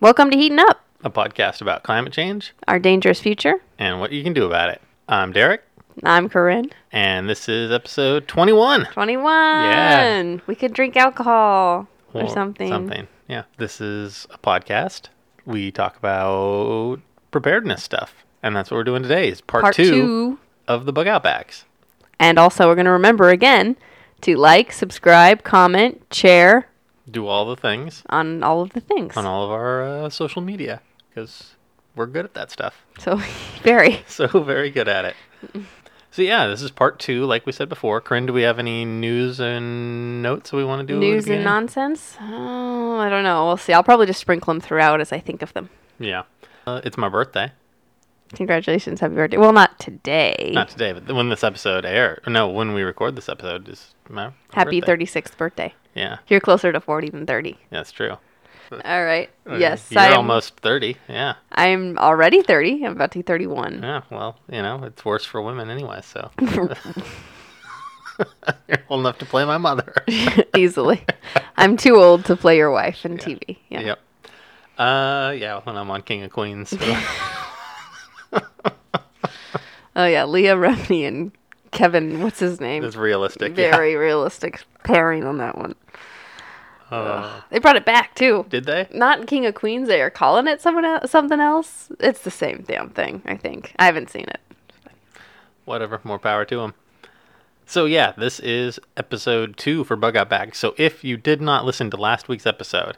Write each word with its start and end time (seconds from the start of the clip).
Welcome 0.00 0.30
to 0.30 0.36
Heating 0.36 0.58
Up, 0.58 0.82
a 1.04 1.10
podcast 1.10 1.60
about 1.60 1.82
climate 1.82 2.12
change 2.12 2.52
our 2.68 2.78
dangerous 2.78 3.20
future. 3.20 3.54
and 3.78 4.00
what 4.00 4.12
you 4.12 4.22
can 4.22 4.32
do 4.32 4.46
about 4.46 4.70
it. 4.70 4.80
I'm 5.08 5.32
Derek, 5.32 5.62
I'm 6.02 6.28
Corinne. 6.28 6.70
and 6.92 7.28
this 7.28 7.48
is 7.48 7.70
episode 7.70 8.26
21. 8.28 8.86
21. 8.92 9.24
Yeah. 9.24 10.36
We 10.46 10.54
could 10.54 10.72
drink 10.72 10.96
alcohol 10.96 11.88
or, 12.14 12.28
something. 12.28 12.68
Something. 12.68 13.08
Yeah. 13.28 13.44
This 13.58 13.80
is 13.80 14.26
a 14.30 14.38
podcast. 14.38 15.08
We 15.46 15.70
talk 15.70 15.96
about 15.96 17.00
preparedness 17.30 17.82
stuff, 17.82 18.14
and 18.42 18.54
that's 18.56 18.70
what 18.70 18.78
we're 18.78 18.84
doing 18.84 19.02
today. 19.02 19.28
Is 19.28 19.40
part, 19.40 19.62
Part 19.62 19.74
two, 19.74 19.90
two. 19.90 20.38
of 20.68 20.86
the 20.86 20.92
bug 20.92 21.06
out 21.06 21.22
bags. 21.22 21.64
And 22.18 22.38
also, 22.38 22.68
we're 22.68 22.74
going 22.74 22.84
to 22.84 22.90
remember 22.90 23.30
again 23.30 23.76
to 24.22 24.36
like, 24.36 24.72
subscribe, 24.72 25.42
comment, 25.42 26.04
share 26.12 26.68
Do 27.10 27.26
all 27.26 27.44
the 27.46 27.56
things 27.56 28.02
on 28.08 28.42
all 28.42 28.60
of 28.62 28.70
the 28.72 28.80
things. 28.80 29.16
on 29.16 29.26
all 29.26 29.44
of 29.44 29.50
our 29.50 29.82
uh, 29.82 30.10
social 30.10 30.42
media 30.42 30.80
because 31.08 31.54
we're 31.96 32.06
good 32.06 32.24
at 32.24 32.34
that 32.34 32.50
stuff. 32.50 32.84
So, 33.00 33.20
very. 33.62 34.02
So 34.06 34.26
very 34.42 34.70
good 34.70 34.88
at 34.88 35.04
it. 35.04 35.16
So 36.10 36.22
yeah, 36.22 36.46
this 36.48 36.60
is 36.60 36.70
part 36.70 36.98
two. 36.98 37.24
Like 37.24 37.46
we 37.46 37.52
said 37.52 37.68
before, 37.68 38.00
Corinne, 38.00 38.26
do 38.26 38.32
we 38.32 38.42
have 38.42 38.58
any 38.58 38.84
news 38.84 39.40
and 39.40 40.22
notes 40.22 40.50
that 40.50 40.56
we 40.56 40.64
want 40.64 40.86
to 40.86 40.92
do? 40.94 40.98
News 40.98 41.28
and 41.28 41.44
nonsense? 41.44 42.16
Oh, 42.20 42.98
I 42.98 43.08
don't 43.08 43.22
know. 43.22 43.46
We'll 43.46 43.56
see. 43.56 43.72
I'll 43.72 43.82
probably 43.84 44.06
just 44.06 44.20
sprinkle 44.20 44.52
them 44.52 44.60
throughout 44.60 45.00
as 45.00 45.12
I 45.12 45.20
think 45.20 45.40
of 45.42 45.52
them. 45.54 45.70
Yeah. 45.98 46.24
Uh, 46.66 46.80
it's 46.84 46.98
my 46.98 47.08
birthday. 47.08 47.52
Congratulations. 48.34 49.00
Happy 49.00 49.14
birthday. 49.14 49.36
Well, 49.38 49.52
not 49.52 49.78
today. 49.78 50.50
Not 50.52 50.68
today, 50.68 50.92
but 50.92 51.14
when 51.14 51.28
this 51.30 51.42
episode 51.42 51.84
air, 51.84 52.20
no, 52.26 52.48
when 52.48 52.74
we 52.74 52.82
record 52.82 53.16
this 53.16 53.28
episode 53.28 53.68
is 53.68 53.94
my, 54.08 54.32
Happy 54.52 54.80
birthday. 54.80 55.04
36th 55.06 55.36
birthday. 55.36 55.74
Yeah, 55.94 56.18
You're 56.28 56.40
closer 56.40 56.72
to 56.72 56.80
40 56.80 57.10
than 57.10 57.26
30. 57.26 57.56
that's 57.70 57.90
true. 57.92 58.16
All 58.84 59.04
right. 59.04 59.28
Uh, 59.48 59.56
Yes, 59.56 59.90
you're 59.90 60.00
I'm 60.00 60.12
almost 60.18 60.56
thirty. 60.60 60.96
Yeah, 61.08 61.34
I'm 61.50 61.98
already 61.98 62.40
30. 62.42 62.84
I'm 62.86 62.92
about 62.92 63.10
to 63.12 63.18
be 63.18 63.22
31. 63.22 63.80
yeah. 63.82 64.02
Well, 64.10 64.38
you 64.48 64.62
know, 64.62 64.84
it's 64.84 65.04
worse 65.04 65.24
for 65.24 65.42
women 65.42 65.68
anyway. 65.70 66.00
So 66.04 66.30
you're 68.68 68.78
old 68.88 69.00
enough 69.00 69.18
to 69.18 69.26
play 69.26 69.44
my 69.44 69.58
mother. 69.58 69.92
Easily. 70.56 71.04
I'm 71.56 71.76
too 71.76 71.96
old 71.96 72.24
to 72.26 72.36
play 72.36 72.56
your 72.58 72.70
wife 72.70 73.04
in 73.04 73.18
TV. 73.18 73.56
Yeah. 73.70 73.80
Yep. 73.80 73.98
Uh, 74.78 75.34
yeah. 75.36 75.60
When 75.64 75.76
I'm 75.76 75.90
on 75.90 76.02
King 76.02 76.22
of 76.22 76.30
Queens. 76.30 76.70
So. 76.70 76.96
Oh 79.96 80.06
yeah, 80.06 80.24
Leah 80.24 80.54
Remini 80.54 81.08
and 81.08 81.32
Kevin, 81.72 82.20
what's 82.22 82.38
his 82.40 82.60
name? 82.60 82.84
it's 82.84 82.96
realistic. 82.96 83.56
yeah. 83.56 83.70
Very 83.70 83.94
realistic 83.96 84.62
pairing 84.84 85.24
on 85.24 85.38
that 85.38 85.56
one. 85.56 85.74
Uh, 86.90 87.40
They 87.50 87.60
brought 87.60 87.76
it 87.76 87.84
back 87.84 88.14
too. 88.16 88.44
did 88.48 88.64
they? 88.64 88.88
Not 88.92 89.26
King 89.28 89.46
of 89.46 89.54
Queens. 89.54 89.86
They 89.88 90.02
are 90.02 90.10
calling 90.10 90.48
it 90.48 90.60
someone 90.60 90.84
else, 90.84 91.10
something 91.10 91.38
else. 91.40 91.90
It's 92.00 92.22
the 92.22 92.30
same 92.32 92.64
damn 92.66 92.90
thing. 92.90 93.22
I 93.26 93.36
think. 93.36 93.72
I 93.78 93.84
haven't 93.86 94.10
seen 94.10 94.26
it. 94.28 94.40
whatever, 95.64 96.00
more 96.02 96.18
power 96.18 96.44
to 96.44 96.56
them. 96.56 96.74
So 97.64 97.84
yeah, 97.84 98.12
this 98.18 98.40
is 98.40 98.80
episode 98.96 99.56
two 99.56 99.84
for 99.84 99.94
Bug 99.94 100.16
Out 100.16 100.28
Bag. 100.28 100.56
So 100.56 100.74
if 100.76 101.04
you 101.04 101.16
did 101.16 101.40
not 101.40 101.64
listen 101.64 101.88
to 101.90 101.96
last 101.96 102.26
week's 102.28 102.46
episode, 102.46 102.96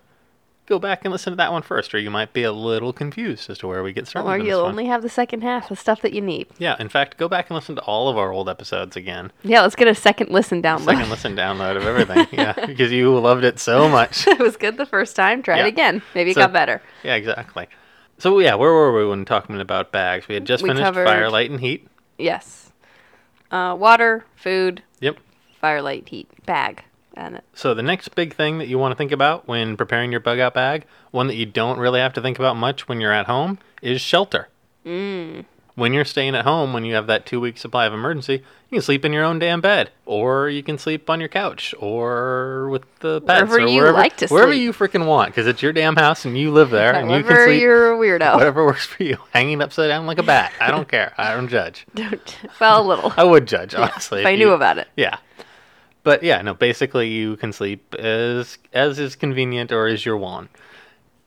go 0.72 0.78
back 0.78 1.04
and 1.04 1.12
listen 1.12 1.32
to 1.32 1.36
that 1.36 1.52
one 1.52 1.60
first, 1.60 1.94
or 1.94 1.98
you 1.98 2.10
might 2.10 2.32
be 2.32 2.44
a 2.44 2.50
little 2.52 2.94
confused 2.94 3.50
as 3.50 3.58
to 3.58 3.66
where 3.66 3.82
we 3.82 3.92
get 3.92 4.08
started. 4.08 4.26
Or 4.30 4.38
you'll 4.38 4.60
only 4.60 4.86
have 4.86 5.02
the 5.02 5.10
second 5.10 5.42
half 5.42 5.70
of 5.70 5.78
stuff 5.78 6.00
that 6.00 6.14
you 6.14 6.22
need. 6.22 6.46
Yeah, 6.58 6.76
in 6.80 6.88
fact, 6.88 7.18
go 7.18 7.28
back 7.28 7.50
and 7.50 7.54
listen 7.56 7.74
to 7.76 7.82
all 7.82 8.08
of 8.08 8.16
our 8.16 8.32
old 8.32 8.48
episodes 8.48 8.96
again. 8.96 9.30
Yeah, 9.42 9.60
let's 9.60 9.76
get 9.76 9.86
a 9.86 9.94
second 9.94 10.30
listen 10.30 10.62
download. 10.62 10.86
Second 10.86 11.10
listen 11.10 11.36
download 11.36 11.76
of 11.76 11.84
everything. 11.84 12.26
yeah, 12.32 12.54
because 12.66 12.90
you 12.90 13.14
loved 13.18 13.44
it 13.44 13.58
so 13.58 13.86
much. 13.86 14.26
it 14.26 14.38
was 14.38 14.56
good 14.56 14.78
the 14.78 14.86
first 14.86 15.14
time. 15.14 15.42
Try 15.42 15.58
Yeah. 15.58 15.64
it 15.66 15.68
again. 15.68 16.02
Maybe 16.14 16.30
it 16.30 16.34
So- 16.34 16.40
got 16.40 16.54
better. 16.54 16.80
Yeah, 17.04 17.16
exactly. 17.16 17.66
So 18.16 18.38
yeah, 18.38 18.54
where 18.54 18.72
were 18.72 18.96
we 18.96 19.06
when 19.06 19.26
talking 19.26 19.60
about 19.60 19.92
bags? 19.92 20.26
We 20.28 20.34
had 20.34 20.46
just 20.46 20.62
We 20.62 20.70
finished 20.70 20.84
covered- 20.84 21.06
fire, 21.06 21.28
light, 21.28 21.50
and 21.50 21.60
heat. 21.60 21.86
Yes. 22.18 22.72
Uh, 23.50 23.76
water, 23.78 24.24
food, 24.36 24.82
Yep. 25.00 25.18
firelight, 25.60 26.08
heat, 26.08 26.28
bag, 26.46 26.84
and 27.14 27.36
it. 27.36 27.44
So 27.54 27.74
the 27.74 27.82
next 27.82 28.14
big 28.14 28.34
thing 28.34 28.58
that 28.58 28.68
you 28.68 28.78
want 28.78 28.92
to 28.92 28.96
think 28.96 29.12
about 29.12 29.46
when 29.48 29.76
preparing 29.76 30.10
your 30.10 30.20
bug 30.20 30.38
out 30.38 30.54
bag, 30.54 30.84
one 31.10 31.26
that 31.28 31.36
you 31.36 31.46
don't 31.46 31.78
really 31.78 32.00
have 32.00 32.12
to 32.14 32.22
think 32.22 32.38
about 32.38 32.56
much 32.56 32.88
when 32.88 33.00
you're 33.00 33.12
at 33.12 33.26
home, 33.26 33.58
is 33.82 34.00
shelter. 34.00 34.48
Mm. 34.86 35.44
When 35.74 35.94
you're 35.94 36.04
staying 36.04 36.34
at 36.34 36.44
home, 36.44 36.74
when 36.74 36.84
you 36.84 36.94
have 36.94 37.06
that 37.06 37.24
two 37.24 37.40
week 37.40 37.56
supply 37.56 37.86
of 37.86 37.94
emergency, 37.94 38.34
you 38.68 38.76
can 38.76 38.82
sleep 38.82 39.06
in 39.06 39.12
your 39.14 39.24
own 39.24 39.38
damn 39.38 39.62
bed, 39.62 39.90
or 40.04 40.50
you 40.50 40.62
can 40.62 40.76
sleep 40.76 41.08
on 41.08 41.18
your 41.18 41.30
couch, 41.30 41.74
or 41.78 42.68
with 42.68 42.82
the 43.00 43.22
pets, 43.22 43.48
Wherever 43.50 43.56
or 43.56 43.68
you 43.68 43.78
wherever, 43.78 43.96
like 43.96 44.12
to 44.18 44.28
sleep. 44.28 44.32
wherever 44.32 44.52
sleep. 44.52 44.62
you 44.62 44.72
freaking 44.74 45.06
want, 45.06 45.30
because 45.30 45.46
it's 45.46 45.62
your 45.62 45.72
damn 45.72 45.96
house 45.96 46.26
and 46.26 46.36
you 46.36 46.50
live 46.50 46.68
there, 46.68 46.94
and 46.94 47.10
you 47.10 47.22
can 47.22 47.44
sleep. 47.46 47.60
You're 47.62 47.94
a 47.94 47.96
weirdo. 47.96 48.34
whatever 48.34 48.66
works 48.66 48.84
for 48.84 49.02
you, 49.02 49.16
hanging 49.32 49.62
upside 49.62 49.88
down 49.88 50.06
like 50.06 50.18
a 50.18 50.22
bat. 50.22 50.52
I 50.60 50.70
don't 50.70 50.86
care. 50.88 51.14
I 51.16 51.34
don't 51.34 51.48
judge. 51.48 51.86
Don't. 51.94 52.38
Well, 52.60 52.82
a 52.82 52.86
little. 52.86 53.12
I 53.16 53.24
would 53.24 53.46
judge 53.46 53.74
honestly 53.76 54.20
if 54.20 54.26
I 54.26 54.30
you- 54.30 54.36
knew 54.38 54.50
about 54.52 54.76
it. 54.76 54.88
yeah. 54.94 55.16
But 56.04 56.22
yeah, 56.22 56.42
no, 56.42 56.54
basically 56.54 57.08
you 57.08 57.36
can 57.36 57.52
sleep 57.52 57.94
as 57.94 58.58
as 58.72 58.98
is 58.98 59.14
convenient 59.14 59.72
or 59.72 59.86
as 59.86 60.04
you're 60.04 60.16
want. 60.16 60.50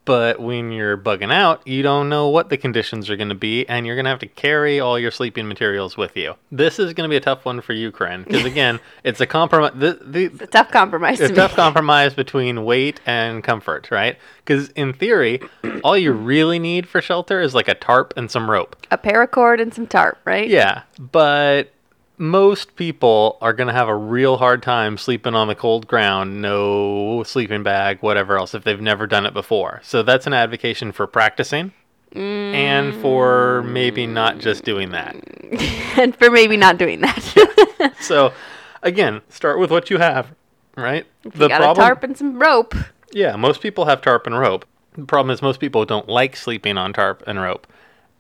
But 0.06 0.40
when 0.40 0.72
you're 0.72 0.97
bugging 0.97 1.34
out, 1.34 1.68
you 1.68 1.81
don't 1.81 2.09
know 2.09 2.30
what 2.30 2.50
the 2.50 2.58
conditions 2.58 3.09
are 3.09 3.16
going 3.16 3.30
to 3.30 3.36
be, 3.36 3.68
and 3.68 3.88
you're 3.88 3.96
going 3.96 4.06
to 4.06 4.12
have 4.12 4.19
to 4.19 4.28
carry 4.28 4.80
all 4.80 5.00
your 5.00 5.09
sleeping 5.09 5.47
materials 5.47 5.97
with 5.97 6.16
you. 6.16 6.36
This 6.52 6.78
is 6.78 6.94
going 6.94 7.09
to 7.09 7.12
be 7.12 7.16
a 7.16 7.22
tough 7.22 7.44
one 7.44 7.59
for 7.59 7.74
you, 7.74 7.91
Corinne, 7.91 8.24
because 8.24 8.46
again, 8.53 8.80
it's 9.03 9.19
a 9.19 9.25
compromise. 9.25 9.74
It's 9.75 10.41
a 10.41 10.46
tough 10.46 10.69
compromise 10.69 11.19
a 11.19 11.30
to 11.30 11.34
tough 11.34 11.56
compromise 11.56 12.13
between 12.13 12.66
weight 12.66 13.02
and 13.07 13.44
comfort, 13.44 13.90
right? 13.90 14.18
Because 14.46 14.69
in 14.69 14.94
theory, 14.94 15.42
all 15.84 15.97
you 15.97 16.12
really 16.12 16.59
need 16.59 16.88
for 16.88 17.02
shelter 17.02 17.42
is 17.42 17.56
like 17.56 17.68
a 17.68 17.75
tarp 17.75 18.13
and 18.16 18.30
some 18.30 18.50
rope. 18.50 18.75
A 18.92 19.00
paracord 19.00 19.59
and 19.59 19.74
some 19.74 19.88
tarp, 19.88 20.19
right? 20.24 20.47
Yeah, 20.47 20.84
but 21.00 21.74
most 22.18 22.76
people 22.76 23.38
are 23.42 23.53
going 23.53 23.68
to 23.68 23.74
have 23.74 23.88
a 23.88 23.96
real 23.96 24.38
hard 24.38 24.64
time 24.64 24.98
sleeping 24.98 25.36
on 25.36 25.48
the 25.48 25.56
cold 25.56 25.88
ground, 25.88 26.42
no 26.42 27.24
sleeping 27.24 27.64
bag, 27.64 28.00
whatever 28.02 28.38
else, 28.38 28.53
if 28.53 28.64
they've 28.64 28.81
never 28.81 29.08
done 29.08 29.26
it 29.26 29.34
before. 29.34 29.81
So 29.84 30.03
that's 30.03 30.28
an 30.28 30.34
advocation 30.34 30.92
for 30.92 31.08
practicing 31.08 31.74
and 32.14 32.96
for 33.02 33.64
maybe 33.64 34.08
not 34.08 34.40
just 34.40 34.64
doing 34.64 34.92
that. 34.92 35.16
and 35.98 36.16
for 36.16 36.31
maybe 36.31 36.58
not 36.58 36.78
doing 36.78 37.02
that. 37.02 37.94
So 38.02 38.34
again, 38.81 39.22
start 39.30 39.59
with 39.59 39.72
what 39.72 39.90
you 39.90 39.98
have, 39.98 40.34
right? 40.75 41.06
you 41.24 41.31
got 41.31 41.78
a 41.78 41.80
tarp 41.80 42.04
and 42.04 42.18
some 42.18 42.40
rope. 42.40 42.74
Yeah, 43.12 43.36
most 43.36 43.62
people 43.62 43.86
have 43.86 44.02
tarp 44.02 44.25
and 44.28 44.38
rope. 44.38 44.66
The 44.94 45.06
problem 45.06 45.31
is 45.31 45.42
most 45.42 45.59
people 45.59 45.86
don't 45.86 46.08
like 46.08 46.36
sleeping 46.36 46.78
on 46.78 46.94
tarp 46.94 47.24
and 47.28 47.40
rope 47.40 47.68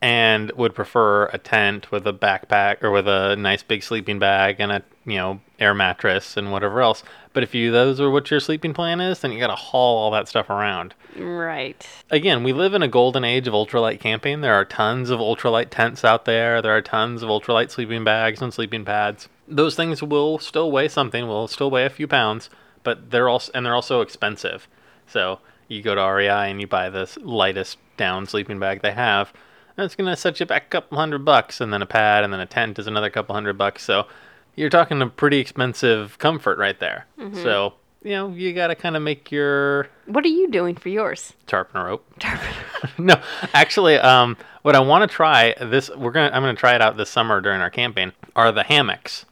and 0.05 0.51
would 0.51 0.75
prefer 0.75 1.25
a 1.33 1.39
tent 1.39 1.91
with 1.91 2.05
a 2.05 2.13
backpack 2.13 2.83
or 2.83 2.91
with 2.91 3.07
a 3.07 3.35
nice 3.37 3.63
big 3.63 3.81
sleeping 3.81 4.19
bag 4.19 4.59
and 4.59 4.71
a, 4.71 4.83
you 5.03 5.15
know, 5.15 5.41
air 5.57 5.73
mattress 5.73 6.37
and 6.37 6.51
whatever 6.51 6.79
else. 6.79 7.01
But 7.33 7.41
if 7.41 7.55
you 7.55 7.71
those 7.71 7.99
are 7.99 8.11
what 8.11 8.29
your 8.29 8.39
sleeping 8.39 8.75
plan 8.75 9.01
is, 9.01 9.21
then 9.21 9.31
you 9.31 9.39
got 9.39 9.47
to 9.47 9.55
haul 9.55 9.97
all 9.97 10.11
that 10.11 10.27
stuff 10.27 10.51
around. 10.51 10.93
Right. 11.17 11.87
Again, 12.11 12.43
we 12.43 12.53
live 12.53 12.75
in 12.75 12.83
a 12.83 12.87
golden 12.87 13.23
age 13.23 13.47
of 13.47 13.55
ultralight 13.55 13.99
camping. 13.99 14.41
There 14.41 14.53
are 14.53 14.63
tons 14.63 15.09
of 15.09 15.19
ultralight 15.19 15.71
tents 15.71 16.05
out 16.05 16.25
there. 16.25 16.61
There 16.61 16.77
are 16.77 16.83
tons 16.83 17.23
of 17.23 17.29
ultralight 17.29 17.71
sleeping 17.71 18.03
bags 18.03 18.43
and 18.43 18.53
sleeping 18.53 18.85
pads. 18.85 19.27
Those 19.47 19.75
things 19.75 20.03
will 20.03 20.37
still 20.37 20.71
weigh 20.71 20.87
something, 20.87 21.27
will 21.27 21.47
still 21.47 21.71
weigh 21.71 21.85
a 21.85 21.89
few 21.89 22.07
pounds, 22.07 22.51
but 22.83 23.09
they're 23.09 23.27
also 23.27 23.51
and 23.55 23.65
they're 23.65 23.73
also 23.73 24.01
expensive. 24.01 24.67
So 25.07 25.39
you 25.67 25.81
go 25.81 25.95
to 25.95 26.01
REI 26.01 26.51
and 26.51 26.61
you 26.61 26.67
buy 26.67 26.91
this 26.91 27.17
lightest 27.17 27.79
down 27.97 28.27
sleeping 28.27 28.59
bag 28.59 28.83
they 28.83 28.91
have, 28.91 29.33
and 29.77 29.85
it's 29.85 29.95
gonna 29.95 30.15
set 30.15 30.39
you 30.39 30.45
back 30.45 30.65
a 30.65 30.69
couple 30.69 30.97
hundred 30.97 31.25
bucks, 31.25 31.61
and 31.61 31.71
then 31.73 31.81
a 31.81 31.85
pad, 31.85 32.23
and 32.23 32.31
then 32.33 32.39
a 32.39 32.45
tent 32.45 32.79
is 32.79 32.87
another 32.87 33.09
couple 33.09 33.35
hundred 33.35 33.57
bucks. 33.57 33.83
So 33.83 34.07
you're 34.55 34.69
talking 34.69 35.01
a 35.01 35.07
pretty 35.07 35.39
expensive 35.39 36.17
comfort 36.19 36.57
right 36.57 36.79
there. 36.79 37.05
So 37.43 37.73
you 38.03 38.11
know 38.11 38.29
you 38.29 38.53
got 38.53 38.67
to 38.67 38.75
kind 38.75 38.95
of 38.95 39.01
make 39.01 39.31
your 39.31 39.87
What 40.05 40.23
are 40.25 40.29
you 40.29 40.49
doing 40.49 40.75
for 40.75 40.89
yours? 40.89 41.33
tarp 41.47 41.69
and 41.73 41.81
a 41.83 41.85
rope. 41.85 42.05
no, 42.97 43.15
actually, 43.53 43.97
um, 43.97 44.37
what 44.61 44.75
I 44.75 44.79
want 44.79 45.09
to 45.09 45.13
try 45.13 45.53
this 45.59 45.89
we're 45.89 46.11
gonna 46.11 46.27
I'm 46.33 46.41
gonna 46.41 46.55
try 46.55 46.75
it 46.75 46.81
out 46.81 46.97
this 46.97 47.09
summer 47.09 47.41
during 47.41 47.61
our 47.61 47.69
camping 47.69 48.11
are 48.35 48.51
the 48.51 48.63
hammocks. 48.63 49.25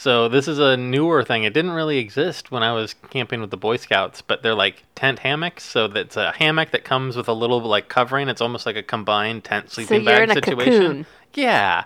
So 0.00 0.28
this 0.30 0.48
is 0.48 0.58
a 0.58 0.78
newer 0.78 1.22
thing. 1.22 1.44
It 1.44 1.52
didn't 1.52 1.72
really 1.72 1.98
exist 1.98 2.50
when 2.50 2.62
I 2.62 2.72
was 2.72 2.94
camping 3.10 3.42
with 3.42 3.50
the 3.50 3.58
Boy 3.58 3.76
Scouts, 3.76 4.22
but 4.22 4.42
they're 4.42 4.54
like 4.54 4.82
tent 4.94 5.18
hammocks. 5.18 5.62
So 5.62 5.88
that's 5.88 6.16
a 6.16 6.32
hammock 6.32 6.70
that 6.70 6.84
comes 6.84 7.16
with 7.16 7.28
a 7.28 7.34
little 7.34 7.60
like 7.60 7.90
covering. 7.90 8.30
It's 8.30 8.40
almost 8.40 8.64
like 8.64 8.76
a 8.76 8.82
combined 8.82 9.44
tent 9.44 9.70
sleeping 9.70 9.88
so 9.88 9.94
you're 9.96 10.04
bag 10.04 10.22
in 10.22 10.30
a 10.30 10.34
situation. 10.36 10.72
cocoon. 10.72 11.06
Yeah. 11.34 11.84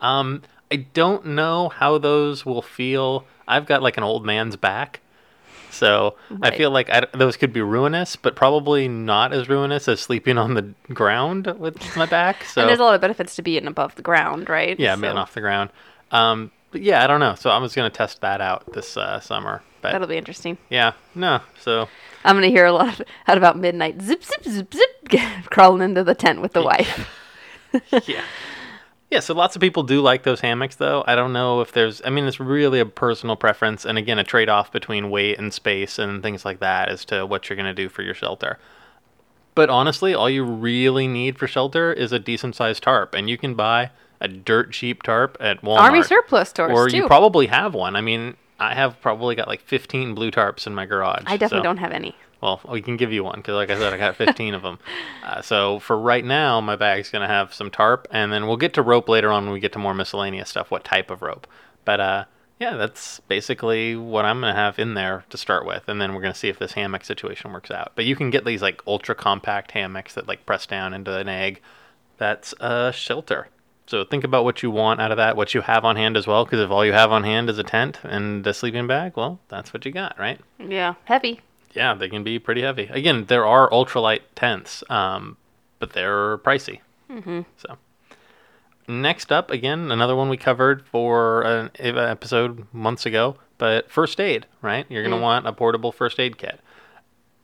Um, 0.00 0.40
I 0.72 0.76
don't 0.94 1.26
know 1.26 1.68
how 1.68 1.98
those 1.98 2.46
will 2.46 2.62
feel. 2.62 3.26
I've 3.46 3.66
got 3.66 3.82
like 3.82 3.98
an 3.98 4.04
old 4.04 4.24
man's 4.24 4.56
back. 4.56 5.00
So 5.70 6.16
I 6.40 6.56
feel 6.56 6.70
like 6.70 6.88
I, 6.88 7.08
those 7.12 7.36
could 7.36 7.52
be 7.52 7.60
ruinous, 7.60 8.16
but 8.16 8.36
probably 8.36 8.88
not 8.88 9.34
as 9.34 9.50
ruinous 9.50 9.86
as 9.86 10.00
sleeping 10.00 10.38
on 10.38 10.54
the 10.54 10.72
ground 10.94 11.46
with 11.58 11.94
my 11.94 12.06
back. 12.06 12.42
So 12.44 12.62
and 12.62 12.70
there's 12.70 12.80
a 12.80 12.84
lot 12.84 12.94
of 12.94 13.02
benefits 13.02 13.36
to 13.36 13.42
being 13.42 13.66
above 13.66 13.96
the 13.96 14.02
ground, 14.02 14.48
right? 14.48 14.80
yeah, 14.80 14.94
So 14.94 15.02
being 15.02 15.18
off 15.18 15.34
the 15.34 15.42
ground. 15.42 15.68
Um, 16.10 16.50
but 16.70 16.82
yeah, 16.82 17.04
I 17.04 17.06
don't 17.06 17.20
know. 17.20 17.34
So 17.34 17.50
I 17.50 17.58
was 17.58 17.74
gonna 17.74 17.90
test 17.90 18.20
that 18.20 18.40
out 18.40 18.72
this 18.72 18.96
uh, 18.96 19.20
summer. 19.20 19.62
But 19.82 19.92
That'll 19.92 20.08
be 20.08 20.16
interesting. 20.16 20.58
yeah, 20.68 20.92
no. 21.14 21.40
So 21.60 21.88
I'm 22.24 22.36
gonna 22.36 22.48
hear 22.48 22.66
a 22.66 22.72
lot 22.72 23.00
of, 23.00 23.06
out 23.26 23.38
about 23.38 23.58
midnight. 23.58 24.00
Zip, 24.02 24.22
zip, 24.22 24.44
zip, 24.44 24.74
zip. 24.74 25.20
crawling 25.46 25.82
into 25.82 26.04
the 26.04 26.14
tent 26.14 26.40
with 26.40 26.52
the 26.52 26.62
wife. 26.62 27.08
yeah. 28.06 28.22
Yeah, 29.10 29.18
so 29.18 29.34
lots 29.34 29.56
of 29.56 29.60
people 29.60 29.82
do 29.82 30.00
like 30.00 30.22
those 30.22 30.40
hammocks, 30.40 30.76
though. 30.76 31.02
I 31.04 31.16
don't 31.16 31.32
know 31.32 31.62
if 31.62 31.72
there's, 31.72 32.00
I 32.04 32.10
mean, 32.10 32.26
it's 32.26 32.38
really 32.38 32.78
a 32.78 32.86
personal 32.86 33.34
preference, 33.34 33.84
and 33.84 33.98
again, 33.98 34.20
a 34.20 34.24
trade 34.24 34.48
off 34.48 34.70
between 34.70 35.10
weight 35.10 35.36
and 35.36 35.52
space 35.52 35.98
and 35.98 36.22
things 36.22 36.44
like 36.44 36.60
that 36.60 36.88
as 36.88 37.04
to 37.06 37.26
what 37.26 37.48
you're 37.48 37.56
going 37.56 37.66
to 37.66 37.74
do 37.74 37.88
for 37.88 38.02
your 38.02 38.14
shelter. 38.14 38.60
But 39.56 39.68
honestly, 39.68 40.14
all 40.14 40.30
you 40.30 40.44
really 40.44 41.08
need 41.08 41.38
for 41.38 41.48
shelter 41.48 41.92
is 41.92 42.12
a 42.12 42.20
decent 42.20 42.54
sized 42.54 42.84
tarp, 42.84 43.12
and 43.14 43.28
you 43.28 43.36
can 43.36 43.54
buy 43.56 43.90
a 44.20 44.28
dirt 44.28 44.72
cheap 44.72 45.02
tarp 45.02 45.36
at 45.40 45.62
Walmart. 45.62 45.78
Army 45.78 46.02
surplus 46.02 46.50
stores 46.50 46.72
or 46.72 46.88
too. 46.88 46.98
you 46.98 47.06
probably 47.06 47.46
have 47.46 47.74
one. 47.74 47.96
I 47.96 48.00
mean, 48.00 48.36
I 48.58 48.74
have 48.74 49.00
probably 49.00 49.34
got 49.34 49.48
like 49.48 49.62
15 49.62 50.14
blue 50.14 50.30
tarps 50.30 50.66
in 50.66 50.74
my 50.74 50.86
garage. 50.86 51.22
I 51.26 51.36
definitely 51.36 51.60
so- 51.60 51.62
don't 51.64 51.78
have 51.78 51.92
any. 51.92 52.14
well, 52.42 52.60
we 52.70 52.82
can 52.82 52.96
give 52.96 53.12
you 53.12 53.24
one 53.24 53.36
because, 53.36 53.54
like 53.54 53.70
I 53.70 53.78
said, 53.78 53.92
I 53.92 53.96
got 53.96 54.16
15 54.16 54.54
of 54.54 54.62
them. 54.62 54.78
Uh, 55.22 55.40
so 55.42 55.78
for 55.78 55.96
right 55.96 56.24
now, 56.24 56.60
my 56.60 56.74
bag's 56.74 57.10
gonna 57.10 57.28
have 57.28 57.54
some 57.54 57.70
tarp, 57.70 58.08
and 58.10 58.32
then 58.32 58.48
we'll 58.48 58.56
get 58.56 58.74
to 58.74 58.82
rope 58.82 59.08
later 59.08 59.30
on 59.30 59.44
when 59.44 59.52
we 59.52 59.60
get 59.60 59.72
to 59.72 59.78
more 59.78 59.94
miscellaneous 59.94 60.48
stuff. 60.48 60.70
What 60.70 60.82
type 60.82 61.08
of 61.10 61.22
rope? 61.22 61.46
But 61.84 62.00
uh, 62.00 62.24
yeah, 62.58 62.74
that's 62.74 63.20
basically 63.20 63.94
what 63.94 64.24
I'm 64.24 64.40
gonna 64.40 64.54
have 64.54 64.78
in 64.78 64.94
there 64.94 65.24
to 65.30 65.36
start 65.36 65.64
with, 65.66 65.88
and 65.88 66.00
then 66.00 66.14
we're 66.14 66.22
gonna 66.22 66.34
see 66.34 66.48
if 66.48 66.58
this 66.58 66.72
hammock 66.72 67.04
situation 67.04 67.52
works 67.52 67.70
out. 67.70 67.92
But 67.94 68.06
you 68.06 68.16
can 68.16 68.30
get 68.30 68.44
these 68.44 68.60
like 68.62 68.82
ultra 68.86 69.14
compact 69.14 69.70
hammocks 69.70 70.14
that 70.14 70.26
like 70.26 70.46
press 70.46 70.66
down 70.66 70.94
into 70.94 71.16
an 71.16 71.28
egg. 71.28 71.60
That's 72.16 72.54
a 72.58 72.92
shelter. 72.92 73.48
So 73.90 74.04
think 74.04 74.22
about 74.22 74.44
what 74.44 74.62
you 74.62 74.70
want 74.70 75.00
out 75.00 75.10
of 75.10 75.16
that, 75.16 75.36
what 75.36 75.52
you 75.52 75.62
have 75.62 75.84
on 75.84 75.96
hand 75.96 76.16
as 76.16 76.24
well. 76.24 76.44
Because 76.44 76.60
if 76.60 76.70
all 76.70 76.86
you 76.86 76.92
have 76.92 77.10
on 77.10 77.24
hand 77.24 77.50
is 77.50 77.58
a 77.58 77.64
tent 77.64 77.98
and 78.04 78.46
a 78.46 78.54
sleeping 78.54 78.86
bag, 78.86 79.14
well, 79.16 79.40
that's 79.48 79.72
what 79.72 79.84
you 79.84 79.90
got, 79.90 80.16
right? 80.16 80.38
Yeah, 80.60 80.94
heavy. 81.06 81.40
Yeah, 81.72 81.94
they 81.94 82.08
can 82.08 82.22
be 82.22 82.38
pretty 82.38 82.62
heavy. 82.62 82.84
Again, 82.84 83.24
there 83.24 83.44
are 83.44 83.68
ultralight 83.70 84.20
tents, 84.36 84.84
um, 84.88 85.36
but 85.80 85.92
they're 85.92 86.38
pricey. 86.38 86.78
Mm-hmm. 87.10 87.40
So, 87.56 87.78
next 88.86 89.32
up, 89.32 89.50
again, 89.50 89.90
another 89.90 90.14
one 90.14 90.28
we 90.28 90.36
covered 90.36 90.86
for 90.86 91.42
an 91.42 91.70
episode 91.74 92.72
months 92.72 93.06
ago, 93.06 93.38
but 93.58 93.90
first 93.90 94.20
aid, 94.20 94.46
right? 94.62 94.86
You're 94.88 95.02
going 95.02 95.16
to 95.16 95.20
want 95.20 95.48
a 95.48 95.52
portable 95.52 95.90
first 95.90 96.20
aid 96.20 96.38
kit. 96.38 96.60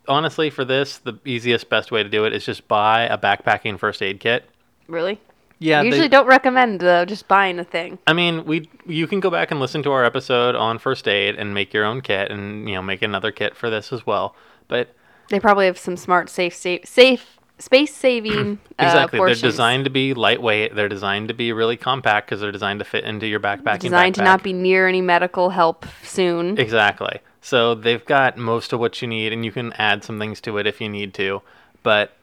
Honestly, 0.06 0.50
for 0.50 0.64
this, 0.64 0.98
the 0.98 1.18
easiest, 1.24 1.68
best 1.68 1.90
way 1.90 2.04
to 2.04 2.08
do 2.08 2.24
it 2.24 2.32
is 2.32 2.44
just 2.46 2.68
buy 2.68 3.02
a 3.02 3.18
backpacking 3.18 3.80
first 3.80 4.00
aid 4.00 4.20
kit. 4.20 4.48
Really? 4.86 5.20
Yeah, 5.58 5.80
they- 5.82 5.88
Usually 5.88 6.08
don't 6.08 6.26
recommend 6.26 6.82
uh, 6.84 7.06
just 7.06 7.28
buying 7.28 7.58
a 7.58 7.64
thing. 7.64 7.98
I 8.06 8.12
mean, 8.12 8.44
we 8.44 8.68
you 8.86 9.06
can 9.06 9.20
go 9.20 9.30
back 9.30 9.50
and 9.50 9.58
listen 9.60 9.82
to 9.84 9.92
our 9.92 10.04
episode 10.04 10.54
on 10.54 10.78
first 10.78 11.08
aid 11.08 11.36
and 11.36 11.54
make 11.54 11.72
your 11.72 11.84
own 11.84 12.00
kit, 12.02 12.30
and 12.30 12.68
you 12.68 12.74
know 12.74 12.82
make 12.82 13.02
another 13.02 13.30
kit 13.32 13.56
for 13.56 13.70
this 13.70 13.92
as 13.92 14.06
well. 14.06 14.34
But 14.68 14.94
They 15.30 15.40
probably 15.40 15.66
have 15.66 15.78
some 15.78 15.96
smart, 15.96 16.28
safe, 16.28 16.54
safe, 16.54 16.86
safe 16.86 17.38
space 17.58 17.94
saving. 17.94 18.58
Exactly. 18.78 19.18
Uh, 19.18 19.24
they're 19.24 19.34
designed 19.34 19.84
to 19.84 19.90
be 19.90 20.12
lightweight. 20.12 20.74
They're 20.74 20.88
designed 20.90 21.28
to 21.28 21.34
be 21.34 21.50
really 21.50 21.78
compact 21.78 22.26
because 22.28 22.42
they're 22.42 22.52
designed 22.52 22.80
to 22.80 22.84
fit 22.84 23.04
into 23.04 23.26
your 23.26 23.40
backpacking. 23.40 23.80
designed 23.80 24.14
to 24.16 24.22
not 24.22 24.42
be 24.42 24.52
near 24.52 24.86
any 24.86 25.00
medical 25.00 25.48
help 25.48 25.86
soon. 26.02 26.58
Exactly. 26.58 27.20
So 27.40 27.74
they've 27.74 28.04
got 28.04 28.36
most 28.36 28.74
of 28.74 28.80
what 28.80 29.00
you 29.00 29.08
need, 29.08 29.32
and 29.32 29.44
you 29.46 29.52
can 29.52 29.72
add 29.74 30.04
some 30.04 30.18
things 30.18 30.42
to 30.42 30.58
it 30.58 30.66
if 30.66 30.78
you 30.80 30.90
need 30.90 31.14
to. 31.14 31.40
But 31.82 32.15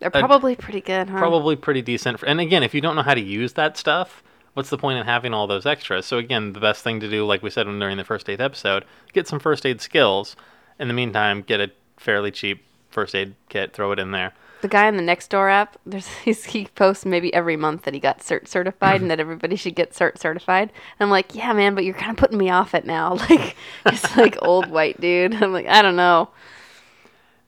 They're 0.00 0.10
probably 0.10 0.56
pretty 0.56 0.80
good, 0.80 1.08
huh? 1.10 1.18
probably 1.18 1.56
pretty 1.56 1.82
decent. 1.82 2.18
For, 2.18 2.26
and 2.26 2.40
again, 2.40 2.62
if 2.62 2.74
you 2.74 2.80
don't 2.80 2.96
know 2.96 3.02
how 3.02 3.14
to 3.14 3.20
use 3.20 3.52
that 3.52 3.76
stuff, 3.76 4.22
what's 4.54 4.70
the 4.70 4.78
point 4.78 4.98
in 4.98 5.06
having 5.06 5.34
all 5.34 5.46
those 5.46 5.66
extras? 5.66 6.06
So 6.06 6.18
again, 6.18 6.54
the 6.54 6.60
best 6.60 6.82
thing 6.82 7.00
to 7.00 7.10
do, 7.10 7.26
like 7.26 7.42
we 7.42 7.50
said 7.50 7.64
during 7.64 7.96
the 7.98 8.04
first 8.04 8.28
aid 8.28 8.40
episode, 8.40 8.84
get 9.12 9.28
some 9.28 9.38
first 9.38 9.64
aid 9.66 9.80
skills. 9.80 10.36
In 10.78 10.88
the 10.88 10.94
meantime, 10.94 11.42
get 11.42 11.60
a 11.60 11.70
fairly 11.98 12.30
cheap 12.30 12.64
first 12.90 13.14
aid 13.14 13.34
kit, 13.48 13.72
throw 13.72 13.92
it 13.92 13.98
in 13.98 14.10
there. 14.10 14.32
The 14.62 14.68
guy 14.68 14.88
in 14.88 14.96
the 14.96 15.02
Nextdoor 15.02 15.50
app, 15.50 15.78
there's 15.86 16.08
he 16.24 16.66
posts 16.74 17.06
maybe 17.06 17.32
every 17.32 17.56
month 17.56 17.82
that 17.82 17.94
he 17.94 18.00
got 18.00 18.20
cert 18.20 18.48
certified 18.48 19.00
and 19.00 19.10
that 19.10 19.20
everybody 19.20 19.56
should 19.56 19.74
get 19.74 19.92
cert 19.92 20.18
certified. 20.18 20.70
And 20.98 21.06
I'm 21.06 21.10
like, 21.10 21.34
yeah, 21.34 21.52
man, 21.52 21.74
but 21.74 21.84
you're 21.84 21.94
kind 21.94 22.10
of 22.10 22.16
putting 22.16 22.38
me 22.38 22.50
off 22.50 22.74
it 22.74 22.84
now. 22.84 23.18
Like, 23.30 23.56
it's 23.86 24.16
like 24.16 24.36
old 24.42 24.68
white 24.70 25.00
dude. 25.00 25.34
I'm 25.42 25.52
like, 25.52 25.66
I 25.66 25.82
don't 25.82 25.96
know. 25.96 26.30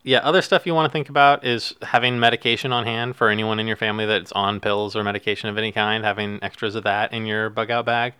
Yeah, 0.05 0.19
other 0.19 0.43
stuff 0.43 0.67
you 0.67 0.75
want 0.75 0.91
to 0.91 0.93
think 0.93 1.09
about 1.09 1.45
is 1.45 1.75
having 1.83 2.19
medication 2.19 2.73
on 2.73 2.85
hand 2.85 3.15
for 3.15 3.29
anyone 3.29 3.61
in 3.61 3.69
your 3.69 3.77
family 3.77 4.05
that's 4.05 4.33
on 4.33 4.59
pills 4.59 4.97
or 4.97 5.05
medication 5.05 5.49
of 5.49 5.57
any 5.57 5.71
kind, 5.71 6.03
having 6.05 6.41
extras 6.43 6.75
of 6.75 6.83
that 6.85 7.13
in 7.13 7.25
your 7.25 7.51
bug 7.51 7.71
out 7.71 7.87
bag. 7.87 8.15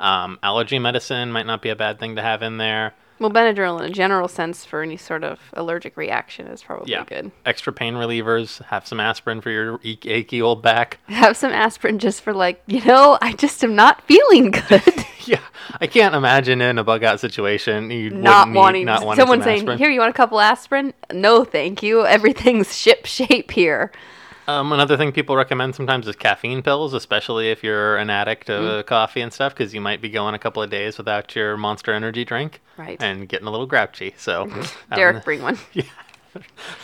Um, 0.00 0.38
allergy 0.42 0.78
medicine 0.80 1.30
might 1.30 1.46
not 1.46 1.62
be 1.62 1.68
a 1.68 1.76
bad 1.76 2.00
thing 2.00 2.16
to 2.16 2.22
have 2.22 2.42
in 2.42 2.56
there. 2.58 2.94
Well, 3.20 3.30
Benadryl 3.30 3.80
in 3.80 3.86
a 3.86 3.90
general 3.92 4.28
sense 4.28 4.64
for 4.64 4.80
any 4.80 4.96
sort 4.96 5.24
of 5.24 5.40
allergic 5.54 5.96
reaction 5.96 6.46
is 6.46 6.62
probably 6.62 6.92
Yeah. 6.92 7.04
good. 7.04 7.32
Extra 7.44 7.72
pain 7.72 7.94
relievers, 7.94 8.62
have 8.66 8.86
some 8.86 9.00
aspirin 9.00 9.40
for 9.40 9.50
your 9.50 9.80
ach- 9.84 10.06
achy 10.06 10.40
old 10.40 10.62
back. 10.62 10.98
Have 11.08 11.36
some 11.36 11.52
aspirin 11.52 11.98
just 11.98 12.20
for 12.22 12.32
like, 12.32 12.62
you 12.68 12.84
know, 12.84 13.18
I 13.20 13.32
just 13.32 13.62
am 13.64 13.74
not 13.74 14.02
feeling 14.02 14.50
good. 14.52 14.82
yeah, 15.32 15.40
I 15.80 15.86
can't 15.86 16.14
imagine 16.14 16.60
in 16.60 16.78
a 16.78 16.84
bug 16.84 17.04
out 17.04 17.20
situation 17.20 17.90
you 17.90 18.10
not 18.10 18.50
wanting 18.52 18.86
not 18.86 19.04
wanting 19.04 19.20
someone 19.22 19.38
some 19.40 19.44
saying, 19.44 19.58
aspirin. 19.60 19.78
"Here, 19.78 19.90
you 19.90 20.00
want 20.00 20.10
a 20.10 20.14
couple 20.14 20.40
aspirin?" 20.40 20.94
No, 21.12 21.44
thank 21.44 21.82
you. 21.82 22.06
Everything's 22.06 22.76
ship 22.84 23.06
shape 23.06 23.50
here. 23.50 23.92
Um, 24.46 24.72
another 24.72 24.96
thing 24.96 25.12
people 25.12 25.36
recommend 25.36 25.74
sometimes 25.74 26.08
is 26.08 26.16
caffeine 26.16 26.62
pills, 26.62 26.94
especially 26.94 27.50
if 27.50 27.62
you're 27.62 27.98
an 27.98 28.08
addict 28.08 28.48
of 28.48 28.62
Mm. 28.64 28.78
uh, 28.78 28.82
coffee 28.82 29.20
and 29.20 29.30
stuff, 29.30 29.54
because 29.54 29.74
you 29.74 29.80
might 29.82 30.00
be 30.00 30.08
going 30.08 30.34
a 30.34 30.38
couple 30.38 30.62
of 30.62 30.70
days 30.70 30.96
without 30.96 31.36
your 31.36 31.58
Monster 31.58 31.92
Energy 31.92 32.24
drink, 32.24 32.62
Right. 32.78 32.96
And 33.02 33.28
getting 33.28 33.46
a 33.46 33.50
little 33.50 33.66
grouchy. 33.66 34.14
So, 34.16 34.42
um, 34.50 34.64
Derek, 34.94 35.22
bring 35.22 35.42
one. 35.42 35.58
yeah, 35.74 35.82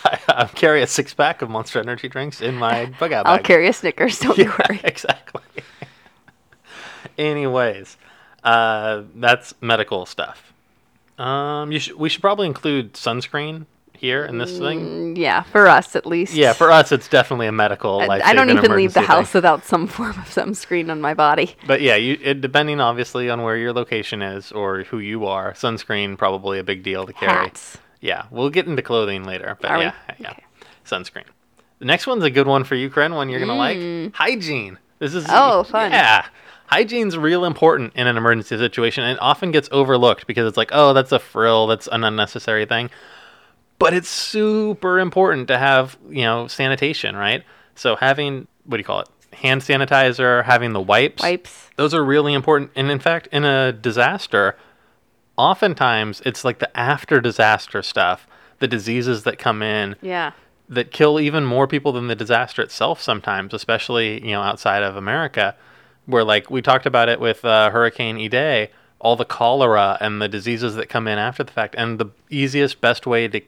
I, 0.04 0.18
I 0.28 0.44
carry 0.48 0.82
a 0.82 0.86
six 0.86 1.14
pack 1.14 1.40
of 1.40 1.48
Monster 1.48 1.78
Energy 1.80 2.06
drinks 2.08 2.42
in 2.42 2.54
my 2.56 2.84
bug 3.00 3.12
out 3.14 3.24
I'll 3.26 3.36
bag. 3.36 3.44
carry 3.46 3.66
a 3.66 3.72
Snickers. 3.72 4.18
Don't 4.18 4.36
you 4.36 4.52
worry. 4.68 4.80
exactly. 4.84 5.40
Anyways, 7.16 7.96
uh, 8.44 9.02
that's 9.16 9.54
medical 9.60 10.06
stuff. 10.06 10.52
Um, 11.18 11.70
you 11.72 11.78
should, 11.78 11.96
we 11.96 12.08
should 12.08 12.20
probably 12.20 12.46
include 12.46 12.94
sunscreen 12.94 13.66
here 13.92 14.24
in 14.24 14.38
this 14.38 14.58
thing. 14.58 15.14
Mm, 15.14 15.16
Yeah, 15.16 15.42
for 15.44 15.68
us 15.68 15.94
at 15.94 16.04
least. 16.06 16.34
Yeah, 16.34 16.52
for 16.52 16.70
us, 16.72 16.90
it's 16.92 17.08
definitely 17.08 17.46
a 17.46 17.52
medical. 17.52 18.00
I, 18.00 18.20
I 18.20 18.32
don't 18.34 18.50
even 18.50 18.62
leave 18.74 18.92
the 18.94 19.00
emergency 19.00 19.00
thing. 19.00 19.04
house 19.06 19.34
without 19.34 19.64
some 19.64 19.86
form 19.96 20.10
of 20.10 20.26
sunscreen 20.28 20.90
on 20.90 21.00
my 21.00 21.14
body. 21.14 21.54
But 21.66 21.80
yeah, 21.82 21.94
you 21.94 22.18
it, 22.20 22.40
depending 22.40 22.80
obviously 22.80 23.30
on 23.30 23.42
where 23.42 23.56
your 23.56 23.72
location 23.72 24.22
is 24.22 24.50
or 24.52 24.82
who 24.84 24.98
you 24.98 25.26
are, 25.26 25.52
sunscreen 25.52 26.18
probably 26.18 26.58
a 26.58 26.64
big 26.64 26.82
deal 26.82 27.06
to 27.06 27.12
carry. 27.12 27.32
Hats. 27.46 27.78
Yeah, 28.00 28.24
we'll 28.30 28.50
get 28.50 28.66
into 28.66 28.82
clothing 28.82 29.24
later, 29.24 29.56
but 29.60 29.70
Are 29.70 29.78
we? 29.78 29.84
yeah, 29.84 29.94
yeah, 30.18 30.30
Okay. 30.32 30.42
sunscreen. 30.84 31.24
The 31.78 31.86
next 31.86 32.06
one's 32.06 32.24
a 32.24 32.30
good 32.30 32.46
one 32.48 32.64
for 32.64 32.74
you, 32.74 32.90
Corinne. 32.90 33.14
One 33.14 33.28
you're 33.28 33.40
gonna 33.40 33.54
like. 33.54 33.78
Hygiene. 34.14 34.78
This 34.98 35.14
is 35.14 35.24
Mm. 35.26 35.30
Oh, 35.32 35.62
fun. 35.64 35.90
Yeah, 35.92 36.26
hygiene's 36.74 37.16
real 37.16 37.44
important 37.44 37.94
in 37.94 38.06
an 38.08 38.16
emergency 38.16 38.56
situation, 38.58 39.04
and 39.04 39.18
often 39.20 39.52
gets 39.52 39.68
overlooked 39.70 40.26
because 40.26 40.46
it's 40.48 40.56
like, 40.56 40.70
oh, 40.72 40.92
that's 40.92 41.12
a 41.12 41.18
frill, 41.20 41.66
that's 41.68 41.86
an 41.92 42.02
unnecessary 42.02 42.66
thing. 42.66 42.90
But 43.78 43.94
it's 43.94 44.08
super 44.08 44.98
important 44.98 45.46
to 45.48 45.58
have, 45.58 45.96
you 46.08 46.22
know, 46.22 46.48
sanitation, 46.48 47.14
right? 47.16 47.44
So 47.76 47.96
having 47.96 48.46
what 48.66 48.78
do 48.78 48.80
you 48.80 48.84
call 48.84 49.00
it? 49.00 49.08
Hand 49.34 49.60
sanitizer, 49.60 50.44
having 50.44 50.72
the 50.72 50.80
wipes. 50.80 51.22
Wipes. 51.22 51.70
Those 51.76 51.92
are 51.92 52.04
really 52.04 52.32
important. 52.34 52.70
And 52.76 52.90
in 52.90 52.98
fact, 52.98 53.28
in 53.30 53.44
a 53.44 53.72
disaster, 53.72 54.56
oftentimes 55.36 56.22
it's 56.24 56.44
like 56.44 56.58
the 56.60 56.74
after 56.78 57.20
disaster 57.20 57.82
stuff, 57.82 58.26
the 58.60 58.68
diseases 58.68 59.24
that 59.24 59.38
come 59.38 59.62
in 59.62 59.96
Yeah. 60.00 60.32
that 60.68 60.92
kill 60.92 61.20
even 61.20 61.44
more 61.44 61.66
people 61.66 61.92
than 61.92 62.06
the 62.06 62.14
disaster 62.14 62.62
itself 62.62 63.00
sometimes, 63.02 63.52
especially, 63.52 64.24
you 64.24 64.32
know, 64.32 64.40
outside 64.42 64.82
of 64.82 64.96
America, 64.96 65.54
where 66.06 66.24
like 66.24 66.50
we 66.50 66.62
talked 66.62 66.86
about 66.86 67.08
it 67.08 67.20
with 67.20 67.44
uh, 67.44 67.70
Hurricane 67.70 68.18
Idai, 68.18 68.68
all 68.98 69.16
the 69.16 69.24
cholera 69.24 69.98
and 70.00 70.20
the 70.20 70.28
diseases 70.28 70.74
that 70.76 70.88
come 70.88 71.06
in 71.06 71.18
after 71.18 71.44
the 71.44 71.52
fact. 71.52 71.74
And 71.76 71.98
the 71.98 72.06
easiest, 72.30 72.80
best 72.80 73.06
way 73.06 73.28
to 73.28 73.40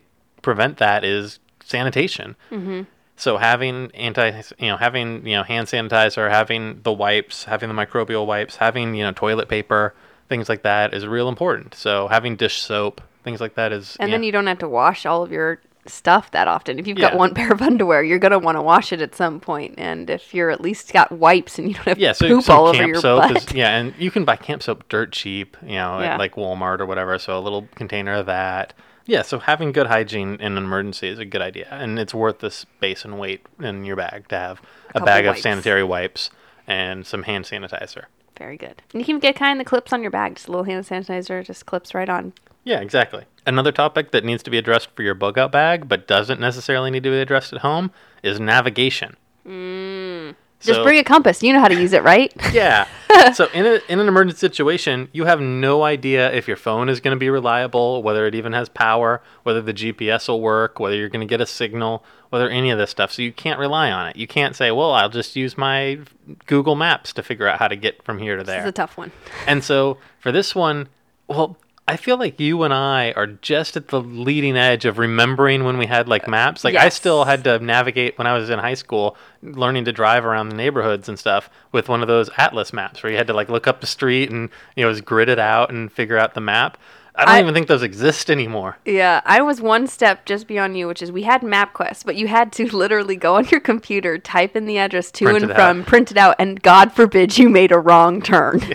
prevent 0.42 0.76
that 0.78 1.04
is 1.04 1.38
sanitation. 1.64 2.36
Mm-hmm. 2.50 2.82
So 3.16 3.38
having 3.38 3.90
anti, 3.94 4.42
you 4.58 4.68
know, 4.68 4.76
having, 4.76 5.26
you 5.26 5.34
know, 5.36 5.42
hand 5.42 5.68
sanitizer, 5.68 6.30
having 6.30 6.82
the 6.82 6.92
wipes, 6.92 7.44
having 7.44 7.68
the 7.68 7.74
microbial 7.74 8.26
wipes, 8.26 8.56
having, 8.56 8.94
you 8.94 9.04
know, 9.04 9.12
toilet 9.12 9.48
paper, 9.48 9.94
things 10.28 10.48
like 10.48 10.62
that 10.62 10.92
is 10.92 11.06
real 11.06 11.28
important. 11.28 11.74
So 11.74 12.08
having 12.08 12.36
dish 12.36 12.60
soap, 12.60 13.00
things 13.24 13.40
like 13.40 13.54
that 13.54 13.72
is, 13.72 13.96
And 13.98 14.10
yeah. 14.10 14.16
then 14.16 14.22
you 14.22 14.32
don't 14.32 14.46
have 14.46 14.58
to 14.58 14.68
wash 14.68 15.06
all 15.06 15.22
of 15.22 15.32
your 15.32 15.60
stuff 15.88 16.30
that 16.32 16.48
often. 16.48 16.78
If 16.78 16.86
you've 16.86 16.98
got 16.98 17.16
one 17.16 17.34
pair 17.34 17.52
of 17.52 17.60
underwear, 17.62 18.02
you're 18.02 18.18
gonna 18.18 18.38
want 18.38 18.56
to 18.56 18.62
wash 18.62 18.92
it 18.92 19.00
at 19.00 19.14
some 19.14 19.40
point. 19.40 19.74
And 19.78 20.08
if 20.10 20.34
you're 20.34 20.50
at 20.50 20.60
least 20.60 20.92
got 20.92 21.10
wipes 21.12 21.58
and 21.58 21.68
you 21.68 21.74
don't 21.74 21.84
have 21.86 21.98
yeah, 21.98 22.12
so 22.12 22.28
poop 22.28 22.44
some 22.44 22.56
all 22.58 22.66
over 22.66 22.86
your 22.86 23.00
soap 23.00 23.22
butt, 23.22 23.36
is 23.36 23.52
yeah, 23.54 23.76
and 23.76 23.94
you 23.98 24.10
can 24.10 24.24
buy 24.24 24.36
camp 24.36 24.62
soap 24.62 24.88
dirt 24.88 25.12
cheap, 25.12 25.56
you 25.62 25.76
know, 25.76 26.00
Yeah. 26.00 26.14
at 26.14 26.18
like 26.18 26.34
Walmart 26.34 26.80
or 26.80 26.86
whatever. 26.86 27.18
So 27.18 27.38
a 27.38 27.40
little 27.40 27.68
container 27.74 28.14
of 28.14 28.26
that. 28.26 28.72
Yeah, 29.08 29.22
so 29.22 29.38
having 29.38 29.70
good 29.70 29.86
hygiene 29.86 30.34
in 30.34 30.56
an 30.56 30.58
emergency 30.58 31.06
is 31.08 31.20
a 31.20 31.24
good 31.24 31.40
idea, 31.40 31.68
and 31.70 31.96
it's 31.98 32.12
worth 32.12 32.40
the 32.40 32.50
space 32.50 33.04
and 33.04 33.20
weight 33.20 33.46
in 33.60 33.84
your 33.84 33.94
bag 33.94 34.26
to 34.28 34.36
have 34.36 34.60
a, 34.88 34.92
couple 34.94 35.06
bag 35.06 35.26
of 35.26 35.34
wipes. 35.34 35.42
sanitary 35.42 35.84
wipes 35.84 36.30
and 36.66 37.06
some 37.06 37.22
hand 37.22 37.44
sanitizer. 37.44 38.06
very 38.36 38.56
good. 38.56 38.82
And 38.92 39.00
you 39.00 39.06
can 39.06 39.20
get 39.20 39.36
kind 39.36 39.60
of 39.60 39.64
the 39.64 39.68
clips 39.68 39.92
on 39.92 40.02
your 40.02 40.10
bag. 40.10 40.34
Just 40.34 40.48
a 40.48 40.50
little 40.50 40.64
hand 40.64 40.84
sanitizer, 40.84 41.44
just 41.44 41.66
clips 41.66 41.94
right 41.94 42.08
on. 42.08 42.32
Yeah, 42.66 42.80
exactly. 42.80 43.24
Another 43.46 43.70
topic 43.70 44.10
that 44.10 44.24
needs 44.24 44.42
to 44.42 44.50
be 44.50 44.58
addressed 44.58 44.88
for 44.96 45.02
your 45.04 45.14
bug 45.14 45.38
out 45.38 45.52
bag, 45.52 45.88
but 45.88 46.08
doesn't 46.08 46.40
necessarily 46.40 46.90
need 46.90 47.04
to 47.04 47.10
be 47.10 47.20
addressed 47.20 47.52
at 47.52 47.60
home, 47.60 47.92
is 48.24 48.40
navigation. 48.40 49.16
Mm. 49.46 50.34
Just 50.60 50.78
So- 50.78 50.82
bring 50.82 50.98
a 50.98 51.04
compass. 51.04 51.42
You 51.44 51.52
know 51.52 51.60
how 51.60 51.68
to 51.68 51.80
use 51.80 51.92
it, 51.92 52.02
right? 52.02 52.32
Yeah. 52.52 52.86
so 53.34 53.46
in 53.54 53.64
a, 53.66 53.78
in 53.88 54.00
an 54.00 54.08
emergency 54.08 54.38
situation, 54.40 55.08
you 55.12 55.26
have 55.26 55.40
no 55.40 55.84
idea 55.84 56.32
if 56.32 56.48
your 56.48 56.56
phone 56.56 56.88
is 56.88 56.98
going 57.00 57.14
to 57.14 57.18
be 57.20 57.30
reliable, 57.30 58.02
whether 58.02 58.26
it 58.26 58.34
even 58.34 58.52
has 58.52 58.68
power, 58.68 59.22
whether 59.44 59.62
the 59.62 59.72
GPS 59.72 60.28
will 60.28 60.40
work, 60.40 60.80
whether 60.80 60.96
you're 60.96 61.08
going 61.08 61.26
to 61.26 61.30
get 61.30 61.40
a 61.40 61.46
signal, 61.46 62.04
whether 62.30 62.48
any 62.50 62.70
of 62.70 62.78
this 62.78 62.90
stuff. 62.90 63.12
So 63.12 63.22
you 63.22 63.32
can't 63.32 63.60
rely 63.60 63.92
on 63.92 64.08
it. 64.08 64.16
You 64.16 64.26
can't 64.26 64.56
say, 64.56 64.70
"Well, 64.72 64.92
I'll 64.92 65.08
just 65.08 65.36
use 65.36 65.56
my 65.56 66.00
Google 66.46 66.74
Maps 66.74 67.12
to 67.14 67.22
figure 67.22 67.46
out 67.46 67.58
how 67.60 67.68
to 67.68 67.76
get 67.76 68.02
from 68.02 68.18
here 68.18 68.36
to 68.36 68.42
This 68.42 68.60
is 68.62 68.68
a 68.68 68.72
tough 68.72 68.98
one. 68.98 69.12
And 69.46 69.62
so 69.62 69.98
for 70.18 70.32
this 70.32 70.54
one, 70.54 70.88
well, 71.28 71.56
I 71.88 71.96
feel 71.96 72.18
like 72.18 72.40
you 72.40 72.64
and 72.64 72.74
I 72.74 73.12
are 73.12 73.26
just 73.28 73.76
at 73.76 73.88
the 73.88 74.00
leading 74.00 74.56
edge 74.56 74.84
of 74.84 74.98
remembering 74.98 75.62
when 75.62 75.78
we 75.78 75.86
had 75.86 76.08
like 76.08 76.26
maps. 76.26 76.64
Like 76.64 76.74
I 76.74 76.88
still 76.88 77.24
had 77.24 77.44
to 77.44 77.60
navigate 77.60 78.18
when 78.18 78.26
I 78.26 78.32
was 78.36 78.50
in 78.50 78.58
high 78.58 78.74
school, 78.74 79.16
learning 79.42 79.84
to 79.84 79.92
drive 79.92 80.24
around 80.24 80.48
the 80.48 80.56
neighborhoods 80.56 81.08
and 81.08 81.16
stuff 81.18 81.48
with 81.70 81.88
one 81.88 82.02
of 82.02 82.08
those 82.08 82.28
atlas 82.38 82.72
maps 82.72 83.02
where 83.02 83.12
you 83.12 83.18
had 83.18 83.28
to 83.28 83.32
like 83.34 83.48
look 83.48 83.68
up 83.68 83.80
the 83.80 83.86
street 83.86 84.30
and 84.30 84.48
you 84.74 84.82
know 84.82 84.88
it 84.88 84.92
was 84.92 85.00
gridded 85.02 85.38
out 85.38 85.70
and 85.70 85.92
figure 85.92 86.18
out 86.18 86.34
the 86.34 86.40
map. 86.40 86.76
I 87.18 87.24
don't 87.24 87.34
I- 87.36 87.40
even 87.40 87.54
think 87.54 87.68
those 87.68 87.82
exist 87.82 88.30
anymore. 88.30 88.76
Yeah, 88.84 89.20
I 89.24 89.40
was 89.40 89.60
one 89.60 89.86
step 89.86 90.26
just 90.26 90.46
beyond 90.46 90.76
you, 90.76 90.86
which 90.88 91.00
is 91.00 91.10
we 91.12 91.22
had 91.22 91.40
MapQuest, 91.40 92.04
but 92.04 92.16
you 92.16 92.26
had 92.26 92.52
to 92.54 92.66
literally 92.76 93.16
go 93.16 93.36
on 93.36 93.46
your 93.46 93.60
computer, 93.60 94.18
type 94.18 94.54
in 94.56 94.66
the 94.66 94.76
address 94.76 95.10
to 95.12 95.24
Print 95.24 95.44
and 95.44 95.52
from, 95.54 95.80
out. 95.80 95.86
print 95.86 96.10
it 96.10 96.18
out, 96.18 96.34
and 96.38 96.60
God 96.60 96.92
forbid 96.92 97.38
you 97.38 97.48
made 97.48 97.70
a 97.72 97.78
wrong 97.78 98.20
turn. 98.20 98.60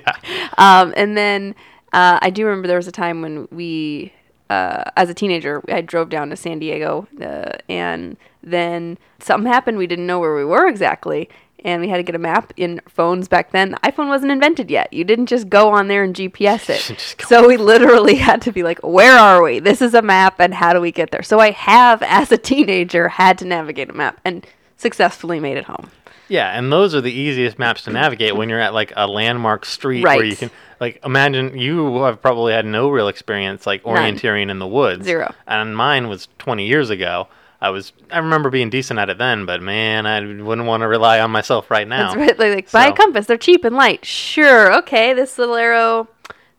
Um, 0.58 0.94
and 0.98 1.16
then 1.18 1.56
uh, 1.94 2.20
I 2.22 2.30
do 2.30 2.46
remember 2.46 2.68
there 2.68 2.78
was 2.78 2.88
a 2.88 2.92
time 2.92 3.22
when 3.22 3.48
we, 3.52 4.14
uh, 4.50 4.86
as 4.96 5.10
a 5.10 5.14
teenager, 5.14 5.62
I 5.70 5.82
drove 5.82 6.10
down 6.10 6.30
to 6.30 6.36
San 6.36 6.60
Diego, 6.60 7.08
uh, 7.22 7.58
and 7.70 8.18
then 8.42 8.98
something 9.20 9.52
happened. 9.52 9.78
We 9.78 9.88
didn't 9.88 10.08
know 10.08 10.20
where 10.20 10.36
we 10.36 10.46
were 10.46 10.68
exactly. 10.68 11.30
And 11.64 11.80
we 11.80 11.90
had 11.90 11.98
to 11.98 12.04
get 12.04 12.16
a 12.16 12.20
map 12.20 12.54
in 12.58 12.82
phones 12.88 13.28
back 13.28 13.52
then. 13.52 13.72
The 13.72 13.78
iPhone 13.78 14.08
wasn't 14.08 14.32
invented 14.32 14.72
yet. 14.72 14.92
You 14.92 15.04
didn't 15.04 15.28
just 15.28 15.48
go 15.48 15.70
on 15.70 15.90
there 15.90 16.04
and 16.04 16.16
GPS 16.16 16.70
it. 16.92 17.28
So 17.28 17.48
we 17.48 17.58
literally 17.58 18.16
had 18.16 18.42
to 18.44 18.52
be 18.52 18.64
like, 18.64 18.80
where 18.80 19.16
are 19.16 19.44
we? 19.44 19.60
This 19.60 19.80
is 19.80 19.94
a 19.94 20.02
map, 20.02 20.40
and 20.40 20.56
how 20.56 20.74
do 20.74 20.82
we 20.82 20.92
get 20.92 21.12
there? 21.12 21.22
So 21.22 21.40
I 21.40 21.52
have, 21.52 22.02
as 22.02 22.32
a 22.32 22.38
teenager, 22.38 23.10
had 23.10 23.38
to 23.40 23.46
navigate 23.46 23.92
a 23.92 23.94
map 23.94 24.20
and 24.26 24.46
successfully 24.78 25.40
made 25.40 25.58
it 25.58 25.66
home. 25.66 25.92
Yeah, 26.28 26.58
and 26.58 26.72
those 26.72 26.96
are 26.96 27.02
the 27.02 27.12
easiest 27.12 27.60
maps 27.60 27.84
to 27.84 27.92
navigate 27.92 28.36
when 28.36 28.50
you're 28.50 28.60
at 28.60 28.74
like 28.74 28.94
a 28.96 29.08
landmark 29.08 29.66
street 29.66 30.04
where 30.04 30.24
you 30.24 30.36
can 30.36 30.52
like 30.80 31.00
imagine 31.04 31.58
you 31.58 32.04
have 32.04 32.22
probably 32.22 32.54
had 32.54 32.66
no 32.66 32.90
real 32.90 33.08
experience 33.08 33.68
like 33.68 33.86
None. 33.86 33.96
orienteering 33.96 34.50
in 34.50 34.60
the 34.60 34.68
woods. 34.68 35.06
Zero. 35.06 35.34
And 35.48 35.76
mine 35.76 36.08
was 36.08 36.28
20 36.40 36.66
years 36.66 36.90
ago. 36.90 37.28
I 37.62 37.70
was 37.70 37.94
I 38.10 38.18
remember 38.18 38.50
being 38.50 38.72
decent 38.72 39.00
at 39.00 39.10
it 39.10 39.20
then, 39.20 39.46
but 39.46 39.62
man, 39.62 40.08
I 40.08 40.20
wouldn't 40.22 40.68
want 40.68 40.82
to 40.82 40.88
rely 40.88 41.20
on 41.20 41.30
myself 41.30 41.70
right 41.70 41.88
now. 41.88 42.16
Right. 42.16 42.38
Like, 42.38 42.56
like 42.56 42.72
buy 42.72 42.88
a 42.88 42.94
compass. 42.94 43.28
They're 43.28 43.38
cheap 43.38 43.64
and 43.64 43.76
light. 43.76 44.04
Sure. 44.04 44.74
Okay. 44.80 45.14
This 45.14 45.38
little 45.38 45.56
arrow, 45.56 46.08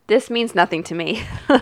this 0.07 0.29
means 0.29 0.55
nothing 0.55 0.83
to 0.83 0.95
me. 0.95 1.23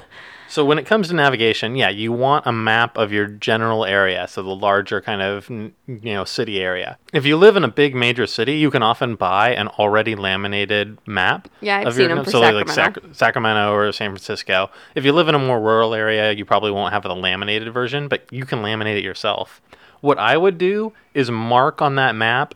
So 0.52 0.66
when 0.66 0.78
it 0.78 0.86
comes 0.86 1.08
to 1.08 1.14
navigation, 1.16 1.78
yeah, 1.78 1.88
you 1.88 2.12
want 2.12 2.46
a 2.46 2.52
map 2.52 2.98
of 2.98 3.14
your 3.14 3.26
general 3.26 3.86
area, 3.86 4.28
so 4.28 4.44
the 4.44 4.50
larger 4.54 5.00
kind 5.00 5.22
of 5.22 5.50
you 5.50 5.72
know 5.88 6.26
city 6.26 6.60
area. 6.60 6.98
If 7.14 7.26
you 7.26 7.38
live 7.38 7.56
in 7.56 7.64
a 7.64 7.70
big 7.70 7.96
major 7.96 8.28
city, 8.28 8.56
you 8.58 8.70
can 8.70 8.84
often 8.84 9.16
buy 9.16 9.54
an 9.54 9.70
already 9.70 10.14
laminated 10.14 10.98
map. 11.08 11.48
Yeah, 11.62 11.78
I've 11.78 11.88
of 11.88 11.94
seen 11.94 12.10
your, 12.10 12.18
'em 12.18 12.26
for 12.26 12.32
so 12.32 12.42
like 12.42 12.68
Sacramento. 12.68 13.02
Sac- 13.08 13.16
Sacramento 13.16 13.74
or 13.74 13.92
San 13.94 14.10
Francisco. 14.12 14.70
If 14.94 15.06
you 15.06 15.14
live 15.14 15.30
in 15.30 15.36
a 15.36 15.40
more 15.40 15.62
rural 15.62 15.94
area, 15.96 16.34
you 16.34 16.44
probably 16.44 16.72
won't 16.72 16.92
have 16.92 17.04
the 17.04 17.16
laminated 17.16 17.72
version, 17.74 18.10
but 18.10 18.26
you 18.30 18.46
can 18.46 18.60
laminate 18.60 18.98
it 18.98 19.06
yourself. 19.06 19.62
What 20.02 20.18
I 20.18 20.36
would 20.36 20.58
do 20.58 20.92
is 21.14 21.32
mark 21.32 21.82
on 21.82 21.96
that 21.96 22.14
map 22.14 22.56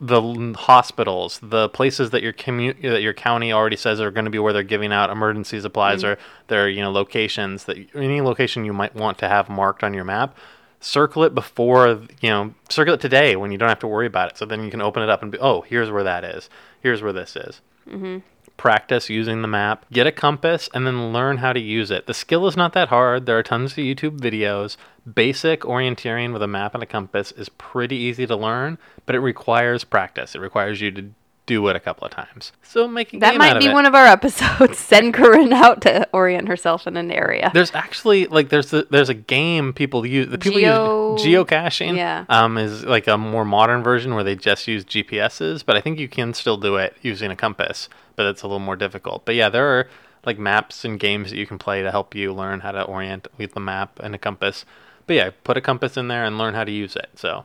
the 0.00 0.54
hospitals, 0.56 1.40
the 1.42 1.68
places 1.68 2.10
that 2.10 2.22
your 2.22 2.32
commu- 2.32 2.80
that 2.82 3.02
your 3.02 3.12
county 3.12 3.52
already 3.52 3.76
says 3.76 4.00
are 4.00 4.10
going 4.10 4.26
to 4.26 4.30
be 4.30 4.38
where 4.38 4.52
they're 4.52 4.62
giving 4.62 4.92
out 4.92 5.10
emergency 5.10 5.60
supplies 5.60 6.02
mm-hmm. 6.02 6.12
or 6.12 6.24
their 6.46 6.68
you 6.68 6.80
know 6.80 6.90
locations 6.90 7.64
that 7.64 7.76
any 7.94 8.20
location 8.20 8.64
you 8.64 8.72
might 8.72 8.94
want 8.94 9.18
to 9.18 9.28
have 9.28 9.48
marked 9.48 9.82
on 9.82 9.94
your 9.94 10.04
map. 10.04 10.36
Circle 10.80 11.24
it 11.24 11.34
before 11.34 12.02
you 12.20 12.30
know. 12.30 12.54
Circle 12.68 12.94
it 12.94 13.00
today 13.00 13.34
when 13.34 13.50
you 13.50 13.58
don't 13.58 13.68
have 13.68 13.80
to 13.80 13.88
worry 13.88 14.06
about 14.06 14.30
it. 14.30 14.38
So 14.38 14.46
then 14.46 14.62
you 14.62 14.70
can 14.70 14.80
open 14.80 15.02
it 15.02 15.10
up 15.10 15.22
and 15.22 15.32
be, 15.32 15.38
oh, 15.38 15.62
here's 15.62 15.90
where 15.90 16.04
that 16.04 16.22
is. 16.22 16.48
Here's 16.80 17.02
where 17.02 17.12
this 17.12 17.34
is. 17.34 17.60
Mm-hmm. 17.88 18.18
Practice 18.58 19.08
using 19.08 19.40
the 19.40 19.48
map. 19.48 19.86
Get 19.90 20.06
a 20.06 20.12
compass 20.12 20.68
and 20.74 20.86
then 20.86 21.12
learn 21.12 21.38
how 21.38 21.52
to 21.54 21.60
use 21.60 21.90
it. 21.90 22.06
The 22.06 22.12
skill 22.12 22.46
is 22.46 22.56
not 22.56 22.74
that 22.74 22.88
hard. 22.88 23.24
There 23.24 23.38
are 23.38 23.42
tons 23.42 23.72
of 23.72 23.78
YouTube 23.78 24.18
videos. 24.18 24.76
Basic 25.10 25.60
orienteering 25.60 26.32
with 26.34 26.42
a 26.42 26.48
map 26.48 26.74
and 26.74 26.82
a 26.82 26.86
compass 26.86 27.32
is 27.32 27.48
pretty 27.48 27.96
easy 27.96 28.26
to 28.26 28.36
learn, 28.36 28.76
but 29.06 29.14
it 29.14 29.20
requires 29.20 29.84
practice. 29.84 30.34
It 30.34 30.40
requires 30.40 30.80
you 30.82 30.90
to 30.90 31.10
do 31.46 31.66
it 31.68 31.74
a 31.76 31.80
couple 31.80 32.04
of 32.04 32.12
times. 32.12 32.52
So 32.62 32.86
making 32.86 33.20
that 33.20 33.32
game 33.32 33.40
out 33.40 33.44
might 33.44 33.56
of 33.56 33.62
be 33.62 33.68
it. 33.68 33.72
one 33.72 33.86
of 33.86 33.94
our 33.94 34.04
episodes. 34.04 34.78
Send 34.78 35.14
Corinne 35.14 35.52
out 35.52 35.80
to 35.82 36.06
orient 36.12 36.46
herself 36.46 36.86
in 36.86 36.96
an 36.96 37.10
area. 37.10 37.50
There's 37.54 37.74
actually 37.74 38.26
like 38.26 38.50
there's 38.50 38.72
a, 38.74 38.82
there's 38.90 39.08
a 39.08 39.14
game 39.14 39.72
people 39.72 40.04
use. 40.04 40.28
The 40.28 40.36
people 40.36 40.60
Geo- 40.60 41.16
use 41.16 41.22
geocaching. 41.24 41.96
Yeah. 41.96 42.26
Um, 42.28 42.58
is 42.58 42.84
like 42.84 43.06
a 43.08 43.16
more 43.16 43.46
modern 43.46 43.82
version 43.82 44.14
where 44.14 44.22
they 44.24 44.36
just 44.36 44.68
use 44.68 44.84
GPSs, 44.84 45.64
but 45.64 45.74
I 45.76 45.80
think 45.80 45.98
you 45.98 46.08
can 46.08 46.34
still 46.34 46.58
do 46.58 46.76
it 46.76 46.94
using 47.00 47.30
a 47.30 47.36
compass, 47.36 47.88
but 48.18 48.26
it's 48.26 48.42
a 48.42 48.48
little 48.48 48.58
more 48.58 48.74
difficult. 48.74 49.24
But 49.24 49.36
yeah, 49.36 49.48
there 49.48 49.78
are 49.78 49.88
like 50.26 50.40
maps 50.40 50.84
and 50.84 50.98
games 50.98 51.30
that 51.30 51.36
you 51.36 51.46
can 51.46 51.56
play 51.56 51.82
to 51.84 51.90
help 51.92 52.16
you 52.16 52.34
learn 52.34 52.60
how 52.60 52.72
to 52.72 52.82
orient 52.82 53.28
with 53.38 53.54
the 53.54 53.60
map 53.60 54.00
and 54.00 54.12
a 54.12 54.18
compass. 54.18 54.64
But 55.06 55.14
yeah, 55.14 55.30
put 55.44 55.56
a 55.56 55.60
compass 55.60 55.96
in 55.96 56.08
there 56.08 56.24
and 56.24 56.36
learn 56.36 56.54
how 56.54 56.64
to 56.64 56.72
use 56.72 56.96
it. 56.96 57.10
So 57.14 57.44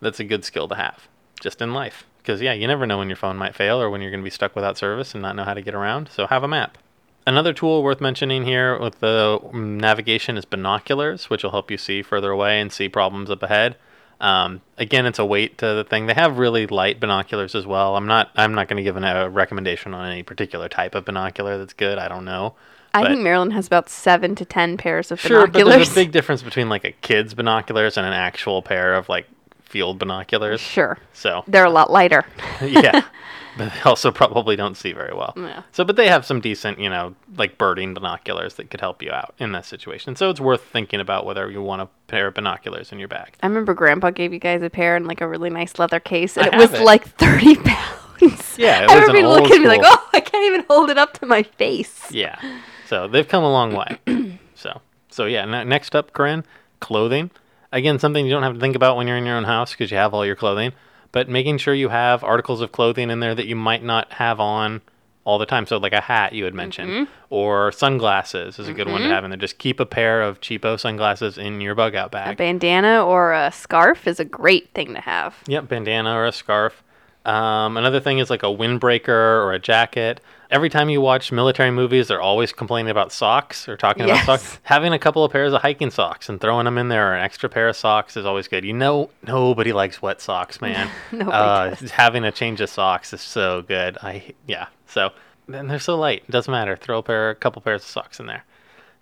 that's 0.00 0.20
a 0.20 0.24
good 0.24 0.44
skill 0.44 0.68
to 0.68 0.76
have 0.76 1.08
just 1.40 1.60
in 1.60 1.74
life. 1.74 2.06
Because 2.18 2.40
yeah, 2.40 2.52
you 2.52 2.68
never 2.68 2.86
know 2.86 2.98
when 2.98 3.08
your 3.08 3.16
phone 3.16 3.36
might 3.36 3.56
fail 3.56 3.82
or 3.82 3.90
when 3.90 4.00
you're 4.00 4.12
going 4.12 4.20
to 4.20 4.24
be 4.24 4.30
stuck 4.30 4.54
without 4.54 4.78
service 4.78 5.14
and 5.14 5.20
not 5.20 5.34
know 5.34 5.42
how 5.42 5.54
to 5.54 5.62
get 5.62 5.74
around. 5.74 6.10
So 6.12 6.28
have 6.28 6.44
a 6.44 6.48
map. 6.48 6.78
Another 7.26 7.52
tool 7.52 7.82
worth 7.82 8.00
mentioning 8.00 8.44
here 8.44 8.78
with 8.78 9.00
the 9.00 9.40
mm, 9.42 9.80
navigation 9.80 10.36
is 10.36 10.44
binoculars, 10.44 11.28
which 11.28 11.42
will 11.42 11.50
help 11.50 11.72
you 11.72 11.76
see 11.76 12.02
further 12.02 12.30
away 12.30 12.60
and 12.60 12.72
see 12.72 12.88
problems 12.88 13.30
up 13.30 13.42
ahead. 13.42 13.74
Um, 14.20 14.60
again, 14.76 15.06
it's 15.06 15.18
a 15.20 15.24
weight 15.24 15.58
to 15.58 15.66
the 15.74 15.84
thing. 15.84 16.06
They 16.06 16.14
have 16.14 16.38
really 16.38 16.66
light 16.66 16.98
binoculars 16.98 17.54
as 17.54 17.66
well. 17.66 17.96
I'm 17.96 18.06
not 18.06 18.30
I'm 18.34 18.52
not 18.54 18.66
going 18.68 18.78
to 18.78 18.82
give 18.82 18.96
an, 18.96 19.04
a 19.04 19.28
recommendation 19.28 19.94
on 19.94 20.10
any 20.10 20.22
particular 20.24 20.68
type 20.68 20.94
of 20.94 21.04
binocular 21.04 21.56
that's 21.58 21.72
good. 21.72 21.98
I 21.98 22.08
don't 22.08 22.24
know. 22.24 22.54
I 22.94 23.02
but- 23.02 23.10
think 23.10 23.20
Maryland 23.22 23.52
has 23.52 23.66
about 23.68 23.88
seven 23.88 24.34
to 24.36 24.44
ten 24.44 24.76
pairs 24.76 25.12
of 25.12 25.20
Sure, 25.20 25.42
but 25.46 25.52
binoculars. 25.52 25.76
there's 25.76 25.90
a 25.92 25.94
big 25.94 26.10
difference 26.12 26.42
between 26.42 26.68
like 26.68 26.84
a 26.84 26.92
kid's 26.92 27.34
binoculars 27.34 27.96
and 27.96 28.06
an 28.06 28.12
actual 28.12 28.60
pair 28.62 28.94
of 28.94 29.08
like 29.08 29.26
field 29.62 29.98
binoculars. 29.98 30.60
sure. 30.60 30.98
So 31.12 31.44
They're 31.46 31.66
a 31.66 31.70
lot 31.70 31.90
lighter. 31.92 32.24
yeah, 32.62 33.02
but 33.58 33.72
they 33.74 33.80
also 33.82 34.10
probably 34.10 34.56
don't 34.56 34.76
see 34.76 34.92
very 34.92 35.12
well. 35.12 35.34
Yeah. 35.36 35.62
So, 35.72 35.84
but 35.84 35.96
they 35.96 36.08
have 36.08 36.24
some 36.24 36.40
decent, 36.40 36.78
you 36.78 36.88
know, 36.88 37.14
like 37.36 37.58
birding 37.58 37.92
binoculars 37.92 38.54
that 38.54 38.70
could 38.70 38.80
help 38.80 39.02
you 39.02 39.10
out 39.10 39.34
in 39.38 39.52
that 39.52 39.66
situation. 39.66 40.16
So 40.16 40.30
it's 40.30 40.40
worth 40.40 40.62
thinking 40.64 41.00
about 41.00 41.26
whether 41.26 41.50
you 41.50 41.60
want 41.60 41.82
a 41.82 41.88
pair 42.06 42.28
of 42.28 42.34
binoculars 42.34 42.92
in 42.92 42.98
your 42.98 43.08
bag. 43.08 43.34
I 43.42 43.46
remember 43.48 43.74
Grandpa 43.74 44.10
gave 44.10 44.32
you 44.32 44.38
guys 44.38 44.62
a 44.62 44.70
pair 44.70 44.96
in 44.96 45.04
like 45.04 45.20
a 45.20 45.28
really 45.28 45.50
nice 45.50 45.78
leather 45.78 46.00
case, 46.00 46.36
and 46.38 46.46
I 46.46 46.56
it 46.56 46.58
was 46.58 46.72
it. 46.72 46.82
like 46.82 47.06
thirty 47.16 47.56
pounds. 47.64 48.56
Yeah, 48.56 48.84
it 48.84 48.90
I 48.90 48.94
remember 48.94 49.16
an 49.16 49.24
you 49.24 49.28
looking 49.28 49.56
at 49.56 49.60
me 49.60 49.68
like, 49.68 49.82
oh, 49.84 50.08
I 50.12 50.20
can't 50.20 50.44
even 50.44 50.64
hold 50.70 50.88
it 50.88 50.96
up 50.98 51.14
to 51.18 51.26
my 51.26 51.42
face. 51.42 52.10
Yeah. 52.10 52.38
So 52.86 53.06
they've 53.08 53.28
come 53.28 53.44
a 53.44 53.50
long 53.50 53.74
way. 53.74 54.38
so, 54.54 54.80
so 55.10 55.26
yeah. 55.26 55.42
N- 55.42 55.68
next 55.68 55.94
up, 55.94 56.12
Corinne, 56.12 56.44
clothing. 56.80 57.30
Again, 57.70 57.98
something 57.98 58.24
you 58.24 58.32
don't 58.32 58.44
have 58.44 58.54
to 58.54 58.60
think 58.60 58.76
about 58.76 58.96
when 58.96 59.06
you're 59.06 59.18
in 59.18 59.26
your 59.26 59.36
own 59.36 59.44
house 59.44 59.72
because 59.72 59.90
you 59.90 59.96
have 59.98 60.14
all 60.14 60.24
your 60.24 60.36
clothing. 60.36 60.72
But 61.12 61.28
making 61.28 61.58
sure 61.58 61.74
you 61.74 61.88
have 61.88 62.22
articles 62.22 62.60
of 62.60 62.72
clothing 62.72 63.10
in 63.10 63.20
there 63.20 63.34
that 63.34 63.46
you 63.46 63.56
might 63.56 63.82
not 63.82 64.12
have 64.14 64.40
on 64.40 64.82
all 65.28 65.38
the 65.38 65.46
time. 65.46 65.66
So, 65.66 65.76
like 65.76 65.92
a 65.92 66.00
hat 66.00 66.32
you 66.32 66.44
had 66.44 66.54
mentioned, 66.54 66.90
mm-hmm. 66.90 67.12
or 67.28 67.70
sunglasses 67.72 68.58
is 68.58 68.66
a 68.66 68.72
good 68.72 68.88
one 68.88 69.00
to 69.00 69.04
mm-hmm. 69.04 69.12
have 69.12 69.24
in 69.24 69.30
there. 69.30 69.38
Just 69.38 69.58
keep 69.58 69.78
a 69.78 69.86
pair 69.86 70.22
of 70.22 70.40
cheapo 70.40 70.80
sunglasses 70.80 71.36
in 71.36 71.60
your 71.60 71.74
bug 71.74 71.94
out 71.94 72.10
bag. 72.10 72.32
A 72.32 72.36
bandana 72.36 73.04
or 73.04 73.34
a 73.34 73.52
scarf 73.52 74.06
is 74.06 74.18
a 74.18 74.24
great 74.24 74.72
thing 74.74 74.94
to 74.94 75.00
have. 75.00 75.36
Yep, 75.46 75.68
bandana 75.68 76.14
or 76.14 76.24
a 76.24 76.32
scarf. 76.32 76.82
Um, 77.28 77.76
another 77.76 78.00
thing 78.00 78.18
is 78.18 78.30
like 78.30 78.42
a 78.42 78.46
windbreaker 78.46 79.08
or 79.08 79.52
a 79.52 79.58
jacket. 79.58 80.20
Every 80.50 80.70
time 80.70 80.88
you 80.88 81.02
watch 81.02 81.30
military 81.30 81.70
movies, 81.70 82.08
they're 82.08 82.22
always 82.22 82.52
complaining 82.52 82.90
about 82.90 83.12
socks 83.12 83.68
or 83.68 83.76
talking 83.76 84.06
Yes. 84.08 84.24
about 84.24 84.40
socks. 84.40 84.58
Having 84.62 84.94
a 84.94 84.98
couple 84.98 85.22
of 85.24 85.30
pairs 85.30 85.52
of 85.52 85.60
hiking 85.60 85.90
socks 85.90 86.30
and 86.30 86.40
throwing 86.40 86.64
them 86.64 86.78
in 86.78 86.88
there, 86.88 87.10
or 87.10 87.14
an 87.14 87.22
extra 87.22 87.50
pair 87.50 87.68
of 87.68 87.76
socks, 87.76 88.16
is 88.16 88.24
always 88.24 88.48
good. 88.48 88.64
You 88.64 88.72
know, 88.72 89.10
nobody 89.26 89.74
likes 89.74 90.00
wet 90.00 90.22
socks, 90.22 90.60
man. 90.62 90.88
Nobody 91.12 91.30
uh, 91.30 91.70
does. 91.74 91.90
having 91.90 92.24
a 92.24 92.32
change 92.32 92.62
of 92.62 92.70
socks 92.70 93.12
is 93.12 93.20
so 93.20 93.60
good. 93.60 93.98
I 94.02 94.32
yeah. 94.46 94.68
So 94.86 95.10
then 95.46 95.68
they're 95.68 95.78
so 95.78 95.98
light. 95.98 96.22
It 96.26 96.30
doesn't 96.32 96.50
matter. 96.50 96.76
Throw 96.76 96.98
a 96.98 97.02
pair, 97.02 97.28
a 97.30 97.34
couple 97.34 97.60
pairs 97.60 97.82
of 97.82 97.88
socks 97.88 98.18
in 98.18 98.24
there. 98.26 98.44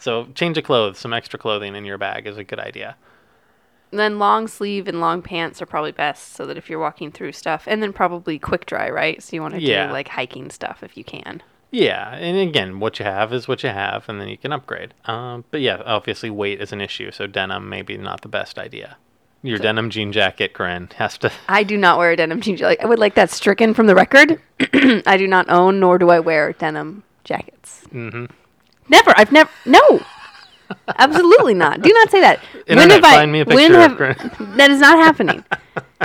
So 0.01 0.27
change 0.35 0.59
of 0.59 0.65
clothes, 0.65 0.99
some 0.99 1.13
extra 1.13 1.39
clothing 1.39 1.77
in 1.77 1.85
your 1.85 1.97
bag 1.97 2.27
is 2.27 2.37
a 2.39 2.45
good 2.45 2.59
idea. 2.59 2.97
And 3.97 4.01
then 4.03 4.19
long 4.19 4.47
sleeve 4.47 4.89
and 4.89 5.01
long 5.01 5.23
pants 5.23 5.63
are 5.63 5.67
probably 5.67 5.91
best, 5.91 6.35
so 6.35 6.45
that 6.45 6.59
if 6.59 6.69
you're 6.69 6.79
walking 6.79 7.11
through 7.11 7.33
stuff, 7.33 7.65
and 7.67 7.83
then 7.83 7.95
probably 7.95 8.39
quick 8.39 8.67
dry, 8.67 8.91
right? 8.91 9.23
So 9.23 9.35
you 9.35 9.41
want 9.41 9.55
to 9.55 9.61
Yeah. 9.63 9.87
do 9.87 9.93
like 9.95 10.09
hiking 10.09 10.51
stuff 10.51 10.83
if 10.83 10.99
you 10.99 11.03
can. 11.03 11.43
Yeah, 11.71 12.11
and 12.15 12.37
again, 12.37 12.79
what 12.79 12.99
you 12.99 13.07
have 13.07 13.33
is 13.33 13.49
what 13.49 13.63
you 13.63 13.71
have, 13.71 14.07
and 14.11 14.21
then 14.21 14.29
you 14.29 14.37
can 14.37 14.53
upgrade. 14.53 14.93
Um, 15.07 15.45
but 15.51 15.63
yeah, 15.63 15.81
obviously 15.87 16.29
weight 16.29 16.61
is 16.61 16.73
an 16.73 16.83
issue, 16.83 17.11
so 17.11 17.27
denim 17.27 17.71
maybe 17.71 17.97
not 17.97 18.21
the 18.21 18.29
best 18.29 18.59
idea. 18.59 18.99
Your 19.41 19.57
denim 19.59 19.89
jean 19.89 20.13
jacket, 20.13 20.53
Corinne, 20.53 20.91
has 20.97 21.17
to. 21.17 21.33
I 21.49 21.63
do 21.63 21.79
not 21.79 21.97
wear 21.97 22.11
a 22.11 22.17
denim 22.17 22.43
jean 22.43 22.59
jacket. 22.59 22.85
I 22.85 22.87
would 22.87 22.99
like 22.99 23.15
that 23.15 23.31
stricken 23.31 23.73
from 23.73 23.87
the 23.87 23.95
record. 23.95 24.39
I 25.07 25.17
do 25.17 25.27
not 25.27 25.49
own 25.49 25.81
nor 25.81 25.97
do 25.97 26.11
I 26.11 26.21
wear 26.21 26.53
denim 26.53 27.03
jackets. 27.25 27.81
Mm-hmm. 27.95 28.27
Never. 28.91 29.15
I've 29.17 29.33
never. 29.33 29.49
No. 29.65 29.81
Absolutely 30.99 31.55
not. 31.55 31.83
Do 31.83 31.93
not 31.93 32.11
say 32.11 32.21
that. 32.21 32.41
Internet, 32.67 33.03
find 33.03 33.33
me 33.33 33.41
a 33.41 33.45
when 33.45 33.57
picture 33.57 34.15
have- 34.15 34.57
that 34.57 34.71
is 34.71 34.81
not 34.81 34.99
happening. 34.99 35.45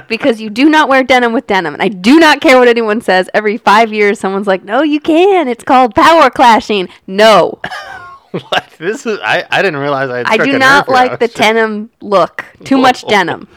because 0.08 0.41
you 0.41 0.50
do 0.50 0.70
not 0.70 0.89
wear 0.89 1.03
denim 1.03 1.34
with 1.34 1.48
denim. 1.48 1.74
And 1.74 1.84
I 1.84 1.88
do 1.88 2.20
not 2.20 2.41
care 2.41 2.58
what 2.58 2.68
anyone 2.68 3.01
says. 3.01 3.30
Every 3.34 3.58
five 3.58 3.91
years, 3.94 4.20
someone's 4.20 4.48
like, 4.48 4.63
no, 4.63 4.82
you 4.82 5.00
can. 5.00 5.48
It's 5.48 5.63
called 5.63 5.96
power 5.96 6.30
clashing. 6.30 6.89
No. 7.08 7.60
what? 8.32 8.70
This 8.77 9.06
is. 9.06 9.20
I, 9.24 9.46
I 9.50 9.62
didn't 9.62 9.80
realize 9.80 10.10
I. 10.10 10.18
Had 10.18 10.41
I 10.41 10.46
do 10.46 10.58
not 10.58 10.89
like 10.89 11.20
the 11.20 11.27
denim 11.27 11.89
look. 12.01 12.46
Too 12.63 12.77
much 12.77 13.08
denim. 13.08 13.48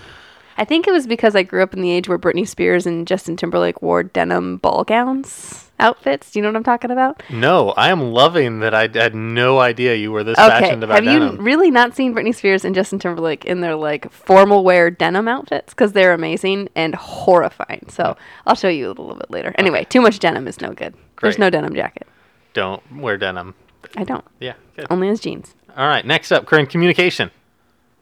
I 0.56 0.64
think 0.64 0.86
it 0.86 0.92
was 0.92 1.06
because 1.06 1.34
I 1.34 1.42
grew 1.42 1.62
up 1.62 1.74
in 1.74 1.80
the 1.80 1.90
age 1.90 2.08
where 2.08 2.18
Britney 2.18 2.46
Spears 2.46 2.86
and 2.86 3.08
Justin 3.08 3.36
Timberlake 3.36 3.82
wore 3.82 4.04
denim 4.04 4.58
ball 4.58 4.84
gowns 4.84 5.63
outfits. 5.80 6.30
Do 6.30 6.38
you 6.38 6.42
know 6.42 6.48
what 6.50 6.56
I'm 6.56 6.64
talking 6.64 6.90
about? 6.90 7.22
No, 7.30 7.70
I 7.70 7.90
am 7.90 8.12
loving 8.12 8.60
that. 8.60 8.74
I 8.74 8.88
had 8.92 9.14
no 9.14 9.58
idea 9.58 9.94
you 9.94 10.12
were 10.12 10.22
this 10.24 10.38
Okay. 10.38 10.48
passionate 10.48 10.84
about 10.84 11.02
Have 11.02 11.12
you 11.12 11.36
really 11.40 11.70
not 11.70 11.94
seen 11.94 12.14
Britney 12.14 12.34
Spears 12.34 12.64
and 12.64 12.74
Justin 12.74 12.98
Timberlake 12.98 13.44
in 13.44 13.60
their 13.60 13.74
like 13.74 14.10
formal 14.12 14.64
wear 14.64 14.90
denim 14.90 15.28
outfits? 15.28 15.72
Because 15.74 15.92
they're 15.92 16.12
amazing 16.12 16.68
and 16.74 16.94
horrifying. 16.94 17.86
So 17.88 18.16
I'll 18.46 18.54
show 18.54 18.68
you 18.68 18.86
a 18.86 18.90
little 18.90 19.14
bit 19.16 19.30
later. 19.30 19.54
Anyway, 19.58 19.84
too 19.84 20.00
much 20.00 20.18
denim 20.18 20.46
is 20.46 20.60
no 20.60 20.72
good. 20.72 20.94
There's 21.20 21.38
no 21.38 21.50
denim 21.50 21.74
jacket. 21.74 22.06
Don't 22.52 22.82
wear 23.00 23.16
denim. 23.16 23.54
I 23.96 24.04
don't. 24.04 24.24
Yeah. 24.40 24.54
Good. 24.76 24.86
Only 24.90 25.08
as 25.08 25.20
jeans. 25.20 25.54
All 25.76 25.86
right. 25.88 26.04
Next 26.06 26.30
up, 26.32 26.46
Corinne, 26.46 26.66
communication. 26.66 27.30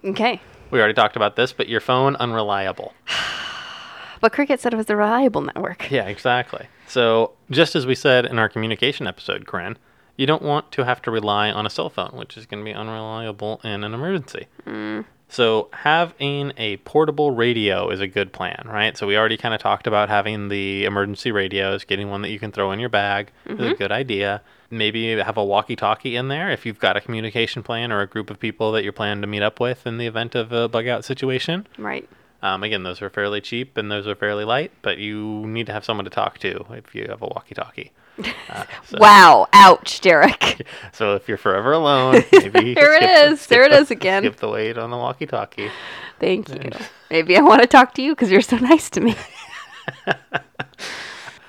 Okay. 0.05 0.41
We 0.71 0.79
already 0.79 0.95
talked 0.95 1.17
about 1.17 1.37
this, 1.37 1.53
but 1.53 1.69
your 1.69 1.81
phone 1.81 2.17
unreliable. 2.17 2.93
But 4.21 4.33
Cricket 4.33 4.61
said 4.61 4.73
it 4.73 4.77
was 4.77 4.89
a 4.89 4.95
reliable 4.95 5.41
network. 5.41 5.91
Yeah, 5.91 6.07
exactly. 6.07 6.69
So, 6.93 7.33
just 7.51 7.75
as 7.75 7.87
we 7.87 7.95
said 7.95 8.27
in 8.27 8.39
our 8.39 8.51
communication 8.51 9.07
episode, 9.07 9.47
Corinne, 9.47 9.79
you 10.19 10.27
don't 10.27 10.43
want 10.43 10.71
to 10.73 10.85
have 10.85 11.01
to 11.03 11.11
rely 11.11 11.51
on 11.51 11.65
a 11.65 11.71
cell 11.71 11.89
phone, 11.89 12.11
which 12.13 12.37
is 12.37 12.45
going 12.45 12.63
to 12.63 12.71
be 12.71 12.75
unreliable 12.75 13.63
in 13.65 13.83
an 13.83 13.95
emergency. 13.95 14.47
Hmm. 14.65 15.01
So, 15.27 15.71
having 15.73 16.53
a 16.59 16.77
portable 16.79 17.31
radio 17.31 17.89
is 17.89 18.01
a 18.01 18.07
good 18.07 18.35
plan, 18.35 18.67
right? 18.67 18.95
So, 18.95 19.07
we 19.07 19.17
already 19.17 19.39
kind 19.39 19.55
of 19.55 19.61
talked 19.63 19.87
about 19.87 20.11
having 20.11 20.51
the 20.51 20.85
emergency 20.85 21.33
radios, 21.33 21.85
getting 21.85 22.11
one 22.11 22.21
that 22.21 22.29
you 22.29 22.39
can 22.39 22.53
throw 22.53 22.73
in 22.73 22.79
your 22.79 22.91
bag 22.91 23.33
is 23.47 23.59
a 23.59 23.63
mm-hmm. 23.63 23.73
good 23.79 23.91
idea. 23.91 24.43
Maybe 24.69 25.17
have 25.17 25.39
a 25.39 25.45
walkie 25.45 25.77
talkie 25.77 26.15
in 26.15 26.29
there 26.29 26.51
if 26.51 26.67
you've 26.67 26.79
got 26.79 26.99
a 26.99 27.01
communication 27.01 27.63
plan 27.63 27.91
or 27.91 28.03
a 28.03 28.07
group 28.07 28.29
of 28.29 28.39
people 28.39 28.71
that 28.73 28.85
you're 28.85 28.93
planning 28.93 29.23
to 29.23 29.27
meet 29.27 29.43
up 29.43 29.61
with 29.61 29.87
in 29.87 29.97
the 29.97 30.07
event 30.07 30.35
of 30.35 30.53
a 30.53 30.69
bug 30.69 30.87
out 30.89 31.07
situation. 31.07 31.67
Right. 31.79 32.07
Um, 32.43 32.65
again, 32.65 32.83
those 32.83 33.01
are 33.03 33.09
fairly 33.09 33.41
cheap 33.41 33.77
and 33.77 33.91
those 33.91 34.07
are 34.09 34.17
fairly 34.17 34.45
light, 34.45 34.73
but 34.83 34.99
you 34.99 35.47
need 35.47 35.67
to 35.67 35.73
have 35.73 35.85
someone 35.85 36.05
to 36.05 36.11
talk 36.11 36.39
to 36.41 36.67
if 36.71 36.93
you 36.95 37.07
have 37.09 37.23
a 37.23 37.27
walkie-talkie. 37.27 37.93
Uh, 38.51 38.65
so, 38.85 38.99
Wow. 38.99 39.47
Ouch, 39.53 40.01
Derek. 40.01 40.67
so 40.93 41.15
if 41.15 41.29
you're 41.29 41.39
forever 41.39 41.71
alone, 41.73 42.25
maybe 42.33 42.75
There 42.75 42.95
it 42.95 43.03
skip 43.03 43.33
is. 43.33 43.41
skip 43.43 43.49
There 43.49 43.65
it 43.65 43.71
the- 43.71 43.79
is 43.79 43.91
again. 43.93 44.23
Skip 44.25 44.37
the 44.39 44.49
wait 44.49 44.77
on 44.77 44.91
the 44.91 44.97
walkie-talkie. 44.97 45.71
Thank 46.19 46.49
you. 46.49 46.71
Maybe 47.11 47.37
I 47.37 47.43
want 47.43 47.63
to 47.63 47.69
talk 47.69 47.95
to 47.95 48.03
you 48.03 48.13
because 48.13 48.31
you're 48.31 48.41
so 48.41 48.57
nice 48.57 48.91
to 48.91 49.01
me. 49.01 49.15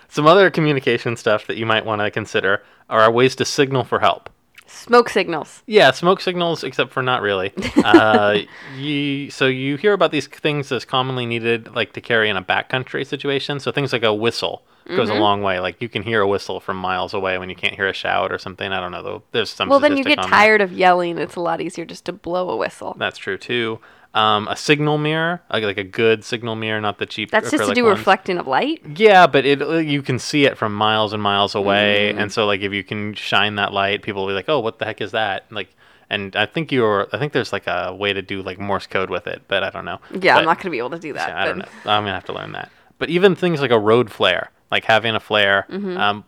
Some 0.10 0.28
other 0.28 0.52
communication 0.52 1.18
stuff 1.18 1.48
that 1.48 1.58
you 1.58 1.66
might 1.66 1.86
want 1.86 2.02
to 2.02 2.12
consider 2.12 2.62
are 2.88 3.12
ways 3.12 3.36
to 3.38 3.46
signal 3.46 3.84
for 3.84 4.00
help. 4.00 4.30
Smoke 4.74 5.10
signals. 5.10 5.62
Yeah, 5.68 5.92
smoke 5.92 6.20
signals, 6.20 6.64
except 6.64 6.92
for 6.92 7.02
not 7.04 7.22
really. 7.22 7.54
Uh, 7.84 8.40
you, 8.78 9.30
so 9.30 9.48
you 9.48 9.78
hear 9.78 9.94
about 9.94 10.12
these 10.12 10.28
things 10.28 10.72
as 10.72 10.84
commonly 10.86 11.26
needed, 11.26 11.74
like 11.76 11.94
to 11.94 12.02
carry 12.02 12.30
in 12.30 12.38
a 12.38 12.44
backcountry 12.44 13.06
situation. 13.06 13.60
So 13.60 13.72
things 13.72 13.94
like 13.94 14.04
a 14.04 14.14
whistle 14.14 14.64
goes 14.88 15.08
Mm-hmm. 15.10 15.18
a 15.18 15.20
long 15.22 15.42
way. 15.42 15.60
Like 15.60 15.82
you 15.82 15.88
can 15.88 16.04
hear 16.04 16.22
a 16.22 16.28
whistle 16.28 16.60
from 16.60 16.78
miles 16.78 17.14
away 17.14 17.38
when 17.38 17.50
you 17.50 17.56
can't 17.56 17.74
hear 17.76 17.88
a 17.88 17.94
shout 17.94 18.32
or 18.32 18.38
something. 18.38 18.72
I 18.72 18.80
don't 18.82 18.92
know. 18.92 19.04
though. 19.04 19.24
There's 19.32 19.50
some. 19.50 19.70
Well, 19.70 19.80
then 19.80 19.96
you 19.96 20.04
get 20.04 20.18
tired 20.22 20.60
of 20.62 20.74
yelling. 20.74 21.18
It's 21.18 21.36
a 21.36 21.40
lot 21.42 21.62
easier 21.62 21.86
just 21.86 22.06
to 22.06 22.12
blow 22.14 22.50
a 22.50 22.58
whistle. 22.58 22.96
That's 23.00 23.18
true 23.18 23.38
too. 23.38 23.80
Um, 24.16 24.48
a 24.48 24.56
signal 24.56 25.00
mirror, 25.00 25.42
like, 25.52 25.64
like 25.64 25.80
a 25.80 25.84
good 25.84 26.24
signal 26.24 26.56
mirror, 26.56 26.80
not 26.80 27.00
the 27.00 27.08
cheap. 27.08 27.32
That's 27.32 27.50
just 27.50 27.68
to 27.68 27.74
do 27.74 27.86
ones. 27.86 27.98
reflecting 27.98 28.38
of 28.38 28.46
light. 28.46 28.84
Yeah, 28.96 29.26
but 29.26 29.44
it 29.44 29.60
uh, 29.60 29.78
you 29.78 30.04
can 30.04 30.20
see 30.20 30.46
it 30.46 30.56
from 30.56 30.76
miles 30.76 31.14
and 31.14 31.24
miles 31.24 31.56
away, 31.56 32.14
Mm. 32.16 32.22
and 32.22 32.32
so 32.32 32.46
like 32.46 32.62
if 32.62 32.72
you 32.74 32.84
can 32.84 33.16
shine 33.16 33.56
that 33.56 33.74
light, 33.74 34.04
people 34.04 34.22
will 34.22 34.28
be 34.28 34.36
like, 34.36 34.48
"Oh, 34.50 34.60
what 34.60 34.78
the 34.78 34.86
heck 34.86 35.02
is 35.02 35.14
that?" 35.14 35.46
Like, 35.52 35.70
and 36.12 36.36
I 36.36 36.46
think 36.46 36.72
you're, 36.72 37.08
I 37.12 37.18
think 37.18 37.34
there's 37.34 37.52
like 37.52 37.66
a 37.66 37.92
way 37.96 38.14
to 38.14 38.22
do 38.22 38.44
like 38.44 38.60
Morse 38.60 38.86
code 38.86 39.10
with 39.10 39.26
it, 39.26 39.42
but 39.48 39.64
I 39.64 39.72
don't 39.72 39.84
know. 39.86 40.00
Yeah, 40.12 40.36
But- 40.36 40.42
I'm 40.42 40.46
not 40.46 40.58
going 40.58 40.66
to 40.66 40.70
be 40.70 40.78
able 40.78 40.92
to 40.92 41.00
do 41.00 41.14
that. 41.14 41.30
yeah, 41.30 41.42
I 41.42 41.46
don't 41.46 41.58
know. 41.58 41.66
I'm 41.86 42.04
gonna 42.04 42.14
have 42.14 42.26
to 42.26 42.34
learn 42.34 42.52
that. 42.52 42.70
But 43.00 43.10
even 43.10 43.36
things 43.36 43.62
like 43.62 43.72
a 43.72 43.80
road 43.80 44.12
flare, 44.12 44.52
like 44.70 44.84
having 44.86 45.16
a 45.16 45.20
flare. 45.20 45.66
Mm-hmm. 45.72 45.98
Um, 45.98 46.24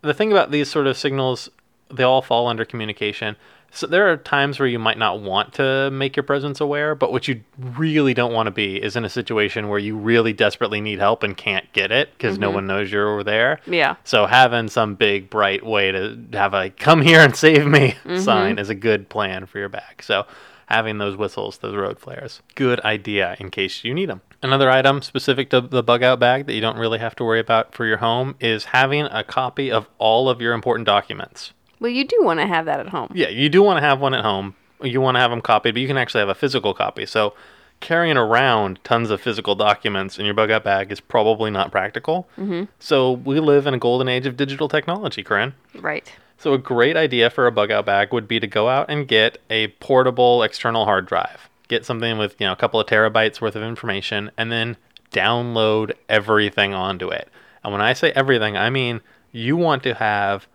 the 0.00 0.14
thing 0.14 0.32
about 0.32 0.52
these 0.52 0.70
sort 0.70 0.86
of 0.86 0.96
signals, 0.96 1.50
they 1.92 2.02
all 2.02 2.22
fall 2.22 2.46
under 2.48 2.64
communication. 2.64 3.36
So 3.72 3.86
there 3.86 4.10
are 4.10 4.16
times 4.16 4.58
where 4.58 4.68
you 4.68 4.78
might 4.78 4.98
not 4.98 5.20
want 5.20 5.54
to 5.54 5.90
make 5.92 6.16
your 6.16 6.24
presence 6.24 6.60
aware, 6.60 6.94
but 6.94 7.12
what 7.12 7.28
you 7.28 7.42
really 7.58 8.14
don't 8.14 8.32
want 8.32 8.46
to 8.48 8.50
be 8.50 8.82
is 8.82 8.96
in 8.96 9.04
a 9.04 9.08
situation 9.08 9.68
where 9.68 9.78
you 9.78 9.96
really 9.96 10.32
desperately 10.32 10.80
need 10.80 10.98
help 10.98 11.22
and 11.22 11.36
can't 11.36 11.72
get 11.72 11.92
it 11.92 12.12
because 12.12 12.38
no 12.38 12.50
one 12.50 12.66
knows 12.66 12.90
you're 12.90 13.08
over 13.12 13.22
there. 13.22 13.60
Yeah. 13.66 13.96
So 14.04 14.26
having 14.26 14.68
some 14.68 14.96
big 14.96 15.30
bright 15.30 15.64
way 15.64 15.92
to 15.92 16.18
have 16.32 16.52
a 16.52 16.70
"come 16.70 17.00
here 17.00 17.20
and 17.20 17.34
save 17.36 17.66
me" 17.66 17.94
Mm-hmm. 18.04 18.18
sign 18.18 18.58
is 18.58 18.70
a 18.70 18.74
good 18.74 19.08
plan 19.08 19.46
for 19.46 19.58
your 19.58 19.68
bag. 19.68 20.02
So 20.02 20.26
having 20.66 20.98
those 20.98 21.16
whistles, 21.16 21.58
those 21.58 21.76
road 21.76 21.98
flares, 21.98 22.42
good 22.54 22.80
idea 22.80 23.36
in 23.40 23.50
case 23.50 23.84
you 23.84 23.92
need 23.94 24.08
them. 24.08 24.20
Another 24.42 24.70
item 24.70 25.02
specific 25.02 25.50
to 25.50 25.60
the 25.60 25.82
bug 25.82 26.02
out 26.02 26.18
bag 26.18 26.46
that 26.46 26.54
you 26.54 26.60
don't 26.60 26.78
really 26.78 26.98
have 26.98 27.14
to 27.16 27.24
worry 27.24 27.40
about 27.40 27.74
for 27.74 27.84
your 27.84 27.98
home 27.98 28.34
is 28.40 28.66
having 28.66 29.04
a 29.06 29.22
copy 29.22 29.70
of 29.70 29.88
all 29.98 30.28
of 30.28 30.40
your 30.40 30.54
important 30.54 30.86
documents. 30.86 31.52
Well, 31.80 31.90
you 31.90 32.04
do 32.04 32.22
want 32.22 32.40
to 32.40 32.46
have 32.46 32.66
that 32.66 32.80
at 32.80 32.88
home. 32.88 33.10
Yeah, 33.14 33.28
you 33.28 33.48
do 33.48 33.62
want 33.62 33.78
to 33.78 33.80
have 33.80 34.00
one 34.00 34.14
at 34.14 34.22
home. 34.22 34.54
You 34.82 35.00
want 35.00 35.16
to 35.16 35.20
have 35.20 35.30
them 35.30 35.40
copied, 35.40 35.74
but 35.74 35.80
you 35.80 35.88
can 35.88 35.96
actually 35.96 36.20
have 36.20 36.28
a 36.28 36.34
physical 36.34 36.72
copy. 36.74 37.06
So 37.06 37.34
carrying 37.80 38.16
around 38.16 38.78
tons 38.84 39.10
of 39.10 39.20
physical 39.20 39.54
documents 39.54 40.18
in 40.18 40.24
your 40.24 40.34
bug 40.34 40.50
out 40.50 40.64
bag 40.64 40.92
is 40.92 41.00
probably 41.00 41.50
not 41.50 41.70
practical. 41.70 42.28
Mm-hmm. 42.38 42.64
So 42.78 43.12
we 43.12 43.40
live 43.40 43.66
in 43.66 43.74
a 43.74 43.78
golden 43.78 44.08
age 44.08 44.26
of 44.26 44.36
digital 44.36 44.68
technology, 44.68 45.22
Corinne. 45.22 45.54
Right. 45.78 46.12
So 46.38 46.54
a 46.54 46.58
great 46.58 46.96
idea 46.96 47.28
for 47.30 47.46
a 47.46 47.52
bug 47.52 47.70
out 47.70 47.86
bag 47.86 48.12
would 48.12 48.28
be 48.28 48.40
to 48.40 48.46
go 48.46 48.68
out 48.68 48.88
and 48.88 49.08
get 49.08 49.38
a 49.50 49.68
portable 49.68 50.42
external 50.42 50.84
hard 50.84 51.06
drive. 51.06 51.48
Get 51.68 51.84
something 51.84 52.18
with, 52.18 52.36
you 52.38 52.46
know, 52.46 52.52
a 52.52 52.56
couple 52.56 52.80
of 52.80 52.86
terabytes 52.86 53.40
worth 53.40 53.56
of 53.56 53.62
information 53.62 54.30
and 54.36 54.50
then 54.50 54.76
download 55.12 55.92
everything 56.08 56.72
onto 56.72 57.08
it. 57.08 57.28
And 57.62 57.72
when 57.72 57.82
I 57.82 57.92
say 57.92 58.12
everything, 58.12 58.56
I 58.56 58.70
mean 58.70 59.00
you 59.32 59.56
want 59.56 59.82
to 59.84 59.94
have 59.94 60.48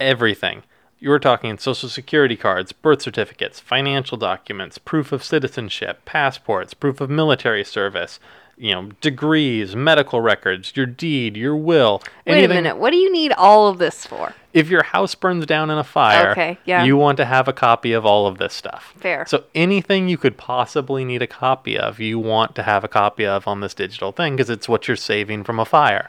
everything. 0.00 0.62
You 0.98 1.10
were 1.10 1.18
talking 1.18 1.58
social 1.58 1.88
security 1.88 2.36
cards, 2.36 2.72
birth 2.72 3.02
certificates, 3.02 3.60
financial 3.60 4.16
documents, 4.16 4.78
proof 4.78 5.12
of 5.12 5.22
citizenship, 5.22 6.04
passports, 6.04 6.72
proof 6.72 7.00
of 7.00 7.10
military 7.10 7.64
service, 7.64 8.18
you 8.56 8.72
know, 8.72 8.90
degrees, 9.00 9.74
medical 9.76 10.20
records, 10.20 10.72
your 10.76 10.86
deed, 10.86 11.36
your 11.36 11.56
will. 11.56 12.02
Wait 12.26 12.44
a 12.44 12.48
minute. 12.48 12.78
What 12.78 12.90
do 12.90 12.96
you 12.96 13.12
need 13.12 13.32
all 13.32 13.68
of 13.68 13.78
this 13.78 14.06
for? 14.06 14.34
if 14.54 14.70
your 14.70 14.84
house 14.84 15.16
burns 15.16 15.44
down 15.44 15.68
in 15.68 15.76
a 15.76 15.84
fire, 15.84 16.30
Okay, 16.30 16.56
yeah. 16.64 16.84
you 16.84 16.96
want 16.96 17.16
to 17.16 17.24
have 17.24 17.48
a 17.48 17.52
copy 17.52 17.92
of 17.92 18.06
all 18.06 18.28
of 18.28 18.38
this 18.38 18.54
stuff. 18.54 18.94
Fair. 18.96 19.26
So 19.26 19.42
anything 19.52 20.08
you 20.08 20.16
could 20.16 20.36
possibly 20.36 21.04
need 21.04 21.22
a 21.22 21.26
copy 21.26 21.76
of, 21.76 21.98
you 21.98 22.20
want 22.20 22.54
to 22.54 22.62
have 22.62 22.84
a 22.84 22.88
copy 22.88 23.26
of 23.26 23.48
on 23.48 23.60
this 23.60 23.74
digital 23.74 24.12
thing 24.12 24.36
because 24.36 24.48
it's 24.48 24.68
what 24.68 24.86
you're 24.86 24.96
saving 24.96 25.42
from 25.42 25.58
a 25.58 25.64
fire. 25.64 26.08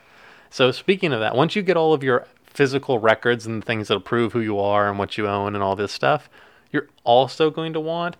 So 0.51 0.71
speaking 0.71 1.11
of 1.11 1.19
that, 1.21 1.35
once 1.35 1.55
you 1.55 1.63
get 1.63 1.75
all 1.75 1.91
of 1.91 2.03
your 2.03 2.27
physical 2.55 2.99
records 2.99 3.45
and 3.45 3.63
things 3.63 3.87
that'll 3.87 4.01
prove 4.01 4.33
who 4.33 4.39
you 4.41 4.59
are 4.59 4.89
and 4.89 4.97
what 4.97 5.17
you 5.17 5.27
own 5.27 5.53
and 5.55 5.63
all 5.63 5.75
this 5.75 5.91
stuff, 5.91 6.29
you're 6.71 6.87
also 7.03 7.49
going 7.49 7.73
to 7.73 7.79
want 7.79 8.15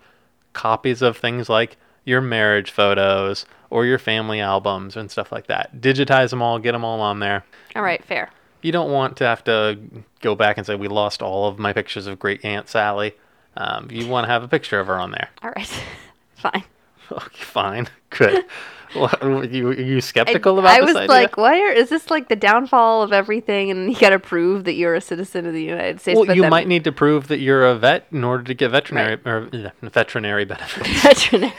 copies 0.52 1.02
of 1.02 1.16
things 1.16 1.48
like 1.48 1.76
your 2.04 2.20
marriage 2.20 2.70
photos 2.70 3.44
or 3.70 3.84
your 3.84 3.98
family 3.98 4.40
albums 4.40 4.96
and 4.96 5.10
stuff 5.10 5.32
like 5.32 5.46
that. 5.48 5.76
Digitize 5.80 6.30
them 6.30 6.40
all, 6.42 6.58
get 6.58 6.72
them 6.72 6.84
all 6.84 7.00
on 7.00 7.18
there 7.20 7.44
All 7.74 7.82
right. 7.82 8.02
Fair. 8.04 8.30
you 8.62 8.72
don't 8.72 8.90
want 8.92 9.16
to 9.18 9.24
have 9.24 9.42
to 9.44 9.78
go 10.20 10.34
back 10.34 10.56
and 10.56 10.66
say 10.66 10.74
we 10.76 10.88
lost 10.88 11.22
all 11.22 11.48
of 11.48 11.58
my 11.58 11.72
pictures 11.72 12.06
of 12.06 12.18
great 12.18 12.44
aunt 12.44 12.68
sally 12.68 13.14
um, 13.58 13.88
you 13.90 14.06
want 14.06 14.24
to 14.24 14.28
have 14.30 14.42
a 14.42 14.48
picture 14.48 14.78
of 14.80 14.86
her 14.86 14.98
on 14.98 15.10
there 15.10 15.28
All 15.42 15.50
right. 15.56 15.66
Fine. 16.36 16.64
okay 17.12 17.42
fine 17.42 17.88
good 18.10 18.44
You, 18.96 19.68
are 19.68 19.74
you 19.74 19.96
I, 19.96 20.00
skeptical 20.00 20.58
about 20.58 20.70
I 20.70 20.80
was 20.80 20.96
idea? 20.96 21.08
like, 21.08 21.36
why 21.36 21.60
are, 21.60 21.70
is 21.72 21.88
this 21.90 22.10
like 22.10 22.28
the 22.28 22.36
downfall 22.36 23.02
of 23.02 23.12
everything? 23.12 23.70
And 23.70 23.90
you 23.92 23.98
got 23.98 24.10
to 24.10 24.18
prove 24.18 24.64
that 24.64 24.74
you're 24.74 24.94
a 24.94 25.00
citizen 25.00 25.46
of 25.46 25.52
the 25.52 25.62
United 25.62 26.00
States. 26.00 26.18
well, 26.18 26.34
you 26.34 26.42
then- 26.42 26.50
might 26.50 26.66
need 26.68 26.84
to 26.84 26.92
prove 26.92 27.28
that 27.28 27.38
you're 27.38 27.64
a 27.66 27.74
vet 27.76 28.06
in 28.12 28.24
order 28.24 28.44
to 28.44 28.54
get 28.54 28.70
veterinary 28.70 29.18
or 29.24 29.48
uh, 29.52 29.70
veterinary 29.88 30.44
benefits. 30.44 30.88
veterinary. 31.02 31.52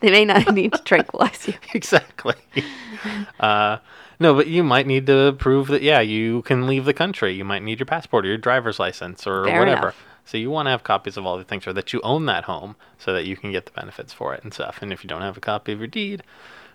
they 0.00 0.10
may 0.10 0.24
not 0.24 0.52
need 0.54 0.72
to 0.72 0.82
tranquilize 0.82 1.46
you. 1.46 1.54
exactly. 1.74 2.34
Uh, 3.40 3.78
No, 4.20 4.34
but 4.34 4.46
you 4.46 4.62
might 4.62 4.86
need 4.86 5.06
to 5.06 5.32
prove 5.38 5.66
that 5.68 5.82
yeah, 5.82 6.00
you 6.00 6.42
can 6.42 6.66
leave 6.66 6.84
the 6.84 6.94
country. 6.94 7.34
You 7.34 7.44
might 7.44 7.62
need 7.62 7.78
your 7.80 7.86
passport 7.86 8.24
or 8.24 8.28
your 8.28 8.38
driver's 8.38 8.78
license 8.78 9.26
or 9.26 9.44
Fair 9.44 9.58
whatever. 9.58 9.80
enough. 9.88 10.04
So 10.24 10.38
you 10.38 10.50
want 10.50 10.66
to 10.66 10.70
have 10.70 10.84
copies 10.84 11.16
of 11.16 11.26
all 11.26 11.36
the 11.36 11.44
things 11.44 11.66
or 11.66 11.72
that 11.72 11.92
you 11.92 12.00
own 12.02 12.26
that 12.26 12.44
home 12.44 12.76
so 12.98 13.12
that 13.12 13.24
you 13.26 13.36
can 13.36 13.52
get 13.52 13.66
the 13.66 13.72
benefits 13.72 14.12
for 14.12 14.34
it 14.34 14.42
and 14.44 14.54
stuff. 14.54 14.78
And 14.80 14.92
if 14.92 15.02
you 15.04 15.08
don't 15.08 15.22
have 15.22 15.36
a 15.36 15.40
copy 15.40 15.72
of 15.72 15.78
your 15.78 15.88
deed, 15.88 16.22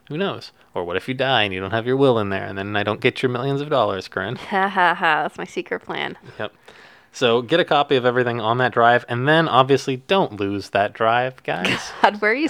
who 0.10 0.18
knows? 0.18 0.52
Or 0.74 0.84
what 0.84 0.98
if 0.98 1.08
you 1.08 1.14
die 1.14 1.44
and 1.44 1.54
you 1.54 1.60
don't 1.60 1.72
have 1.72 1.88
your 1.88 1.98
will 1.98 2.20
in 2.20 2.30
there 2.30 2.46
and 2.46 2.58
then 2.58 2.76
I 2.76 2.84
don't 2.84 3.02
get 3.02 3.22
your 3.22 3.32
millions 3.32 3.62
of 3.62 3.70
dollars, 3.70 4.08
Corinne? 4.08 4.36
Ha 4.50 4.68
ha 4.70 4.94
ha. 4.94 5.24
That's 5.24 5.38
my 5.38 5.46
secret 5.46 5.82
plan. 5.82 6.18
Yep. 6.40 6.54
So 7.12 7.42
get 7.42 7.60
a 7.60 7.66
copy 7.66 7.96
of 7.96 8.06
everything 8.06 8.40
on 8.40 8.58
that 8.60 8.74
drive 8.74 9.04
and 9.10 9.28
then 9.28 9.48
obviously 9.48 9.98
don't 10.08 10.40
lose 10.40 10.70
that 10.72 10.94
drive, 10.94 11.42
guys. 11.44 11.80
God, 12.02 12.22
where 12.22 12.32
are 12.32 12.36
you 12.36 12.50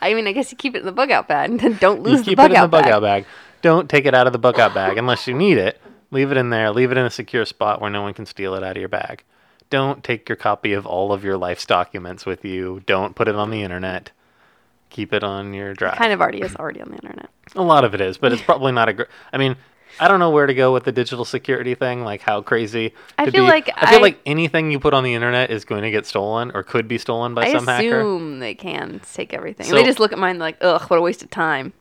I 0.00 0.14
mean, 0.14 0.26
I 0.26 0.32
guess 0.32 0.52
you 0.52 0.56
keep 0.56 0.74
it 0.76 0.80
in 0.80 0.86
the 0.86 0.92
bug 0.92 1.10
out 1.10 1.28
bag 1.28 1.50
and 1.50 1.60
then 1.60 1.76
don't 1.78 2.02
lose 2.02 2.18
you 2.20 2.24
the 2.24 2.30
keep 2.30 2.36
bug 2.36 2.50
it 2.50 2.54
in 2.54 2.58
out 2.58 2.66
the 2.66 2.68
bug 2.68 2.84
bag. 2.84 2.92
out 2.92 3.02
bag. 3.02 3.26
Don't 3.62 3.90
take 3.90 4.06
it 4.06 4.14
out 4.14 4.26
of 4.26 4.32
the 4.32 4.38
bug 4.38 4.60
out 4.60 4.74
bag 4.74 4.96
unless 4.96 5.26
you 5.26 5.34
need 5.34 5.58
it. 5.58 5.80
Leave 6.12 6.30
it 6.30 6.36
in 6.36 6.50
there. 6.50 6.70
Leave 6.70 6.92
it 6.92 6.98
in 6.98 7.04
a 7.04 7.10
secure 7.10 7.44
spot 7.44 7.80
where 7.80 7.90
no 7.90 8.02
one 8.02 8.14
can 8.14 8.26
steal 8.26 8.54
it 8.54 8.62
out 8.62 8.76
of 8.76 8.80
your 8.80 8.88
bag. 8.88 9.24
Don't 9.70 10.04
take 10.04 10.28
your 10.28 10.36
copy 10.36 10.72
of 10.72 10.86
all 10.86 11.12
of 11.12 11.24
your 11.24 11.36
life's 11.36 11.66
documents 11.66 12.24
with 12.24 12.44
you. 12.44 12.82
Don't 12.86 13.14
put 13.16 13.26
it 13.28 13.34
on 13.34 13.50
the 13.50 13.62
internet. 13.62 14.10
Keep 14.90 15.12
it 15.12 15.24
on 15.24 15.52
your 15.52 15.74
drive. 15.74 15.94
It 15.94 15.98
Kind 15.98 16.12
of 16.12 16.20
already 16.20 16.40
is 16.42 16.54
already 16.56 16.80
on 16.80 16.88
the 16.90 16.96
internet. 16.96 17.28
A 17.56 17.62
lot 17.62 17.84
of 17.84 17.94
it 17.94 18.00
is, 18.00 18.16
but 18.18 18.32
it's 18.32 18.42
probably 18.42 18.72
not 18.72 18.88
a 18.88 18.92
great. 18.92 19.08
I 19.32 19.38
mean, 19.38 19.56
I 19.98 20.06
don't 20.08 20.20
know 20.20 20.30
where 20.30 20.46
to 20.46 20.54
go 20.54 20.72
with 20.72 20.84
the 20.84 20.92
digital 20.92 21.24
security 21.24 21.74
thing. 21.74 22.04
Like 22.04 22.20
how 22.20 22.40
crazy. 22.42 22.94
I 23.18 23.24
to 23.24 23.32
feel 23.32 23.44
be- 23.44 23.50
like 23.50 23.70
I 23.76 23.90
feel 23.90 23.98
I- 23.98 24.02
like 24.02 24.20
anything 24.24 24.70
you 24.70 24.78
put 24.78 24.94
on 24.94 25.02
the 25.02 25.14
internet 25.14 25.50
is 25.50 25.64
going 25.64 25.82
to 25.82 25.90
get 25.90 26.06
stolen 26.06 26.52
or 26.54 26.62
could 26.62 26.86
be 26.86 26.98
stolen 26.98 27.34
by 27.34 27.46
I 27.46 27.52
some 27.52 27.66
hacker. 27.66 27.98
assume 28.00 28.38
they 28.38 28.54
can 28.54 29.00
take 29.12 29.34
everything. 29.34 29.66
So- 29.66 29.74
they 29.74 29.82
just 29.84 29.98
look 29.98 30.12
at 30.12 30.18
mine 30.18 30.38
like, 30.38 30.58
ugh, 30.60 30.82
what 30.82 30.98
a 30.98 31.02
waste 31.02 31.22
of 31.24 31.30
time. 31.30 31.72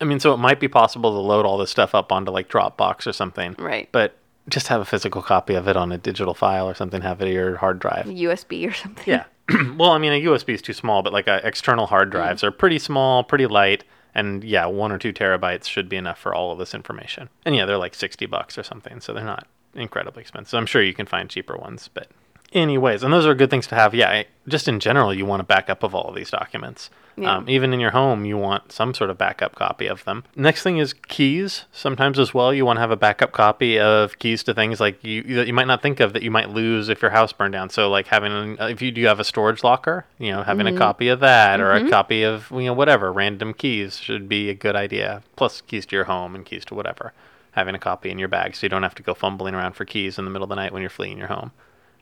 I 0.00 0.04
mean, 0.04 0.20
so 0.20 0.34
it 0.34 0.38
might 0.38 0.60
be 0.60 0.68
possible 0.68 1.12
to 1.12 1.18
load 1.18 1.46
all 1.46 1.56
this 1.58 1.70
stuff 1.70 1.94
up 1.94 2.12
onto 2.12 2.30
like 2.32 2.48
Dropbox 2.48 3.06
or 3.06 3.12
something. 3.12 3.54
Right. 3.58 3.88
But 3.92 4.16
just 4.48 4.68
have 4.68 4.80
a 4.80 4.84
physical 4.84 5.22
copy 5.22 5.54
of 5.54 5.68
it 5.68 5.76
on 5.76 5.92
a 5.92 5.98
digital 5.98 6.34
file 6.34 6.68
or 6.68 6.74
something. 6.74 7.02
Have 7.02 7.20
it 7.22 7.28
in 7.28 7.32
your 7.34 7.56
hard 7.56 7.78
drive. 7.78 8.06
USB 8.06 8.68
or 8.68 8.72
something. 8.72 9.04
Yeah. 9.06 9.24
well, 9.76 9.90
I 9.90 9.98
mean, 9.98 10.12
a 10.12 10.20
USB 10.22 10.54
is 10.54 10.62
too 10.62 10.72
small, 10.72 11.02
but 11.02 11.12
like 11.12 11.28
uh, 11.28 11.40
external 11.44 11.86
hard 11.86 12.08
Mm. 12.08 12.12
drives 12.12 12.44
are 12.44 12.50
pretty 12.50 12.78
small, 12.78 13.22
pretty 13.24 13.46
light, 13.46 13.84
and 14.14 14.42
yeah, 14.44 14.66
one 14.66 14.92
or 14.92 14.98
two 14.98 15.12
terabytes 15.12 15.66
should 15.66 15.88
be 15.88 15.96
enough 15.96 16.18
for 16.18 16.34
all 16.34 16.52
of 16.52 16.58
this 16.58 16.74
information. 16.74 17.28
And 17.44 17.54
yeah, 17.56 17.64
they're 17.66 17.78
like 17.78 17.94
sixty 17.94 18.26
bucks 18.26 18.56
or 18.58 18.62
something, 18.62 19.00
so 19.00 19.12
they're 19.12 19.24
not 19.24 19.46
incredibly 19.74 20.20
expensive. 20.22 20.56
I'm 20.58 20.66
sure 20.66 20.82
you 20.82 20.94
can 20.94 21.06
find 21.06 21.28
cheaper 21.30 21.56
ones, 21.56 21.88
but 21.92 22.08
anyways, 22.52 23.02
and 23.02 23.12
those 23.12 23.26
are 23.26 23.34
good 23.34 23.50
things 23.50 23.66
to 23.68 23.74
have. 23.74 23.94
Yeah, 23.94 24.10
I- 24.10 24.26
just 24.48 24.68
in 24.68 24.80
general, 24.80 25.14
you 25.14 25.24
want 25.24 25.40
a 25.40 25.44
backup 25.44 25.82
of 25.82 25.94
all 25.94 26.08
of 26.08 26.14
these 26.14 26.30
documents. 26.30 26.90
Yeah. 27.16 27.36
Um, 27.36 27.48
even 27.48 27.72
in 27.72 27.80
your 27.80 27.90
home, 27.90 28.24
you 28.24 28.38
want 28.38 28.72
some 28.72 28.94
sort 28.94 29.10
of 29.10 29.18
backup 29.18 29.54
copy 29.54 29.86
of 29.86 30.04
them. 30.04 30.24
Next 30.34 30.62
thing 30.62 30.78
is 30.78 30.94
keys. 30.94 31.66
Sometimes 31.72 32.18
as 32.18 32.32
well, 32.32 32.54
you 32.54 32.64
want 32.64 32.78
to 32.78 32.80
have 32.80 32.90
a 32.90 32.96
backup 32.96 33.32
copy 33.32 33.78
of 33.78 34.18
keys 34.18 34.42
to 34.44 34.54
things 34.54 34.80
like 34.80 35.02
you 35.04 35.22
that 35.34 35.46
you 35.46 35.52
might 35.52 35.66
not 35.66 35.82
think 35.82 36.00
of 36.00 36.12
that 36.14 36.22
you 36.22 36.30
might 36.30 36.50
lose 36.50 36.88
if 36.88 37.02
your 37.02 37.10
house 37.10 37.32
burned 37.32 37.52
down. 37.52 37.70
So 37.70 37.90
like 37.90 38.06
having 38.06 38.58
uh, 38.60 38.66
if 38.66 38.80
you 38.80 38.90
do 38.90 39.04
have 39.04 39.20
a 39.20 39.24
storage 39.24 39.62
locker, 39.62 40.06
you 40.18 40.32
know, 40.32 40.42
having 40.42 40.66
a 40.66 40.76
copy 40.76 41.08
of 41.08 41.20
that 41.20 41.60
or 41.60 41.72
a 41.72 41.88
copy 41.90 42.22
of 42.22 42.50
you 42.50 42.62
know 42.62 42.72
whatever 42.72 43.12
random 43.12 43.52
keys 43.54 43.98
should 43.98 44.28
be 44.28 44.48
a 44.48 44.54
good 44.54 44.76
idea. 44.76 45.22
Plus 45.36 45.60
keys 45.60 45.86
to 45.86 45.96
your 45.96 46.04
home 46.04 46.34
and 46.34 46.46
keys 46.46 46.64
to 46.66 46.74
whatever. 46.74 47.12
Having 47.52 47.74
a 47.74 47.78
copy 47.78 48.10
in 48.10 48.18
your 48.18 48.28
bag 48.28 48.56
so 48.56 48.64
you 48.64 48.70
don't 48.70 48.82
have 48.82 48.94
to 48.94 49.02
go 49.02 49.12
fumbling 49.12 49.54
around 49.54 49.74
for 49.74 49.84
keys 49.84 50.18
in 50.18 50.24
the 50.24 50.30
middle 50.30 50.44
of 50.44 50.48
the 50.48 50.54
night 50.54 50.72
when 50.72 50.80
you're 50.80 50.88
fleeing 50.88 51.18
your 51.18 51.26
home. 51.28 51.52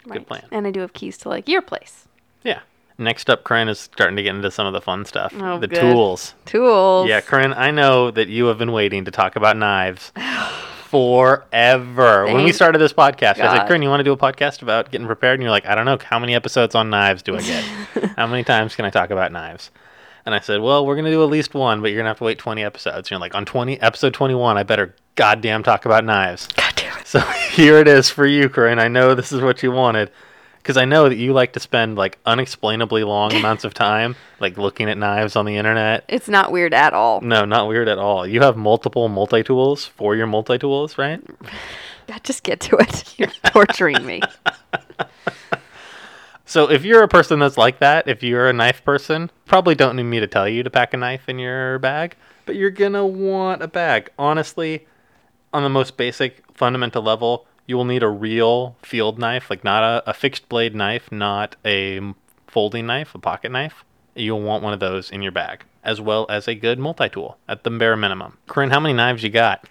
Good 0.09 0.27
plan. 0.27 0.45
And 0.51 0.67
I 0.67 0.71
do 0.71 0.81
have 0.81 0.93
keys 0.93 1.19
to 1.19 1.29
like 1.29 1.49
your 1.49 1.61
place. 1.61 2.07
Yeah. 2.43 2.61
Next 3.01 3.31
up, 3.31 3.45
Corinne 3.45 3.69
is 3.69 3.79
starting 3.79 4.17
to 4.17 4.23
get 4.23 4.35
into 4.35 4.51
some 4.51 4.67
of 4.67 4.75
the 4.75 4.81
fun 4.83 5.07
stuff. 5.07 5.33
Oh, 5.41 5.59
the 5.59 5.67
good. 5.67 5.81
tools. 5.81 6.35
Tools. 6.45 7.09
Yeah, 7.09 7.23
Corinne, 7.23 7.55
I 7.55 7.71
know 7.71 8.11
that 8.11 8.29
you 8.29 8.47
have 8.47 8.59
been 8.59 8.73
waiting 8.73 9.07
to 9.07 9.11
talk 9.11 9.37
about 9.37 9.57
knives 9.57 10.13
forever. 10.85 12.27
when 12.27 12.45
we 12.45 12.53
started 12.53 12.79
this 12.79 12.93
podcast, 12.93 13.41
I 13.41 13.49
said, 13.49 13.59
God. 13.59 13.69
Corinne, 13.69 13.81
you 13.81 13.89
want 13.89 14.01
to 14.01 14.05
do 14.05 14.13
a 14.13 14.19
podcast 14.19 14.61
about 14.61 14.91
getting 14.91 15.07
prepared? 15.07 15.35
And 15.35 15.43
you're 15.43 15.51
like, 15.51 15.65
I 15.65 15.75
don't 15.75 15.87
know. 15.87 15.97
How 16.05 16.19
many 16.19 16.35
episodes 16.35 16.75
on 16.75 16.91
knives 16.91 17.23
do 17.23 17.37
I 17.37 17.41
get? 17.41 17.65
how 18.17 18.27
many 18.27 18.45
times 18.45 18.77
can 18.77 18.85
I 18.85 18.91
talk 18.91 19.09
about 19.09 19.33
knives? 19.33 19.71
And 20.27 20.35
I 20.35 20.41
said, 20.41 20.61
well, 20.61 20.85
we're 20.85 20.95
going 20.95 21.07
to 21.07 21.11
do 21.11 21.23
at 21.23 21.31
least 21.31 21.55
one, 21.55 21.81
but 21.81 21.89
you're 21.89 21.97
going 21.97 22.05
to 22.05 22.11
have 22.11 22.19
to 22.19 22.25
wait 22.25 22.39
20 22.39 22.63
episodes. 22.63 23.09
And 23.09 23.13
you're 23.13 23.21
like, 23.21 23.35
on 23.35 23.47
20, 23.47 23.81
episode 23.81 24.13
21, 24.13 24.59
I 24.59 24.63
better 24.63 24.95
goddamn 25.15 25.63
talk 25.63 25.87
about 25.87 26.05
knives. 26.05 26.49
God 26.49 26.75
damn 26.77 26.99
it. 26.99 27.07
So 27.07 27.21
here 27.53 27.79
it 27.79 27.89
is 27.89 28.11
for 28.11 28.27
you, 28.27 28.51
Corinne. 28.51 28.79
I 28.79 28.89
know 28.89 29.15
this 29.15 29.33
is 29.33 29.41
what 29.41 29.63
you 29.63 29.73
wanted. 29.73 30.11
Because 30.63 30.77
I 30.77 30.85
know 30.85 31.09
that 31.09 31.17
you 31.17 31.33
like 31.33 31.55
to 31.55 31.61
spend 31.61 31.97
like 31.97 32.19
unexplainably 32.27 33.03
long 33.03 33.33
amounts 33.33 33.65
of 33.65 33.73
time 33.73 34.15
like 34.41 34.59
looking 34.59 34.91
at 34.91 34.99
knives 34.99 35.35
on 35.35 35.47
the 35.47 35.57
internet. 35.57 36.05
It's 36.09 36.29
not 36.29 36.53
weird 36.53 36.75
at 36.75 36.93
all. 36.93 37.21
No, 37.23 37.45
not 37.45 37.67
weird 37.67 37.89
at 37.89 37.99
all. 37.99 38.27
You 38.27 38.43
have 38.43 38.57
multiple 38.57 39.09
multi 39.09 39.43
tools 39.43 39.87
for 39.87 40.15
your 40.15 40.27
multi 40.27 40.59
tools, 40.59 40.99
right? 40.99 41.21
God, 42.07 42.25
Just 42.25 42.43
get 42.43 42.61
to 42.61 42.77
it. 42.77 43.15
You're 43.19 43.29
torturing 43.45 44.05
me. 44.05 44.21
So 46.51 46.69
if 46.69 46.85
you're 46.85 47.05
a 47.05 47.09
person 47.09 47.39
that's 47.39 47.57
like 47.57 47.79
that, 47.79 48.09
if 48.09 48.25
you're 48.25 48.49
a 48.49 48.53
knife 48.53 48.83
person, 48.83 49.31
probably 49.47 49.77
don't 49.77 49.95
need 49.95 50.03
me 50.03 50.19
to 50.19 50.27
tell 50.27 50.49
you 50.49 50.65
to 50.65 50.69
pack 50.69 50.93
a 50.93 50.97
knife 50.97 51.29
in 51.29 51.39
your 51.39 51.79
bag, 51.79 52.17
but 52.45 52.57
you're 52.57 52.71
gonna 52.71 53.07
want 53.07 53.63
a 53.63 53.69
bag. 53.69 54.11
Honestly, 54.19 54.85
on 55.53 55.63
the 55.63 55.69
most 55.69 55.97
basic 55.97 56.43
fundamental 56.53 57.05
level, 57.05 57.47
you 57.71 57.77
will 57.77 57.85
need 57.85 58.03
a 58.03 58.09
real 58.09 58.75
field 58.83 59.17
knife, 59.17 59.49
like 59.49 59.63
not 59.63 59.85
a, 59.85 60.11
a 60.11 60.13
fixed 60.13 60.49
blade 60.49 60.75
knife, 60.75 61.13
not 61.13 61.55
a 61.65 62.01
folding 62.49 62.85
knife, 62.85 63.15
a 63.15 63.19
pocket 63.19 63.53
knife. 63.53 63.85
You'll 64.17 64.43
want 64.43 64.65
one 64.65 64.73
of 64.73 64.81
those 64.81 65.09
in 65.09 65.23
your 65.23 65.31
bag, 65.31 65.63
as 65.85 66.01
well 66.01 66.27
as 66.29 66.49
a 66.49 66.57
good 66.57 66.81
multi 66.81 67.09
tool 67.09 67.39
at 67.49 67.63
the 67.63 67.71
bare 67.71 67.97
minimum. 67.97 68.39
Corinne, 68.49 68.71
how 68.71 68.81
many 68.81 68.93
knives 68.93 69.23
you 69.23 69.31
got? 69.31 69.65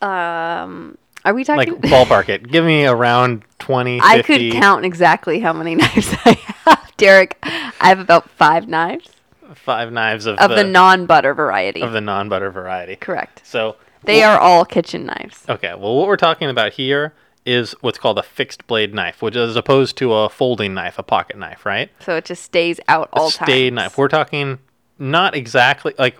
Um, 0.00 0.96
are 1.24 1.34
we 1.34 1.42
talking 1.42 1.72
Like 1.72 1.82
ballpark 1.82 2.28
it. 2.28 2.48
Give 2.48 2.64
me 2.64 2.86
around 2.86 3.42
20, 3.58 3.98
50. 3.98 4.06
I 4.08 4.22
could 4.22 4.52
count 4.52 4.84
exactly 4.84 5.40
how 5.40 5.52
many 5.52 5.74
knives 5.80 6.14
I 6.24 6.38
have, 6.64 6.92
Derek. 6.96 7.38
I 7.42 7.88
have 7.88 7.98
about 7.98 8.30
five 8.30 8.68
knives 8.68 9.10
five 9.56 9.92
knives 9.92 10.26
of, 10.26 10.38
of 10.38 10.50
the, 10.50 10.56
the, 10.56 10.64
non-butter 10.64 11.34
variety. 11.34 11.82
of 11.82 11.92
the 11.92 12.00
non-butter 12.00 12.52
variety. 12.52 12.94
Correct. 12.94 13.44
So 13.44 13.74
They 14.04 14.22
are 14.22 14.38
all 14.38 14.64
kitchen 14.64 15.06
knives. 15.06 15.44
Okay, 15.48 15.74
well, 15.74 15.96
what 15.96 16.06
we're 16.06 16.16
talking 16.16 16.48
about 16.48 16.72
here 16.74 17.14
is 17.46 17.74
what's 17.80 17.98
called 17.98 18.18
a 18.18 18.22
fixed 18.22 18.66
blade 18.66 18.94
knife, 18.94 19.22
which 19.22 19.34
is 19.36 19.50
as 19.50 19.56
opposed 19.56 19.96
to 19.96 20.12
a 20.12 20.28
folding 20.28 20.74
knife, 20.74 20.98
a 20.98 21.02
pocket 21.02 21.38
knife, 21.38 21.64
right? 21.64 21.90
So 22.00 22.16
it 22.16 22.24
just 22.24 22.42
stays 22.42 22.80
out 22.88 23.08
all 23.12 23.28
a 23.28 23.30
stay 23.30 23.70
times. 23.70 23.74
knife. 23.76 23.98
We're 23.98 24.08
talking 24.08 24.58
not 24.98 25.34
exactly 25.34 25.94
like 25.98 26.18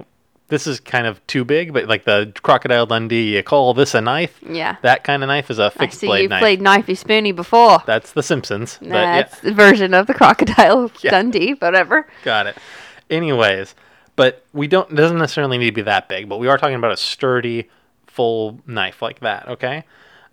this 0.49 0.67
is 0.67 0.81
kind 0.81 1.07
of 1.07 1.25
too 1.29 1.45
big, 1.45 1.73
but 1.73 1.87
like 1.87 2.05
the 2.05 2.33
crocodile 2.43 2.85
Dundee, 2.87 3.37
you 3.37 3.43
call 3.43 3.73
this 3.75 3.95
a 3.95 4.01
knife? 4.01 4.41
Yeah. 4.43 4.77
That 4.83 5.05
kind 5.05 5.23
of 5.23 5.29
knife 5.29 5.49
is 5.51 5.59
a 5.61 5.71
fixed 5.71 6.01
see 6.01 6.07
blade 6.09 6.23
you've 6.23 6.31
knife. 6.31 6.41
played 6.41 6.61
Knifey 6.61 6.97
Spoony 6.97 7.31
before. 7.33 7.79
That's 7.87 8.13
the 8.13 8.23
Simpsons. 8.23 8.79
but 8.81 8.89
yeah, 8.89 9.23
That's 9.23 9.41
the 9.41 9.53
version 9.55 9.95
of 9.95 10.07
the 10.09 10.15
crocodile 10.15 10.91
Yeah. 11.03 11.11
Dundee, 11.13 11.53
whatever. 11.53 12.09
got 12.25 12.47
it. 12.49 12.57
Anyways, 13.09 13.75
but 14.21 14.45
we 14.53 14.69
don't 14.69 14.93
it 14.93 14.97
doesn't 14.97 15.17
necessarily 15.17 15.57
need 15.57 15.69
to 15.69 15.73
be 15.73 15.81
that 15.81 16.07
big, 16.07 16.29
but 16.29 16.37
we 16.39 16.47
are 16.47 16.59
talking 16.59 16.75
about 16.75 16.93
a 16.93 16.97
sturdy 16.99 17.71
full 18.07 18.61
knife 18.67 19.01
like 19.01 19.21
that, 19.21 19.49
okay? 19.49 19.85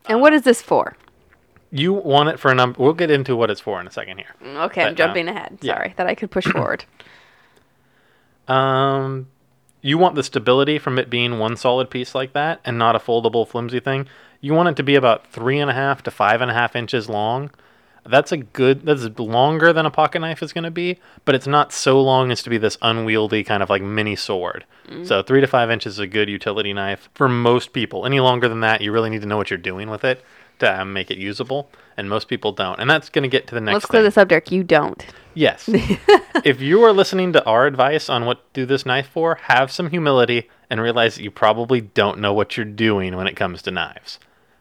And 0.09 0.19
what 0.19 0.33
is 0.33 0.41
this 0.41 0.61
for? 0.61 0.97
You 1.71 1.93
want 1.93 2.27
it 2.27 2.37
for 2.37 2.51
a 2.51 2.53
number. 2.53 2.83
We'll 2.83 2.91
get 2.91 3.09
into 3.09 3.33
what 3.37 3.49
it's 3.49 3.61
for 3.61 3.79
in 3.79 3.87
a 3.87 3.91
second 3.91 4.17
here. 4.17 4.35
Okay, 4.43 4.81
I'm 4.81 4.87
But, 4.89 4.91
uh, 4.91 5.05
jumping 5.05 5.29
ahead. 5.29 5.59
yeah. 5.61 5.75
Sorry, 5.75 5.93
that 5.95 6.05
I 6.05 6.15
could 6.15 6.29
push 6.31 6.43
forward. 6.51 6.83
Um, 8.49 9.27
you 9.81 9.97
want 9.97 10.15
the 10.15 10.23
stability 10.23 10.79
from 10.79 10.99
it 10.99 11.09
being 11.09 11.39
one 11.39 11.55
solid 11.55 11.89
piece 11.89 12.13
like 12.13 12.33
that 12.33 12.59
and 12.65 12.77
not 12.77 12.97
a 12.97 12.99
foldable, 12.99 13.47
flimsy 13.47 13.79
thing. 13.79 14.05
You 14.41 14.53
want 14.53 14.67
it 14.67 14.75
to 14.75 14.83
be 14.83 14.95
about 14.95 15.27
three 15.31 15.59
and 15.59 15.69
a 15.71 15.73
half 15.73 16.03
to 16.03 16.11
five 16.11 16.41
and 16.41 16.51
a 16.51 16.53
half 16.53 16.75
inches 16.75 17.07
long. 17.07 17.51
That's 18.09 18.31
a 18.31 18.37
good. 18.37 18.85
That's 18.85 19.03
longer 19.19 19.73
than 19.73 19.85
a 19.85 19.91
pocket 19.91 20.19
knife 20.19 20.41
is 20.41 20.53
going 20.53 20.63
to 20.63 20.71
be, 20.71 20.99
but 21.25 21.35
it's 21.35 21.47
not 21.47 21.73
so 21.73 22.01
long 22.01 22.31
as 22.31 22.41
to 22.43 22.49
be 22.49 22.57
this 22.57 22.77
unwieldy 22.81 23.43
kind 23.43 23.61
of 23.61 23.69
like 23.69 23.81
mini 23.81 24.15
sword. 24.15 24.65
So 25.03 25.21
three 25.21 25.41
to 25.41 25.47
five 25.47 25.69
inches 25.69 25.93
is 25.93 25.99
a 25.99 26.07
good 26.07 26.29
utility 26.29 26.71
knife 26.71 27.09
for 27.13 27.27
most 27.27 27.73
people. 27.73 28.05
Any 28.05 28.21
longer 28.21 28.47
than 28.47 28.61
that, 28.61 28.81
you 28.81 28.93
really 28.93 29.09
need 29.09 29.21
to 29.21 29.27
know 29.27 29.35
what 29.35 29.49
you're 29.49 29.57
doing 29.57 29.89
with 29.89 30.05
it 30.05 30.23
to 30.59 30.81
um, 30.81 30.93
make 30.93 31.11
it 31.11 31.17
usable, 31.17 31.69
and 31.95 32.09
most 32.09 32.27
people 32.27 32.51
don't. 32.51 32.79
And 32.79 32.89
that's 32.89 33.09
going 33.09 33.23
to 33.23 33.27
get 33.27 33.47
to 33.47 33.55
the 33.55 33.61
next. 33.61 33.73
Let's 33.73 33.85
clear 33.85 34.03
this 34.03 34.17
up, 34.17 34.29
Derek. 34.29 34.51
You 34.51 34.63
don't. 34.63 35.05
Yes. 35.33 35.65
if 36.43 36.61
you 36.61 36.83
are 36.83 36.93
listening 36.93 37.33
to 37.33 37.45
our 37.45 37.67
advice 37.67 38.09
on 38.09 38.25
what 38.25 38.53
to 38.53 38.61
do 38.61 38.65
this 38.65 38.85
knife 38.85 39.07
for, 39.07 39.35
have 39.43 39.71
some 39.71 39.89
humility 39.89 40.49
and 40.69 40.81
realize 40.81 41.15
that 41.15 41.23
you 41.23 41.31
probably 41.31 41.81
don't 41.81 42.19
know 42.19 42.33
what 42.33 42.57
you're 42.57 42.65
doing 42.65 43.15
when 43.15 43.27
it 43.27 43.35
comes 43.35 43.61
to 43.63 43.71
knives. 43.71 44.19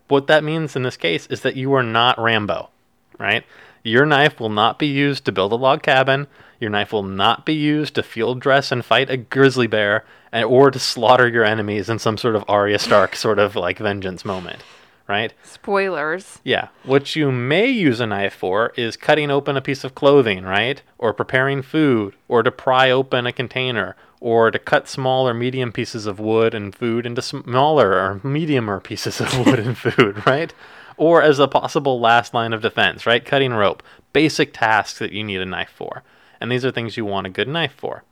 What 0.09 0.27
that 0.27 0.45
means 0.45 0.77
in 0.77 0.83
this 0.83 0.97
case 0.97 1.27
is 1.29 1.41
that 1.41 1.57
you 1.57 1.73
are 1.73 1.83
not 1.83 2.21
Rambo, 2.21 2.71
right? 3.19 3.45
Your 3.83 4.05
knife 4.05 4.41
will 4.41 4.51
not 4.51 4.79
be 4.79 4.87
used 4.89 5.25
to 5.25 5.33
build 5.33 5.53
a 5.53 5.57
log 5.57 5.83
cabin. 5.83 6.27
Your 6.59 6.71
knife 6.71 6.93
will 6.93 7.03
not 7.05 7.47
be 7.47 7.55
used 7.55 7.95
to 7.95 8.03
field 8.03 8.41
dress 8.41 8.73
and 8.73 8.85
fight 8.85 9.11
a 9.11 9.17
grizzly 9.17 9.67
bear 9.67 10.05
and, 10.33 10.45
or 10.45 10.71
to 10.71 10.79
slaughter 10.79 11.29
your 11.29 11.45
enemies 11.45 11.89
in 11.89 11.99
some 11.99 12.19
sort 12.19 12.35
of 12.35 12.45
Arya 12.49 12.79
Stark 12.79 13.15
sort 13.17 13.39
of 13.39 13.55
like 13.55 13.79
vengeance 13.79 14.25
moment, 14.25 14.63
right? 15.07 15.33
Spoilers. 15.45 16.41
Yeah. 16.43 16.69
What 16.83 17.15
you 17.15 17.31
may 17.31 17.67
use 17.69 18.01
a 18.01 18.07
knife 18.07 18.35
for 18.35 18.73
is 18.77 18.97
cutting 18.97 19.31
open 19.31 19.57
a 19.57 19.63
piece 19.63 19.85
of 19.85 19.95
clothing, 19.95 20.43
right? 20.43 20.83
Or 20.99 21.13
preparing 21.13 21.63
food, 21.63 22.17
or 22.27 22.43
to 22.43 22.51
pry 22.51 22.91
open 22.91 23.27
a 23.27 23.33
container, 23.33 23.95
or 24.21 24.51
to 24.51 24.59
cut 24.59 24.89
small 24.89 25.29
or 25.29 25.35
medium 25.35 25.71
pieces 25.71 26.07
of 26.07 26.19
wood 26.19 26.55
and 26.55 26.75
food 26.75 27.07
into 27.07 27.23
smaller 27.23 27.93
or 27.93 28.21
mediumer 28.25 28.83
pieces 28.83 29.21
of 29.21 29.47
wood 29.47 29.61
and 29.61 29.77
food, 29.79 30.27
right? 30.27 30.53
Or 30.97 31.23
as 31.23 31.39
a 31.39 31.49
possible 31.49 32.01
last 32.01 32.33
line 32.33 32.53
of 32.53 32.63
defense, 32.63 33.07
right? 33.07 33.25
Cutting 33.25 33.53
rope, 33.53 33.83
basic 34.13 34.53
tasks 34.53 34.99
that 34.99 35.13
you 35.13 35.23
need 35.23 35.41
a 35.41 35.47
knife 35.47 35.73
for. 35.75 36.03
And 36.41 36.51
these 36.51 36.65
are 36.65 36.71
things 36.71 36.97
you 36.97 37.05
want 37.05 37.27
a 37.27 37.31
good 37.31 37.49
knife 37.49 37.75
for. 37.77 38.05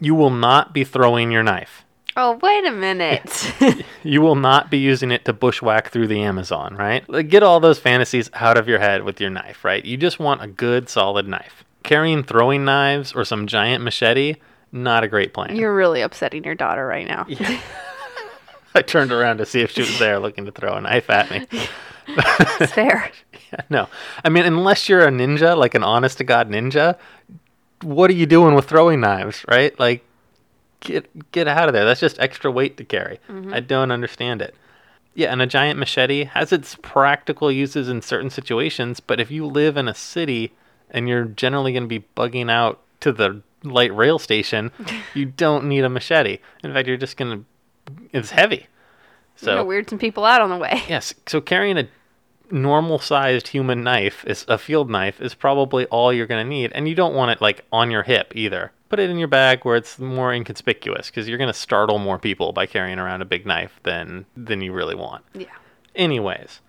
You 0.00 0.14
will 0.14 0.30
not 0.30 0.72
be 0.72 0.84
throwing 0.84 1.30
your 1.30 1.42
knife. 1.42 1.84
Oh, 2.16 2.38
wait 2.42 2.66
a 2.66 2.72
minute. 2.72 3.52
You 4.04 4.20
will 4.20 4.34
not 4.34 4.68
be 4.68 4.78
using 4.78 5.12
it 5.12 5.24
to 5.26 5.32
bushwhack 5.32 5.90
through 5.90 6.08
the 6.08 6.22
Amazon, 6.22 6.74
right? 6.74 7.08
Like, 7.08 7.28
get 7.28 7.44
all 7.44 7.60
those 7.60 7.78
fantasies 7.78 8.28
out 8.34 8.58
of 8.58 8.66
your 8.66 8.80
head 8.80 9.04
with 9.04 9.20
your 9.20 9.30
knife, 9.30 9.64
right? 9.64 9.84
You 9.84 9.96
just 9.96 10.18
want 10.18 10.42
a 10.42 10.48
good, 10.48 10.88
solid 10.88 11.28
knife. 11.28 11.64
Carrying 11.84 12.24
throwing 12.24 12.64
knives 12.64 13.12
or 13.12 13.24
some 13.24 13.46
giant 13.46 13.84
machete, 13.84 14.34
not 14.72 15.04
a 15.04 15.08
great 15.08 15.32
plan. 15.32 15.54
You're 15.54 15.74
really 15.74 16.00
upsetting 16.00 16.42
your 16.42 16.56
daughter 16.56 16.84
right 16.84 17.06
now. 17.06 17.28
I 18.74 18.82
turned 18.82 19.12
around 19.12 19.38
to 19.38 19.46
see 19.46 19.60
if 19.60 19.70
she 19.70 19.82
was 19.82 19.98
there 20.00 20.18
looking 20.18 20.46
to 20.46 20.50
throw 20.52 20.74
a 20.74 20.80
knife 20.80 21.08
at 21.10 21.30
me. 21.30 21.46
It's 22.08 22.72
fair. 22.72 23.10
Yeah, 23.52 23.60
no. 23.68 23.88
I 24.24 24.30
mean, 24.30 24.46
unless 24.46 24.88
you're 24.88 25.06
a 25.06 25.10
ninja, 25.10 25.54
like 25.54 25.74
an 25.74 25.84
honest 25.84 26.16
to 26.16 26.24
God 26.24 26.48
ninja, 26.48 26.96
what 27.82 28.08
are 28.08 28.14
you 28.14 28.24
doing 28.24 28.54
with 28.54 28.64
throwing 28.64 29.00
knives, 29.00 29.44
right? 29.46 29.78
Like, 29.78 30.02
get 30.80 31.32
get 31.32 31.48
out 31.48 31.68
of 31.68 31.74
there. 31.74 31.84
That's 31.84 32.00
just 32.00 32.18
extra 32.18 32.50
weight 32.50 32.78
to 32.78 32.84
carry. 32.84 33.20
Mm-hmm. 33.28 33.52
I 33.52 33.60
don't 33.60 33.90
understand 33.90 34.40
it. 34.40 34.54
Yeah, 35.14 35.32
and 35.32 35.42
a 35.42 35.46
giant 35.46 35.78
machete 35.78 36.24
has 36.24 36.52
its 36.52 36.76
practical 36.80 37.52
uses 37.52 37.90
in 37.90 38.00
certain 38.00 38.30
situations, 38.30 39.00
but 39.00 39.20
if 39.20 39.30
you 39.30 39.46
live 39.46 39.76
in 39.76 39.86
a 39.86 39.94
city 39.94 40.52
and 40.90 41.06
you're 41.08 41.24
generally 41.24 41.72
going 41.72 41.82
to 41.82 41.88
be 41.88 42.06
bugging 42.16 42.50
out 42.50 42.80
to 43.00 43.12
the 43.12 43.42
light 43.62 43.94
rail 43.94 44.18
station, 44.18 44.70
you 45.14 45.26
don't 45.26 45.66
need 45.66 45.84
a 45.84 45.90
machete. 45.90 46.38
In 46.64 46.72
fact, 46.72 46.88
you're 46.88 46.96
just 46.96 47.16
going 47.16 47.40
to 47.40 47.44
it's 48.12 48.30
heavy. 48.30 48.66
You're 49.40 49.46
So 49.46 49.52
gonna 49.52 49.64
weird 49.64 49.88
some 49.90 49.98
people 49.98 50.24
out 50.24 50.40
on 50.40 50.50
the 50.50 50.56
way. 50.56 50.82
Yes. 50.88 51.14
So 51.26 51.40
carrying 51.40 51.78
a 51.78 51.88
normal 52.52 52.98
sized 52.98 53.48
human 53.48 53.82
knife 53.82 54.24
is 54.26 54.44
a 54.46 54.58
field 54.58 54.90
knife 54.90 55.20
is 55.20 55.34
probably 55.34 55.86
all 55.86 56.12
you're 56.12 56.26
going 56.26 56.44
to 56.44 56.48
need 56.48 56.70
and 56.72 56.86
you 56.86 56.94
don't 56.94 57.14
want 57.14 57.30
it 57.30 57.40
like 57.40 57.64
on 57.72 57.90
your 57.90 58.02
hip 58.02 58.32
either. 58.36 58.70
Put 58.90 59.00
it 59.00 59.08
in 59.08 59.18
your 59.18 59.28
bag 59.28 59.64
where 59.64 59.76
it's 59.76 59.98
more 59.98 60.34
inconspicuous 60.34 61.06
because 61.06 61.26
you're 61.26 61.38
going 61.38 61.48
to 61.48 61.58
startle 61.58 61.98
more 61.98 62.18
people 62.18 62.52
by 62.52 62.66
carrying 62.66 62.98
around 62.98 63.22
a 63.22 63.24
big 63.24 63.46
knife 63.46 63.80
than 63.84 64.26
than 64.36 64.60
you 64.60 64.72
really 64.72 64.94
want. 64.94 65.24
Yeah. 65.34 65.46
Anyways, 65.96 66.60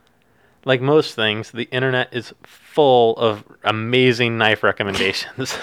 like 0.63 0.79
most 0.81 1.15
things, 1.15 1.51
the 1.51 1.67
internet 1.71 2.13
is 2.13 2.33
full 2.43 3.17
of 3.17 3.43
amazing 3.65 4.37
knife 4.37 4.63
recommendations 4.63 5.57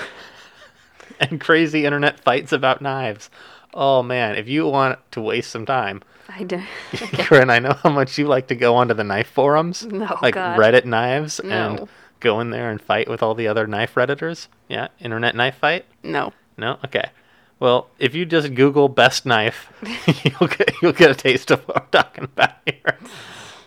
and 1.21 1.41
crazy 1.41 1.87
internet 1.87 2.21
fights 2.21 2.53
about 2.53 2.83
knives. 2.83 3.31
Oh 3.73 4.03
man, 4.03 4.37
if 4.37 4.49
you 4.49 4.67
want 4.67 4.99
to 5.13 5.23
waste 5.23 5.51
some 5.51 5.65
time, 5.65 6.03
I 6.33 6.45
do. 6.45 6.63
Corinne, 7.19 7.51
I 7.51 7.59
know 7.59 7.73
how 7.73 7.91
much 7.91 8.17
you 8.19 8.27
like 8.27 8.49
to 8.49 8.55
go 8.55 8.77
onto 8.77 8.95
the 8.95 9.05
knife 9.05 9.29
forums, 9.29 9.85
No, 9.87 10.19
like 10.23 10.35
God. 10.35 10.59
Reddit 10.59 10.85
knives, 10.85 11.41
No. 11.43 11.51
and 11.51 11.89
go 12.21 12.41
in 12.41 12.51
there 12.51 12.71
and 12.71 12.81
fight 12.81 13.09
with 13.09 13.23
all 13.23 13.35
the 13.35 13.49
other 13.49 13.67
knife 13.67 13.95
redditors. 13.95 14.49
Yeah, 14.69 14.89
internet 15.01 15.35
knife 15.35 15.57
fight. 15.57 15.85
No. 16.03 16.33
No, 16.57 16.79
okay. 16.85 17.11
Well, 17.59 17.89
if 17.99 18.15
you 18.15 18.25
just 18.25 18.55
Google 18.55 18.89
best 18.89 19.27
knife, 19.27 19.69
you'll 20.25 20.49
get 20.49 20.73
you'll 20.83 20.93
get 20.93 21.11
a 21.11 21.15
taste 21.15 21.51
of 21.51 21.67
what 21.69 21.77
I'm 21.79 21.89
talking 21.91 22.25
about 22.25 22.53
here. 22.67 22.97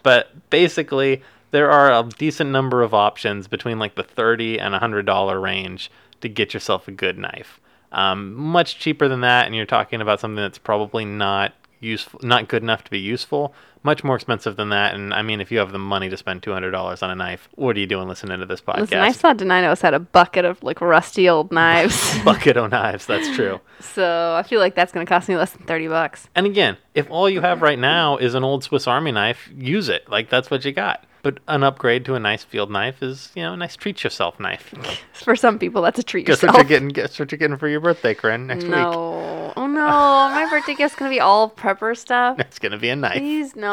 But 0.01 0.49
basically, 0.49 1.21
there 1.51 1.69
are 1.71 1.91
a 1.91 2.07
decent 2.17 2.49
number 2.49 2.81
of 2.81 2.93
options 2.93 3.47
between 3.47 3.79
like 3.79 3.95
the 3.95 4.03
thirty 4.03 4.59
and 4.59 4.73
hundred 4.75 5.05
dollar 5.05 5.39
range 5.39 5.91
to 6.21 6.29
get 6.29 6.53
yourself 6.53 6.87
a 6.87 6.91
good 6.91 7.17
knife. 7.17 7.59
Um, 7.91 8.33
much 8.33 8.79
cheaper 8.79 9.07
than 9.07 9.21
that, 9.21 9.45
and 9.45 9.55
you're 9.55 9.65
talking 9.67 10.01
about 10.01 10.19
something 10.19 10.41
that's 10.41 10.57
probably 10.57 11.05
not 11.05 11.53
useful, 11.83 12.19
not 12.23 12.47
good 12.47 12.63
enough 12.63 12.83
to 12.85 12.91
be 12.91 12.99
useful. 12.99 13.53
Much 13.83 14.03
more 14.03 14.15
expensive 14.15 14.55
than 14.55 14.69
that, 14.69 14.95
and 14.95 15.13
I 15.13 15.21
mean, 15.21 15.41
if 15.41 15.51
you 15.51 15.59
have 15.59 15.71
the 15.73 15.79
money 15.79 16.09
to 16.09 16.15
spend 16.17 16.41
two 16.41 16.51
hundred 16.53 16.71
dollars 16.71 17.03
on 17.03 17.11
a 17.11 17.15
knife, 17.15 17.49
what 17.55 17.75
are 17.75 17.79
you 17.79 17.85
doing 17.85 18.07
listening 18.07 18.39
to 18.39 18.45
this 18.45 18.61
podcast? 18.61 18.79
Listen, 18.79 18.99
I 18.99 19.11
saw 19.11 19.33
Deninos 19.33 19.81
had 19.81 19.93
a 19.93 19.99
bucket 19.99 20.45
of 20.45 20.61
like 20.63 20.79
rusty 20.79 21.27
old 21.27 21.51
knives. 21.51 22.17
Bucket 22.23 22.55
of 22.57 22.71
knives, 22.71 23.05
that's 23.05 23.35
true. 23.35 23.59
so 23.81 24.35
I 24.37 24.43
feel 24.47 24.59
like 24.61 24.75
that's 24.75 24.91
gonna 24.93 25.05
cost 25.05 25.27
me 25.27 25.35
less 25.35 25.51
than 25.51 25.65
thirty 25.65 25.87
bucks. 25.89 26.27
And 26.33 26.45
again, 26.45 26.77
if 26.93 27.09
all 27.11 27.29
you 27.29 27.41
have 27.41 27.61
right 27.61 27.77
now 27.79 28.17
is 28.17 28.35
an 28.35 28.43
old 28.43 28.63
Swiss 28.63 28.87
Army 28.87 29.11
knife, 29.11 29.49
use 29.55 29.89
it. 29.89 30.09
Like 30.09 30.29
that's 30.29 30.49
what 30.49 30.63
you 30.63 30.71
got. 30.71 31.05
But 31.23 31.39
an 31.47 31.63
upgrade 31.63 32.03
to 32.05 32.15
a 32.15 32.19
nice 32.19 32.43
field 32.43 32.69
knife 32.69 33.01
is, 33.01 33.31
you 33.33 33.43
know, 33.43 33.53
a 33.53 33.55
nice 33.57 33.77
treat 33.77 34.03
yourself 34.03 34.41
knife. 34.41 34.73
For 35.13 35.37
some 35.37 35.57
people, 35.57 35.81
that's 35.81 35.97
a 35.97 36.03
treat 36.03 36.25
Guess 36.25 36.43
what 36.43 36.53
you're 36.55 36.65
getting. 36.65 36.89
Guess 36.89 37.17
what 37.17 37.31
you're 37.31 37.37
getting 37.37 37.55
for 37.55 37.69
your 37.69 37.79
birthday, 37.79 38.13
Corinne, 38.13 38.47
next 38.47 38.63
week. 38.63 38.71
no. 38.71 39.53
Oh 39.55 39.67
no, 39.67 39.79
my 39.87 40.47
birthday 40.49 40.73
gift's 40.73 40.95
gonna 40.95 41.11
be 41.11 41.19
all 41.21 41.49
prepper 41.49 41.95
stuff. 41.97 42.39
It's 42.39 42.59
gonna 42.59 42.77
be 42.77 42.89
a 42.89 42.95
knife. 42.97 43.19
Please 43.19 43.55
no, 43.55 43.72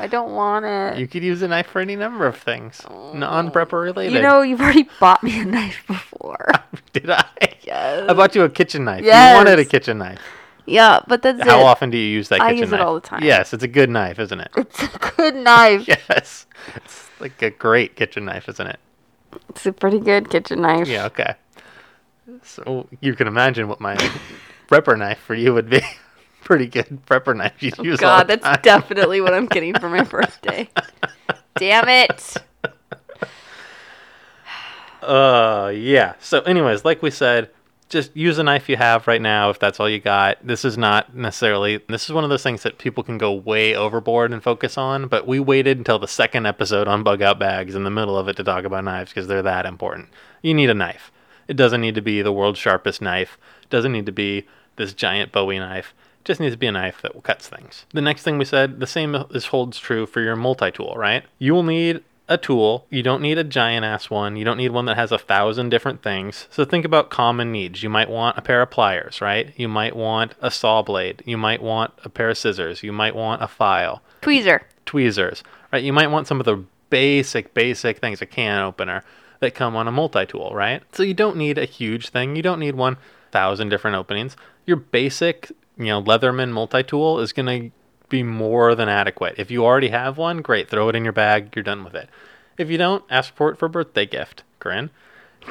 I 0.00 0.06
don't 0.10 0.32
want 0.34 0.64
it. 0.64 0.98
You 0.98 1.06
could 1.08 1.22
use 1.22 1.42
a 1.42 1.48
knife 1.48 1.66
for 1.68 1.80
any 1.80 1.96
number 1.96 2.26
of 2.26 2.36
things, 2.36 2.80
non-prepper 2.90 3.82
related. 3.82 4.14
You 4.14 4.22
know, 4.22 4.42
you've 4.42 4.60
already 4.60 4.88
bought 5.00 5.22
me 5.22 5.40
a 5.40 5.44
knife 5.44 5.82
before. 5.86 6.48
did 6.92 7.10
I? 7.10 7.24
yes. 7.62 8.08
I 8.08 8.12
bought 8.14 8.34
you 8.34 8.42
a 8.42 8.48
kitchen 8.50 8.84
knife. 8.84 9.04
Yes. 9.04 9.32
You 9.32 9.36
wanted 9.38 9.58
a 9.58 9.64
kitchen 9.64 9.98
knife. 9.98 10.20
yeah, 10.66 11.00
but 11.06 11.22
that's 11.22 11.42
How 11.42 11.60
it. 11.60 11.64
often 11.64 11.90
do 11.90 11.98
you 11.98 12.08
use 12.08 12.28
that 12.28 12.40
I 12.40 12.50
kitchen 12.50 12.58
use 12.58 12.68
it 12.72 12.76
knife? 12.76 12.86
all 12.86 12.94
the 12.94 13.00
time. 13.00 13.22
Yes, 13.24 13.52
it's 13.52 13.64
a 13.64 13.68
good 13.68 13.90
knife, 13.90 14.18
isn't 14.18 14.40
it? 14.40 14.50
It's 14.56 14.82
a 14.82 14.98
good 15.16 15.36
knife. 15.36 15.86
yes, 15.88 16.46
it's 16.76 17.08
like 17.20 17.40
a 17.42 17.50
great 17.50 17.96
kitchen 17.96 18.24
knife, 18.24 18.48
isn't 18.48 18.66
it? 18.66 18.78
It's 19.48 19.64
a 19.66 19.72
pretty 19.72 20.00
good 20.00 20.28
kitchen 20.30 20.62
knife. 20.62 20.88
Yeah, 20.88 21.06
okay. 21.06 21.34
So 22.42 22.86
you 23.00 23.14
can 23.14 23.26
imagine 23.26 23.68
what 23.68 23.80
my 23.80 23.96
prepper 24.68 24.96
knife 24.98 25.18
for 25.18 25.34
you 25.34 25.52
would 25.54 25.68
be. 25.70 25.80
Pretty 26.42 26.66
good 26.66 27.04
prepper 27.06 27.36
knife 27.36 27.62
use 27.62 27.78
all 27.78 27.86
Oh, 27.86 27.96
God, 27.96 28.28
that's 28.28 28.62
definitely 28.62 29.20
what 29.20 29.34
I'm 29.34 29.46
getting 29.46 29.78
for 29.78 29.88
my 29.88 30.02
birthday. 30.02 30.68
Damn 31.56 31.88
it. 31.88 32.36
Uh, 35.02 35.72
yeah. 35.74 36.12
So, 36.20 36.40
anyways, 36.42 36.84
like 36.84 37.02
we 37.02 37.10
said, 37.10 37.48
just 37.88 38.14
use 38.16 38.38
a 38.38 38.42
knife 38.42 38.68
you 38.68 38.76
have 38.76 39.06
right 39.06 39.20
now 39.20 39.50
if 39.50 39.58
that's 39.58 39.80
all 39.80 39.88
you 39.88 39.98
got. 39.98 40.38
This 40.46 40.64
is 40.64 40.78
not 40.78 41.14
necessarily. 41.14 41.78
This 41.88 42.04
is 42.04 42.12
one 42.12 42.22
of 42.22 42.30
those 42.30 42.42
things 42.42 42.62
that 42.62 42.78
people 42.78 43.02
can 43.02 43.18
go 43.18 43.32
way 43.32 43.74
overboard 43.74 44.32
and 44.32 44.42
focus 44.42 44.78
on. 44.78 45.08
But 45.08 45.26
we 45.26 45.40
waited 45.40 45.78
until 45.78 45.98
the 45.98 46.06
second 46.06 46.46
episode 46.46 46.86
on 46.86 47.02
bug 47.02 47.20
out 47.22 47.38
bags 47.38 47.74
in 47.74 47.84
the 47.84 47.90
middle 47.90 48.16
of 48.16 48.28
it 48.28 48.36
to 48.36 48.44
talk 48.44 48.64
about 48.64 48.84
knives 48.84 49.10
because 49.10 49.26
they're 49.26 49.42
that 49.42 49.66
important. 49.66 50.10
You 50.42 50.54
need 50.54 50.70
a 50.70 50.74
knife. 50.74 51.10
It 51.48 51.56
doesn't 51.56 51.80
need 51.80 51.96
to 51.96 52.02
be 52.02 52.22
the 52.22 52.32
world's 52.32 52.60
sharpest 52.60 53.02
knife. 53.02 53.36
It 53.62 53.70
doesn't 53.70 53.92
need 53.92 54.06
to 54.06 54.12
be 54.12 54.46
this 54.76 54.94
giant 54.94 55.32
Bowie 55.32 55.58
knife. 55.58 55.94
Just 56.24 56.40
needs 56.40 56.54
to 56.54 56.58
be 56.58 56.66
a 56.66 56.72
knife 56.72 57.00
that 57.02 57.20
cuts 57.22 57.48
things. 57.48 57.86
The 57.92 58.02
next 58.02 58.22
thing 58.22 58.38
we 58.38 58.44
said, 58.44 58.80
the 58.80 58.86
same 58.86 59.14
is 59.30 59.46
holds 59.46 59.78
true 59.78 60.06
for 60.06 60.20
your 60.20 60.36
multi-tool, 60.36 60.94
right? 60.96 61.24
You 61.38 61.54
will 61.54 61.62
need 61.62 62.02
a 62.28 62.38
tool. 62.38 62.86
You 62.90 63.02
don't 63.02 63.22
need 63.22 63.38
a 63.38 63.44
giant 63.44 63.84
ass 63.84 64.08
one. 64.08 64.36
You 64.36 64.44
don't 64.44 64.56
need 64.58 64.70
one 64.70 64.84
that 64.84 64.96
has 64.96 65.10
a 65.10 65.18
thousand 65.18 65.70
different 65.70 66.02
things. 66.02 66.46
So 66.50 66.64
think 66.64 66.84
about 66.84 67.10
common 67.10 67.50
needs. 67.50 67.82
You 67.82 67.90
might 67.90 68.08
want 68.08 68.38
a 68.38 68.42
pair 68.42 68.62
of 68.62 68.70
pliers, 68.70 69.20
right? 69.20 69.52
You 69.56 69.66
might 69.66 69.96
want 69.96 70.34
a 70.40 70.50
saw 70.50 70.82
blade. 70.82 71.24
You 71.26 71.36
might 71.36 71.60
want 71.60 71.92
a 72.04 72.08
pair 72.08 72.30
of 72.30 72.38
scissors. 72.38 72.84
You 72.84 72.92
might 72.92 73.16
want 73.16 73.42
a 73.42 73.48
file, 73.48 74.00
Tweezer. 74.22 74.60
tweezers, 74.86 75.42
right? 75.72 75.82
You 75.82 75.92
might 75.92 76.10
want 76.10 76.28
some 76.28 76.38
of 76.38 76.46
the 76.46 76.62
basic, 76.88 77.52
basic 77.52 77.98
things, 77.98 78.22
a 78.22 78.26
can 78.26 78.60
opener 78.62 79.02
that 79.40 79.54
come 79.54 79.74
on 79.74 79.88
a 79.88 79.92
multi-tool, 79.92 80.52
right? 80.54 80.82
So 80.92 81.02
you 81.02 81.14
don't 81.14 81.36
need 81.36 81.58
a 81.58 81.64
huge 81.64 82.10
thing. 82.10 82.36
You 82.36 82.42
don't 82.42 82.60
need 82.60 82.74
one 82.76 82.96
thousand 83.32 83.70
different 83.70 83.96
openings. 83.96 84.36
Your 84.66 84.76
basic, 84.76 85.50
you 85.80 85.86
know, 85.86 86.02
Leatherman 86.02 86.50
multi-tool 86.50 87.18
is 87.20 87.32
going 87.32 87.46
to 87.70 87.76
be 88.08 88.22
more 88.22 88.74
than 88.74 88.88
adequate. 88.88 89.34
If 89.38 89.50
you 89.50 89.64
already 89.64 89.88
have 89.88 90.18
one, 90.18 90.42
great, 90.42 90.68
throw 90.68 90.88
it 90.88 90.94
in 90.94 91.04
your 91.04 91.12
bag, 91.12 91.50
you're 91.56 91.62
done 91.62 91.82
with 91.84 91.94
it. 91.94 92.08
If 92.58 92.70
you 92.70 92.76
don't, 92.78 93.02
ask 93.10 93.34
for 93.34 93.50
it 93.50 93.58
for 93.58 93.66
a 93.66 93.70
birthday 93.70 94.04
gift, 94.06 94.42
Corinne. 94.58 94.90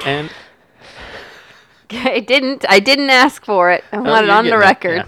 And 0.06 0.30
I 1.90 2.20
didn't. 2.20 2.64
I 2.68 2.78
didn't 2.80 3.10
ask 3.10 3.44
for 3.44 3.70
it. 3.72 3.82
I 3.92 3.96
Oh, 3.96 4.02
want 4.02 4.24
it 4.24 4.30
on 4.30 4.46
the 4.46 4.58
record. 4.58 4.96
yeah. 4.96 5.06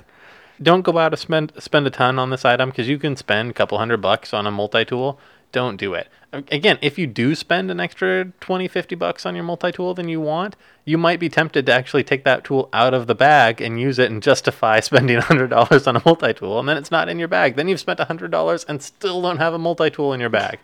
Don't 0.61 0.83
go 0.83 0.99
out 0.99 1.11
to 1.11 1.17
spend 1.17 1.53
spend 1.59 1.87
a 1.87 1.91
ton 1.91 2.19
on 2.19 2.31
this 2.31 2.45
item 2.45 2.71
because 2.71 2.89
you 2.89 2.99
can 2.99 3.17
spend 3.17 3.51
a 3.51 3.55
couple 3.55 3.79
hundred 3.79 3.99
bucks 4.01 4.35
on 4.35 4.47
a 4.47 4.51
multi-tool. 4.51 5.19
Don't 5.53 5.77
do 5.77 5.95
it. 5.95 6.09
Again, 6.33 6.79
if 6.81 6.99
you 6.99 7.07
do 7.07 7.35
spend 7.35 7.71
an 7.71 7.79
extra 7.79 8.25
20, 8.41 8.67
50 8.67 8.95
bucks 8.95 9.27
on 9.27 9.35
your 9.35 9.45
multi-tool 9.45 9.93
than 9.93 10.09
you 10.09 10.19
want, 10.19 10.57
you 10.87 10.97
might 10.97 11.21
be 11.21 11.29
tempted 11.29 11.67
to 11.67 11.73
actually 11.73 12.05
take 12.05 12.25
that 12.25 12.43
tool 12.43 12.71
out 12.73 12.95
of 12.95 13.07
the 13.07 13.15
bag 13.15 13.61
and 13.61 13.79
use 13.79 13.99
it 13.99 14.11
and 14.11 14.23
justify 14.23 14.81
spending 14.81 15.19
$100 15.19 15.87
on 15.87 15.97
a 15.97 16.03
multi-tool 16.07 16.59
and 16.59 16.67
then 16.67 16.79
it's 16.79 16.91
not 16.91 17.11
in 17.11 17.19
your 17.19 17.29
bag. 17.29 17.57
Then 17.57 17.69
you've 17.69 17.81
spent 17.81 17.99
$100 17.99 18.65
and 18.67 18.83
still 18.83 19.21
don't 19.21 19.37
have 19.37 19.53
a 19.53 19.59
multi-tool 19.59 20.15
in 20.15 20.21
your 20.21 20.31
bag. 20.31 20.59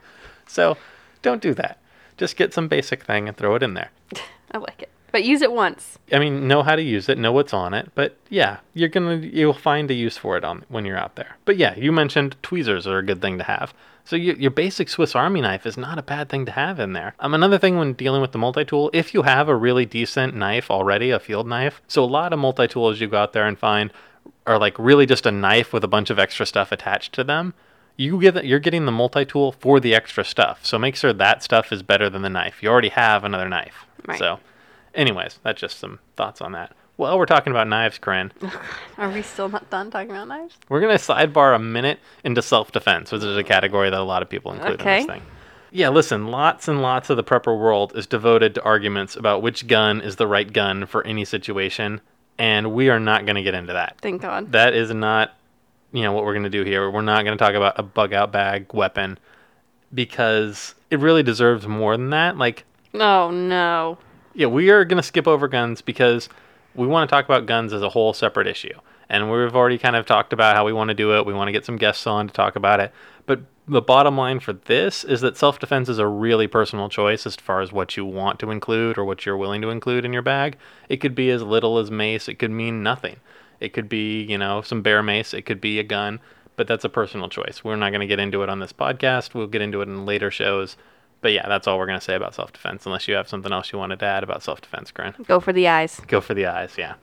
So, 0.47 0.79
don't 1.21 1.43
do 1.43 1.53
that. 1.55 1.79
Just 2.17 2.37
get 2.37 2.55
some 2.55 2.69
basic 2.69 3.05
thing 3.05 3.29
and 3.29 3.37
throw 3.37 3.55
it 3.55 3.63
in 3.63 3.75
there. 3.75 3.91
I 4.51 4.59
like 4.59 4.81
it. 4.83 4.91
But 5.11 5.25
use 5.25 5.43
it 5.43 5.53
once. 5.53 5.99
I 6.13 6.19
mean, 6.19 6.47
know 6.47 6.63
how 6.63 6.77
to 6.77 6.83
use 6.83 7.09
it, 7.09 7.19
know 7.19 7.33
what's 7.33 7.55
on 7.55 7.73
it, 7.75 7.91
but 7.95 8.17
yeah, 8.29 8.59
you're 8.75 8.89
gonna 8.89 9.17
you'll 9.17 9.53
find 9.53 9.91
a 9.91 9.95
use 9.95 10.19
for 10.19 10.37
it 10.37 10.45
on 10.45 10.65
when 10.69 10.85
you're 10.85 10.99
out 10.99 11.17
there. 11.17 11.37
But 11.45 11.57
yeah, 11.57 11.75
you 11.77 11.93
mentioned 11.93 12.37
tweezers 12.43 12.87
are 12.87 12.99
a 12.99 13.03
good 13.03 13.23
thing 13.23 13.39
to 13.39 13.45
have. 13.45 13.73
So 14.05 14.17
your, 14.17 14.37
your 14.37 14.51
basic 14.51 14.89
Swiss 14.89 15.15
Army 15.15 15.43
knife 15.43 15.67
is 15.67 15.77
not 15.77 15.99
a 15.99 16.03
bad 16.03 16.31
thing 16.31 16.47
to 16.47 16.53
have 16.53 16.81
in 16.81 16.95
there. 16.95 17.15
Um, 17.21 17.35
another 17.35 17.59
thing 17.59 17.77
when 17.77 17.93
dealing 17.93 18.23
with 18.23 18.33
the 18.33 18.39
multi-tool, 18.39 18.91
if 18.95 19.13
you 19.13 19.23
have 19.23 19.51
a 19.51 19.55
really 19.55 19.85
decent 19.85 20.35
knife 20.35 20.71
already, 20.71 21.11
a 21.11 21.19
field 21.21 21.47
knife, 21.47 21.83
so 21.89 22.03
a 22.03 22.07
lot 22.07 22.33
of 22.33 22.39
multi-tools 22.39 23.01
you 23.01 23.07
go 23.07 23.19
out 23.19 23.35
there 23.35 23.47
and 23.47 23.59
find 23.59 23.93
are 24.47 24.59
like 24.59 24.79
really 24.79 25.05
just 25.05 25.27
a 25.27 25.31
knife 25.31 25.73
with 25.73 25.85
a 25.85 25.89
bunch 25.89 26.09
of 26.09 26.19
extra 26.19 26.47
stuff 26.47 26.73
attached 26.73 27.13
to 27.15 27.25
them. 27.25 27.53
You 27.97 28.21
get 28.21 28.45
you're 28.47 28.61
getting 28.61 28.87
the 28.87 28.93
multi-tool 28.93 29.53
for 29.53 29.81
the 29.81 29.95
extra 29.95 30.25
stuff. 30.25 30.65
So 30.65 30.79
make 30.79 30.97
sure 30.97 31.13
that 31.13 31.43
stuff 31.43 31.73
is 31.73 31.83
better 31.83 32.09
than 32.09 32.23
the 32.23 32.31
knife. 32.31 32.63
You 32.63 32.71
already 32.71 32.91
have 32.91 33.25
another 33.25 33.49
knife. 33.49 33.85
Right. 34.07 34.19
So 34.19 34.41
anyways, 34.95 35.39
that's 35.43 35.61
just 35.61 35.79
some 35.79 35.99
thoughts 36.17 36.41
on 36.41 36.53
that. 36.53 36.73
Well, 36.97 37.17
we're 37.17 37.27
talking 37.27 37.53
about 37.53 37.69
knives, 37.69 37.99
Corinne. 37.99 38.33
Are 38.99 39.09
we 39.09 39.23
still 39.23 39.49
not 39.49 39.71
done 39.71 39.91
talking 39.91 40.11
about 40.11 40.27
knives? 40.27 40.59
We're 40.69 40.81
going 40.81 40.97
to 40.99 41.03
sidebar 41.03 41.55
a 41.55 41.59
minute 41.59 42.01
into 42.25 42.43
self 42.43 42.73
defense, 42.73 43.13
which 43.13 43.23
is 43.23 43.37
a 43.37 43.45
category 43.45 43.89
that 43.91 44.01
a 44.01 44.03
lot 44.03 44.23
of 44.23 44.29
people 44.29 44.53
include 44.53 44.81
Okay. 44.81 45.03
in 45.03 45.07
this 45.07 45.15
thing. 45.17 45.23
Yeah, 45.71 45.91
listen, 45.91 46.29
lots 46.29 46.67
and 46.67 46.83
lots 46.83 47.09
of 47.11 47.17
the 47.17 47.23
prepper 47.23 47.57
world 47.57 47.93
is 47.95 48.07
devoted 48.07 48.55
to 48.57 48.63
arguments 48.65 49.15
about 49.17 49.43
which 49.43 49.67
gun 49.69 50.01
is 50.01 50.17
the 50.17 50.27
right 50.27 50.51
gun 50.53 50.87
for 50.87 51.07
any 51.07 51.25
situation, 51.25 52.01
and 52.39 52.73
we 52.73 52.89
are 52.89 52.99
not 52.99 53.27
going 53.27 53.37
to 53.37 53.43
get 53.43 53.55
into 53.55 53.75
that. 53.75 53.97
Thank 54.01 54.23
God. 54.23 54.51
That 54.53 54.73
is 54.75 54.93
not, 54.93 55.35
you 55.93 56.03
know, 56.03 56.13
what 56.13 56.25
we're 56.25 56.33
going 56.33 56.45
to 56.45 56.51
do 56.51 56.65
here. 56.65 56.91
We're 56.91 57.03
not 57.03 57.23
going 57.25 57.37
to 57.37 57.45
talk 57.45 57.55
about 57.55 57.79
a 57.79 57.83
bug 57.83 58.13
out 58.15 58.33
bag 58.33 58.73
weapon 58.73 59.19
because 59.95 60.75
it 60.91 60.99
really 61.01 61.23
deserves 61.23 61.67
more 61.67 61.97
than 61.97 62.11
that. 62.11 62.37
Like, 62.37 62.65
Oh 62.95 63.31
no. 63.31 63.99
Yeah, 64.39 64.47
we 64.47 64.71
are 64.71 64.85
going 64.85 64.99
to 64.99 65.03
skip 65.03 65.27
over 65.27 65.49
guns 65.49 65.83
because 65.83 66.29
we 66.77 66.87
want 66.87 67.11
to 67.11 67.13
talk 67.13 67.25
about 67.25 67.47
guns 67.47 67.73
as 67.73 67.83
a 67.83 67.89
whole 67.89 68.13
separate 68.13 68.47
issue. 68.47 68.79
And 69.09 69.33
we've 69.33 69.57
already 69.57 69.79
kind 69.79 69.97
of 69.97 70.07
talked 70.07 70.33
about 70.33 70.55
how 70.55 70.65
we 70.65 70.73
want 70.73 70.89
to 70.89 70.95
do 70.95 71.17
it. 71.17 71.27
We 71.27 71.35
want 71.35 71.49
to 71.49 71.53
get 71.53 71.65
some 71.65 71.77
guests 71.77 72.07
on 72.07 72.29
to 72.29 72.33
talk 72.33 72.55
about 72.55 72.79
it. 72.79 72.93
But 73.27 73.41
the 73.67 73.83
bottom 73.83 74.17
line 74.17 74.39
for 74.39 74.53
this 74.53 75.03
is 75.03 75.23
that 75.23 75.37
self 75.37 75.59
defense 75.59 75.89
is 75.89 75.99
a 75.99 76.07
really 76.07 76.47
personal 76.47 76.89
choice 76.89 77.27
as 77.27 77.35
far 77.35 77.61
as 77.63 77.73
what 77.73 77.97
you 77.97 78.05
want 78.05 78.39
to 78.39 78.53
include 78.53 78.97
or 78.97 79.05
what 79.05 79.27
you're 79.27 79.37
willing 79.37 79.61
to 79.63 79.71
include 79.71 80.05
in 80.05 80.13
your 80.13 80.23
bag. 80.23 80.57
It 80.89 80.99
could 80.99 81.17
be 81.17 81.31
as 81.31 81.43
little 81.43 81.77
as 81.79 81.91
mace, 81.91 82.29
it 82.29 82.39
could 82.39 82.53
mean 82.53 82.81
nothing. 82.81 83.17
It 83.59 83.73
could 83.73 83.89
be, 83.89 84.23
you 84.23 84.39
know, 84.39 84.63
some 84.63 84.83
bear 84.83 85.03
mace, 85.03 85.35
it 85.35 85.47
could 85.47 85.61
be 85.61 85.81
a 85.81 85.83
gun, 85.83 86.21
but 86.55 86.69
that's 86.69 86.85
a 86.85 86.89
personal 86.89 87.29
choice. 87.29 87.65
We're 87.65 87.75
not 87.75 87.91
going 87.91 88.03
to 88.03 88.07
get 88.07 88.21
into 88.21 88.45
it 88.45 88.49
on 88.49 88.61
this 88.61 88.73
podcast. 88.73 89.35
We'll 89.35 89.49
get 89.49 89.63
into 89.63 89.81
it 89.81 89.89
in 89.89 90.07
later 90.07 90.31
shows. 90.31 90.77
But 91.21 91.33
yeah, 91.33 91.49
that's 91.49 91.67
all 91.67 91.79
we're 91.79 91.87
going 91.87 91.99
to 91.99 92.05
say 92.05 92.15
about 92.15 92.35
self 92.35 92.53
defense, 92.53 92.87
unless 92.87 93.09
you 93.09 93.15
have 93.15 93.29
something 93.29 93.53
else 93.53 93.73
you 93.73 93.79
wanted 93.79 93.99
to 94.01 94.07
add 94.07 94.23
about 94.23 94.43
self 94.43 94.61
defense, 94.61 94.91
Corinne. 94.91 95.15
Go 95.27 95.41
for 95.41 95.53
the 95.53 95.67
eyes. 95.69 96.01
Go 96.07 96.21
for 96.21 96.35
the 96.35 96.47
eyes, 96.47 96.75
yeah. 96.79 96.95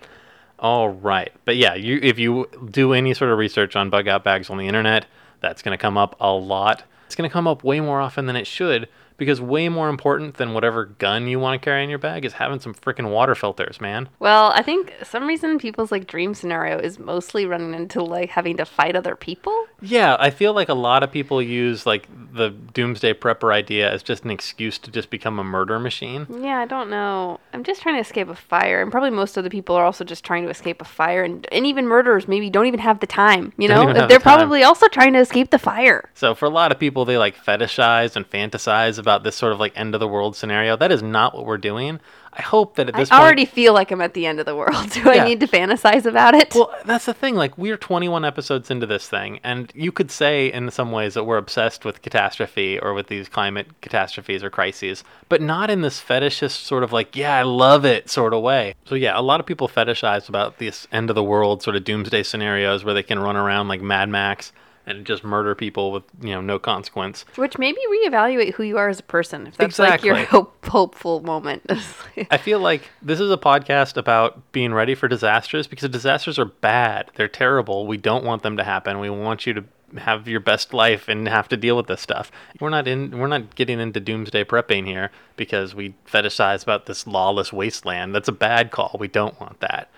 All 0.57 0.89
right. 0.89 1.31
But 1.43 1.57
yeah, 1.57 1.75
you 1.75 1.99
if 2.01 2.17
you 2.17 2.47
do 2.71 2.93
any 2.93 3.13
sort 3.13 3.31
of 3.31 3.37
research 3.37 3.75
on 3.75 3.89
bug 3.89 4.07
out 4.07 4.23
bags 4.23 4.49
on 4.49 4.57
the 4.57 4.67
internet, 4.67 5.05
that's 5.41 5.61
going 5.61 5.77
to 5.77 5.81
come 5.81 5.97
up 5.97 6.15
a 6.19 6.31
lot. 6.31 6.83
It's 7.07 7.15
going 7.15 7.29
to 7.29 7.33
come 7.33 7.47
up 7.47 7.63
way 7.63 7.81
more 7.81 7.99
often 7.99 8.25
than 8.25 8.35
it 8.35 8.47
should 8.47 8.87
because 9.17 9.39
way 9.39 9.69
more 9.69 9.89
important 9.89 10.35
than 10.35 10.53
whatever 10.53 10.85
gun 10.85 11.27
you 11.27 11.39
want 11.39 11.59
to 11.59 11.63
carry 11.63 11.83
in 11.83 11.89
your 11.89 11.99
bag 11.99 12.25
is 12.25 12.33
having 12.33 12.59
some 12.59 12.73
freaking 12.73 13.09
water 13.09 13.35
filters, 13.35 13.79
man. 13.79 14.09
Well, 14.19 14.51
I 14.53 14.61
think 14.61 14.93
some 15.03 15.27
reason 15.27 15.57
people's 15.57 15.91
like 15.91 16.07
dream 16.07 16.33
scenario 16.33 16.77
is 16.79 16.99
mostly 16.99 17.45
running 17.45 17.73
into 17.73 18.03
like 18.03 18.29
having 18.29 18.57
to 18.57 18.65
fight 18.65 18.95
other 18.95 19.15
people. 19.15 19.67
Yeah, 19.81 20.17
I 20.19 20.29
feel 20.29 20.53
like 20.53 20.69
a 20.69 20.73
lot 20.73 21.03
of 21.03 21.11
people 21.11 21.41
use 21.41 21.85
like 21.85 22.07
the 22.33 22.49
doomsday 22.49 23.13
prepper 23.13 23.53
idea 23.53 23.91
as 23.91 24.03
just 24.03 24.25
an 24.25 24.31
excuse 24.31 24.77
to 24.79 24.91
just 24.91 25.09
become 25.09 25.39
a 25.39 25.43
murder 25.43 25.79
machine. 25.79 26.27
Yeah, 26.29 26.59
I 26.59 26.65
don't 26.65 26.89
know. 26.89 27.39
I'm 27.53 27.63
just 27.63 27.81
trying 27.81 27.95
to 27.95 28.01
escape 28.01 28.27
a 28.29 28.35
fire, 28.35 28.81
and 28.81 28.91
probably 28.91 29.11
most 29.11 29.37
of 29.37 29.43
the 29.43 29.49
people 29.49 29.75
are 29.75 29.85
also 29.85 30.03
just 30.03 30.23
trying 30.23 30.43
to 30.43 30.49
escape 30.49 30.81
a 30.81 30.85
fire, 30.85 31.23
and 31.23 31.47
and 31.51 31.65
even 31.65 31.87
murderers 31.87 32.27
maybe 32.27 32.49
don't 32.49 32.65
even 32.65 32.79
have 32.79 32.99
the 32.99 33.07
time. 33.07 33.53
You 33.57 33.69
know, 33.69 33.93
they're 33.93 34.07
the 34.07 34.19
probably 34.19 34.63
also 34.63 34.87
trying 34.87 35.13
to 35.13 35.19
escape 35.19 35.51
the 35.51 35.59
fire. 35.59 36.09
So 36.13 36.35
for 36.35 36.45
a 36.45 36.49
lot 36.49 36.71
of 36.71 36.79
people, 36.79 37.05
they 37.05 37.17
like 37.17 37.37
fetishize 37.37 38.15
and 38.15 38.29
fantasize 38.29 38.97
about 39.05 39.23
this 39.23 39.35
sort 39.35 39.53
of 39.53 39.59
like 39.59 39.71
end 39.75 39.93
of 39.93 39.99
the 39.99 40.07
world 40.07 40.35
scenario. 40.35 40.75
That 40.75 40.91
is 40.91 41.03
not 41.03 41.35
what 41.35 41.45
we're 41.45 41.59
doing. 41.59 41.99
I 42.33 42.41
hope 42.41 42.75
that 42.75 42.89
at 42.89 42.95
I 42.95 42.97
this 42.99 43.09
point, 43.09 43.21
I 43.21 43.23
already 43.23 43.45
feel 43.45 43.73
like 43.73 43.91
I'm 43.91 44.01
at 44.01 44.13
the 44.13 44.25
end 44.25 44.41
of 44.41 44.45
the 44.45 44.55
world. 44.55 44.89
Do 44.91 44.99
Yeah. 45.01 45.23
I 45.23 45.25
need 45.25 45.39
to 45.39 45.47
fantasize 45.47 46.05
about 46.05 46.33
it? 46.33 46.53
Well, 46.53 46.73
that's 46.83 47.05
the 47.05 47.13
thing. 47.13 47.35
Like, 47.35 47.57
we're 47.57 47.77
21 47.77 48.25
episodes 48.25 48.69
into 48.69 48.85
this 48.85 49.07
thing, 49.07 49.39
and 49.43 49.71
you 49.73 49.91
could 49.93 50.11
say 50.11 50.51
in 50.51 50.69
some 50.71 50.91
ways 50.91 51.13
that 51.13 51.23
we're 51.23 51.37
obsessed 51.37 51.85
with 51.85 52.01
catastrophe 52.01 52.77
or 52.79 52.93
with 52.93 53.07
these 53.07 53.29
climate 53.29 53.67
catastrophes 53.81 54.43
or 54.43 54.49
crises, 54.49 55.03
but 55.29 55.41
not 55.41 55.69
in 55.69 55.79
this 55.81 56.01
fetishist 56.01 56.65
sort 56.65 56.83
of 56.83 56.91
like, 56.91 57.15
yeah, 57.15 57.37
I 57.37 57.43
love 57.43 57.85
it 57.85 58.09
sort 58.09 58.33
of 58.33 58.41
way. 58.41 58.75
So, 58.85 58.95
yeah, 58.95 59.17
a 59.17 59.21
lot 59.21 59.39
of 59.39 59.45
people 59.45 59.69
fetishize 59.69 60.27
about 60.27 60.57
this 60.57 60.87
end 60.91 61.09
of 61.09 61.15
the 61.15 61.23
world 61.23 61.63
sort 61.63 61.77
of 61.77 61.85
doomsday 61.85 62.23
scenarios 62.23 62.83
where 62.83 62.93
they 62.93 63.03
can 63.03 63.19
run 63.19 63.37
around 63.37 63.69
like 63.69 63.81
Mad 63.81 64.09
Max 64.09 64.51
and 64.85 65.05
just 65.05 65.23
murder 65.23 65.55
people 65.55 65.91
with, 65.91 66.03
you 66.21 66.29
know, 66.29 66.41
no 66.41 66.59
consequence. 66.59 67.25
Which 67.35 67.57
maybe 67.57 67.79
reevaluate 67.89 68.53
who 68.53 68.63
you 68.63 68.77
are 68.77 68.89
as 68.89 68.99
a 68.99 69.03
person. 69.03 69.47
If 69.47 69.57
that's 69.57 69.79
like 69.79 70.03
your 70.03 70.15
hope, 70.15 70.65
hopeful 70.65 71.21
moment. 71.21 71.63
I 72.31 72.37
feel 72.37 72.59
like 72.59 72.89
this 73.01 73.19
is 73.19 73.31
a 73.31 73.37
podcast 73.37 73.97
about 73.97 74.51
being 74.51 74.73
ready 74.73 74.95
for 74.95 75.07
disasters 75.07 75.67
because 75.67 75.89
disasters 75.89 76.37
are 76.37 76.45
bad. 76.45 77.11
They're 77.15 77.27
terrible. 77.27 77.87
We 77.87 77.97
don't 77.97 78.23
want 78.23 78.43
them 78.43 78.57
to 78.57 78.63
happen. 78.63 78.99
We 78.99 79.09
want 79.09 79.45
you 79.45 79.53
to 79.53 79.63
have 79.97 80.27
your 80.27 80.39
best 80.39 80.73
life 80.73 81.07
and 81.07 81.27
have 81.27 81.47
to 81.49 81.57
deal 81.57 81.77
with 81.77 81.87
this 81.87 82.01
stuff. 82.01 82.31
We're 82.59 82.69
not 82.69 82.87
in 82.87 83.17
we're 83.17 83.27
not 83.27 83.55
getting 83.55 83.79
into 83.79 83.99
doomsday 83.99 84.43
prepping 84.43 84.85
here 84.85 85.11
because 85.35 85.73
we 85.73 85.95
fetishize 86.07 86.63
about 86.63 86.85
this 86.85 87.07
lawless 87.07 87.53
wasteland. 87.53 88.13
That's 88.13 88.27
a 88.27 88.33
bad 88.33 88.71
call. 88.71 88.97
We 88.99 89.07
don't 89.07 89.39
want 89.39 89.59
that. 89.61 89.89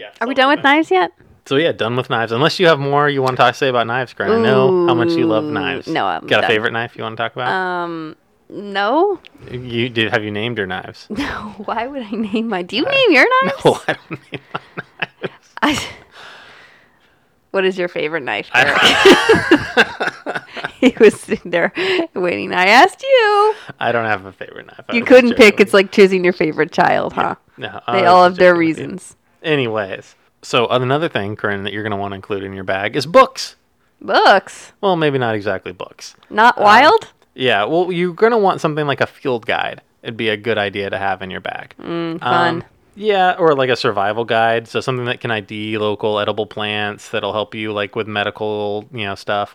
Yeah. 0.00 0.12
Are 0.20 0.26
we 0.26 0.32
done 0.34 0.48
with 0.48 0.64
knives 0.64 0.90
yet? 0.90 1.12
So 1.44 1.56
yeah, 1.56 1.72
done 1.72 1.94
with 1.94 2.08
knives. 2.08 2.32
Unless 2.32 2.58
you 2.58 2.66
have 2.68 2.78
more 2.78 3.08
you 3.10 3.20
want 3.22 3.36
to 3.36 3.52
say 3.52 3.68
about 3.68 3.86
knives, 3.86 4.14
Grant. 4.14 4.32
I 4.32 4.40
know 4.40 4.86
how 4.86 4.94
much 4.94 5.10
you 5.10 5.26
love 5.26 5.44
knives. 5.44 5.86
no, 5.88 6.06
I'm 6.06 6.26
Got 6.26 6.38
a 6.38 6.40
done. 6.42 6.50
favorite 6.50 6.72
knife 6.72 6.96
you 6.96 7.02
want 7.02 7.16
to 7.18 7.22
talk 7.22 7.34
about? 7.34 7.48
Um, 7.52 8.16
no. 8.48 9.20
you 9.50 9.88
did 9.90 10.10
have 10.10 10.24
you 10.24 10.30
named 10.30 10.56
your 10.58 10.66
knives? 10.66 11.06
No. 11.10 11.54
Why 11.66 11.86
would 11.86 12.02
I 12.02 12.10
name 12.12 12.48
my? 12.48 12.62
Do 12.62 12.76
you 12.76 12.84
name 12.84 13.10
your 13.12 13.26
knives? 13.44 13.64
No, 13.64 13.78
I 13.86 13.92
don't 13.92 14.10
name 14.32 14.40
my 14.54 15.08
knives. 15.22 15.48
I- 15.62 15.88
what 17.50 17.64
is 17.66 17.76
your 17.76 17.88
favorite 17.88 18.22
knife? 18.22 18.48
I- 18.54 20.42
he 20.80 20.94
was 20.98 21.20
sitting 21.20 21.50
there 21.50 21.72
waiting. 22.14 22.54
I 22.54 22.66
asked 22.66 23.02
you. 23.02 23.54
I 23.78 23.92
don't 23.92 24.06
have 24.06 24.24
a 24.24 24.32
favorite 24.32 24.66
knife. 24.66 24.80
I 24.88 24.94
You 24.94 25.04
couldn't 25.04 25.34
pick. 25.36 25.60
It's 25.60 25.74
like 25.74 25.92
choosing 25.92 26.24
your 26.24 26.32
favorite 26.32 26.72
child, 26.72 27.12
huh? 27.12 27.34
No, 27.58 27.80
They 27.92 28.06
all 28.06 28.24
have 28.24 28.36
their 28.36 28.52
joking 28.54 28.68
with 28.68 28.78
reasons. 28.78 29.16
Anyways, 29.42 30.14
so 30.42 30.66
another 30.68 31.08
thing, 31.08 31.36
Corinne, 31.36 31.64
that 31.64 31.72
you're 31.72 31.82
going 31.82 31.90
to 31.92 31.96
want 31.96 32.12
to 32.12 32.16
include 32.16 32.42
in 32.44 32.52
your 32.52 32.64
bag 32.64 32.96
is 32.96 33.06
books. 33.06 33.56
Books, 34.02 34.72
Well, 34.80 34.96
maybe 34.96 35.18
not 35.18 35.34
exactly 35.34 35.72
books. 35.72 36.14
not 36.30 36.56
Um, 36.56 36.64
wild. 36.64 37.08
Yeah, 37.34 37.64
well, 37.64 37.92
you're 37.92 38.14
going 38.14 38.32
to 38.32 38.38
want 38.38 38.60
something 38.60 38.86
like 38.86 39.00
a 39.00 39.06
field 39.06 39.44
guide. 39.46 39.82
It'd 40.02 40.16
be 40.16 40.30
a 40.30 40.36
good 40.36 40.56
idea 40.58 40.88
to 40.90 40.96
have 40.98 41.20
in 41.22 41.30
your 41.30 41.40
bag. 41.40 41.74
Mm, 41.80 42.18
fun. 42.20 42.54
Um, 42.56 42.64
yeah, 42.96 43.34
or 43.38 43.54
like 43.54 43.68
a 43.70 43.76
survival 43.76 44.24
guide. 44.24 44.66
So 44.68 44.80
something 44.80 45.04
that 45.04 45.20
can 45.20 45.30
ID 45.30 45.76
local 45.78 46.18
edible 46.18 46.46
plants 46.46 47.10
that'll 47.10 47.32
help 47.34 47.54
you 47.54 47.72
like 47.72 47.94
with 47.94 48.06
medical, 48.08 48.86
you 48.92 49.04
know, 49.04 49.14
stuff. 49.14 49.54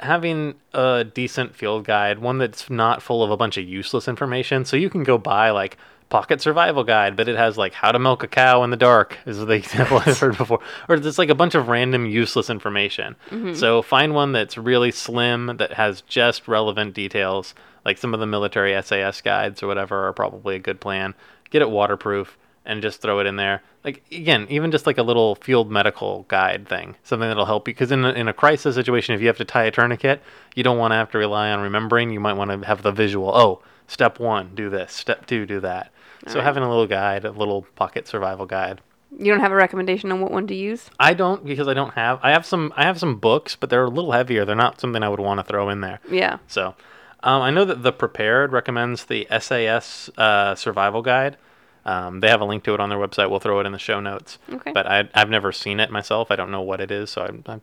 Having 0.00 0.54
a 0.74 1.04
decent 1.04 1.56
field 1.56 1.84
guide, 1.84 2.18
one 2.20 2.38
that's 2.38 2.70
not 2.70 3.02
full 3.02 3.24
of 3.24 3.30
a 3.30 3.36
bunch 3.36 3.56
of 3.56 3.64
useless 3.64 4.06
information, 4.06 4.64
so 4.64 4.76
you 4.76 4.88
can 4.90 5.02
go 5.02 5.18
buy 5.18 5.50
like 5.50 5.76
pocket 6.08 6.40
survival 6.40 6.84
guide, 6.84 7.16
but 7.16 7.28
it 7.28 7.36
has 7.36 7.58
like 7.58 7.74
how 7.74 7.92
to 7.92 7.98
milk 7.98 8.22
a 8.22 8.28
cow 8.28 8.62
in 8.62 8.70
the 8.70 8.76
dark 8.76 9.18
is 9.26 9.38
the 9.38 9.52
example 9.52 9.98
I've 10.04 10.18
heard 10.18 10.38
before, 10.38 10.60
or 10.88 10.96
it's 10.96 11.18
like 11.18 11.28
a 11.28 11.34
bunch 11.34 11.54
of 11.54 11.68
random 11.68 12.06
useless 12.06 12.50
information. 12.50 13.16
Mm-hmm. 13.30 13.54
So 13.54 13.82
find 13.82 14.14
one 14.14 14.32
that's 14.32 14.56
really 14.56 14.90
slim 14.90 15.56
that 15.58 15.74
has 15.74 16.00
just 16.02 16.48
relevant 16.48 16.94
details, 16.94 17.54
like 17.84 17.98
some 17.98 18.14
of 18.14 18.20
the 18.20 18.26
military 18.26 18.80
SAS 18.82 19.20
guides 19.20 19.62
or 19.62 19.66
whatever 19.66 20.08
are 20.08 20.12
probably 20.12 20.56
a 20.56 20.60
good 20.60 20.80
plan. 20.80 21.14
Get 21.50 21.62
it 21.62 21.70
waterproof 21.70 22.36
and 22.64 22.82
just 22.82 23.00
throw 23.00 23.18
it 23.18 23.26
in 23.26 23.36
there. 23.36 23.62
Like 23.84 24.02
again, 24.12 24.46
even 24.50 24.70
just 24.70 24.86
like 24.86 24.98
a 24.98 25.02
little 25.02 25.36
field 25.36 25.70
medical 25.70 26.24
guide 26.28 26.68
thing, 26.68 26.96
something 27.02 27.28
that'll 27.28 27.46
help 27.46 27.66
you. 27.66 27.74
Because 27.74 27.90
in 27.90 28.04
a, 28.04 28.10
in 28.10 28.28
a 28.28 28.32
crisis 28.32 28.74
situation, 28.74 29.14
if 29.14 29.20
you 29.20 29.26
have 29.26 29.38
to 29.38 29.44
tie 29.44 29.64
a 29.64 29.70
tourniquet, 29.70 30.22
you 30.54 30.62
don't 30.62 30.78
want 30.78 30.92
to 30.92 30.96
have 30.96 31.10
to 31.12 31.18
rely 31.18 31.50
on 31.50 31.60
remembering. 31.60 32.10
You 32.10 32.20
might 32.20 32.34
want 32.34 32.50
to 32.50 32.66
have 32.66 32.82
the 32.82 32.92
visual. 32.92 33.30
Oh, 33.34 33.62
step 33.86 34.20
one, 34.20 34.54
do 34.54 34.68
this. 34.68 34.92
Step 34.92 35.26
two, 35.26 35.46
do 35.46 35.60
that. 35.60 35.90
So 36.26 36.32
Alright. 36.32 36.44
having 36.44 36.62
a 36.62 36.68
little 36.68 36.86
guide, 36.86 37.24
a 37.24 37.30
little 37.30 37.62
pocket 37.76 38.08
survival 38.08 38.46
guide. 38.46 38.80
You 39.16 39.32
don't 39.32 39.40
have 39.40 39.52
a 39.52 39.56
recommendation 39.56 40.12
on 40.12 40.20
what 40.20 40.30
one 40.30 40.46
to 40.48 40.54
use? 40.54 40.90
I 40.98 41.14
don't 41.14 41.44
because 41.44 41.66
I 41.66 41.74
don't 41.74 41.94
have. 41.94 42.18
I 42.22 42.30
have 42.30 42.44
some. 42.44 42.72
I 42.76 42.84
have 42.84 42.98
some 42.98 43.16
books, 43.16 43.56
but 43.56 43.70
they're 43.70 43.84
a 43.84 43.90
little 43.90 44.12
heavier. 44.12 44.44
They're 44.44 44.54
not 44.54 44.80
something 44.80 45.02
I 45.02 45.08
would 45.08 45.20
want 45.20 45.40
to 45.40 45.44
throw 45.44 45.70
in 45.70 45.80
there. 45.80 46.00
Yeah. 46.10 46.38
So, 46.46 46.74
um, 47.22 47.42
I 47.42 47.50
know 47.50 47.64
that 47.64 47.82
the 47.82 47.92
Prepared 47.92 48.52
recommends 48.52 49.06
the 49.06 49.26
SAS 49.40 50.10
uh, 50.18 50.54
Survival 50.54 51.00
Guide. 51.02 51.38
Um, 51.86 52.20
they 52.20 52.28
have 52.28 52.42
a 52.42 52.44
link 52.44 52.64
to 52.64 52.74
it 52.74 52.80
on 52.80 52.90
their 52.90 52.98
website. 52.98 53.30
We'll 53.30 53.40
throw 53.40 53.60
it 53.60 53.66
in 53.66 53.72
the 53.72 53.78
show 53.78 53.98
notes. 53.98 54.38
Okay. 54.52 54.72
But 54.72 54.86
I, 54.86 55.08
I've 55.14 55.30
never 55.30 55.52
seen 55.52 55.80
it 55.80 55.90
myself. 55.90 56.30
I 56.30 56.36
don't 56.36 56.50
know 56.50 56.60
what 56.60 56.82
it 56.82 56.90
is, 56.90 57.08
so 57.08 57.22
I'm, 57.22 57.42
I'm, 57.46 57.62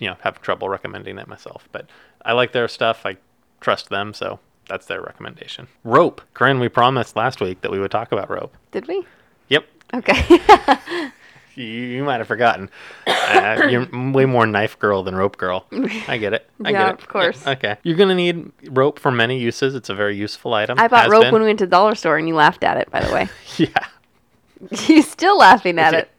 you 0.00 0.08
know, 0.08 0.16
have 0.20 0.40
trouble 0.40 0.70
recommending 0.70 1.18
it 1.18 1.28
myself. 1.28 1.68
But 1.72 1.90
I 2.24 2.32
like 2.32 2.52
their 2.52 2.68
stuff. 2.68 3.04
I 3.04 3.18
trust 3.60 3.90
them, 3.90 4.14
so 4.14 4.40
that's 4.68 4.86
their 4.86 5.00
recommendation. 5.02 5.68
Rope. 5.84 6.20
Corinne, 6.34 6.60
we 6.60 6.68
promised 6.68 7.16
last 7.16 7.40
week 7.40 7.60
that 7.62 7.70
we 7.70 7.78
would 7.78 7.90
talk 7.90 8.12
about 8.12 8.30
rope. 8.30 8.56
Did 8.72 8.86
we? 8.88 9.06
Yep. 9.48 9.66
Okay. 9.94 10.40
You, 11.58 11.64
you 11.64 12.04
might 12.04 12.18
have 12.18 12.28
forgotten. 12.28 12.68
Uh, 13.06 13.66
you're 13.70 13.88
way 14.12 14.26
more 14.26 14.46
knife 14.46 14.78
girl 14.78 15.02
than 15.02 15.14
rope 15.14 15.38
girl. 15.38 15.64
I 16.06 16.18
get 16.18 16.34
it. 16.34 16.50
I 16.62 16.68
Yeah, 16.68 16.78
get 16.82 16.88
it. 16.90 17.00
of 17.00 17.08
course. 17.08 17.46
okay. 17.46 17.78
You're 17.82 17.96
going 17.96 18.10
to 18.10 18.14
need 18.14 18.52
rope 18.68 18.98
for 18.98 19.10
many 19.10 19.38
uses. 19.38 19.74
It's 19.74 19.88
a 19.88 19.94
very 19.94 20.16
useful 20.16 20.52
item. 20.52 20.78
I 20.78 20.86
bought 20.86 21.08
rope 21.08 21.22
been. 21.22 21.32
when 21.32 21.40
we 21.40 21.48
went 21.48 21.58
to 21.60 21.64
the 21.64 21.70
dollar 21.70 21.94
store 21.94 22.18
and 22.18 22.28
you 22.28 22.34
laughed 22.34 22.62
at 22.62 22.76
it, 22.76 22.90
by 22.90 23.00
the 23.00 23.10
way. 23.10 23.28
Yeah. 23.56 23.68
You're 24.86 25.02
still 25.02 25.38
laughing 25.38 25.78
at 25.78 25.94
it. 25.94 26.10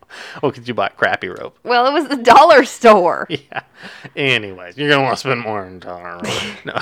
Oh, 0.42 0.50
because 0.50 0.68
you 0.68 0.74
bought 0.74 0.98
crappy 0.98 1.28
rope. 1.28 1.56
Well, 1.64 1.86
it 1.86 1.94
was 1.94 2.08
the 2.08 2.18
dollar 2.18 2.66
store. 2.66 3.28
Yeah. 3.30 3.62
Anyways, 4.16 4.76
you're 4.76 4.90
going 4.90 5.02
to 5.02 5.04
want 5.04 5.18
to 5.18 5.20
spend 5.20 5.42
more 5.42 5.64
on 5.64 5.78
dollar 5.78 6.16
rope. 6.16 6.66
No. 6.66 6.74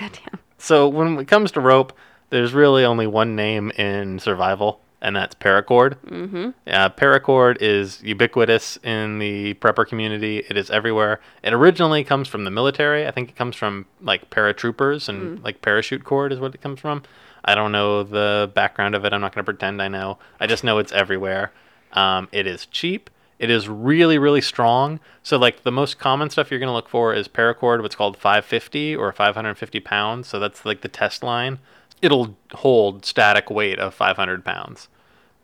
Goddamn. 0.00 0.38
So 0.56 0.88
when 0.88 1.18
it 1.18 1.28
comes 1.28 1.52
to 1.52 1.60
rope, 1.60 1.92
there's 2.30 2.54
really 2.54 2.84
only 2.84 3.06
one 3.06 3.36
name 3.36 3.70
in 3.72 4.18
survival, 4.18 4.80
and 5.02 5.14
that's 5.14 5.34
paracord. 5.34 5.96
Mm-hmm. 6.06 6.50
Uh, 6.66 6.88
paracord 6.90 7.58
is 7.60 8.02
ubiquitous 8.02 8.78
in 8.82 9.18
the 9.18 9.54
prepper 9.54 9.86
community. 9.86 10.38
It 10.48 10.56
is 10.56 10.70
everywhere. 10.70 11.20
It 11.42 11.52
originally 11.52 12.02
comes 12.02 12.28
from 12.28 12.44
the 12.44 12.50
military. 12.50 13.06
I 13.06 13.10
think 13.10 13.28
it 13.28 13.36
comes 13.36 13.56
from 13.56 13.84
like 14.00 14.30
paratroopers 14.30 15.08
and 15.08 15.42
like 15.44 15.60
parachute 15.60 16.04
cord 16.04 16.32
is 16.32 16.40
what 16.40 16.54
it 16.54 16.62
comes 16.62 16.80
from. 16.80 17.02
I 17.44 17.54
don't 17.54 17.72
know 17.72 18.02
the 18.02 18.50
background 18.54 18.94
of 18.94 19.04
it. 19.04 19.12
I'm 19.12 19.20
not 19.20 19.34
going 19.34 19.44
to 19.44 19.52
pretend 19.52 19.82
I 19.82 19.88
know. 19.88 20.18
I 20.38 20.46
just 20.46 20.64
know 20.64 20.78
it's 20.78 20.92
everywhere. 20.92 21.52
Um, 21.92 22.28
it 22.32 22.46
is 22.46 22.66
cheap. 22.66 23.10
It 23.40 23.48
is 23.48 23.70
really, 23.70 24.18
really 24.18 24.42
strong. 24.42 25.00
So, 25.22 25.38
like, 25.38 25.62
the 25.62 25.72
most 25.72 25.98
common 25.98 26.28
stuff 26.28 26.50
you're 26.50 26.60
going 26.60 26.68
to 26.68 26.74
look 26.74 26.90
for 26.90 27.14
is 27.14 27.26
paracord, 27.26 27.80
what's 27.80 27.94
called 27.96 28.18
550 28.18 28.94
or 28.94 29.10
550 29.12 29.80
pounds. 29.80 30.28
So, 30.28 30.38
that's 30.38 30.66
like 30.66 30.82
the 30.82 30.88
test 30.88 31.22
line. 31.22 31.58
It'll 32.02 32.36
hold 32.52 33.06
static 33.06 33.50
weight 33.50 33.78
of 33.78 33.94
500 33.94 34.44
pounds 34.44 34.88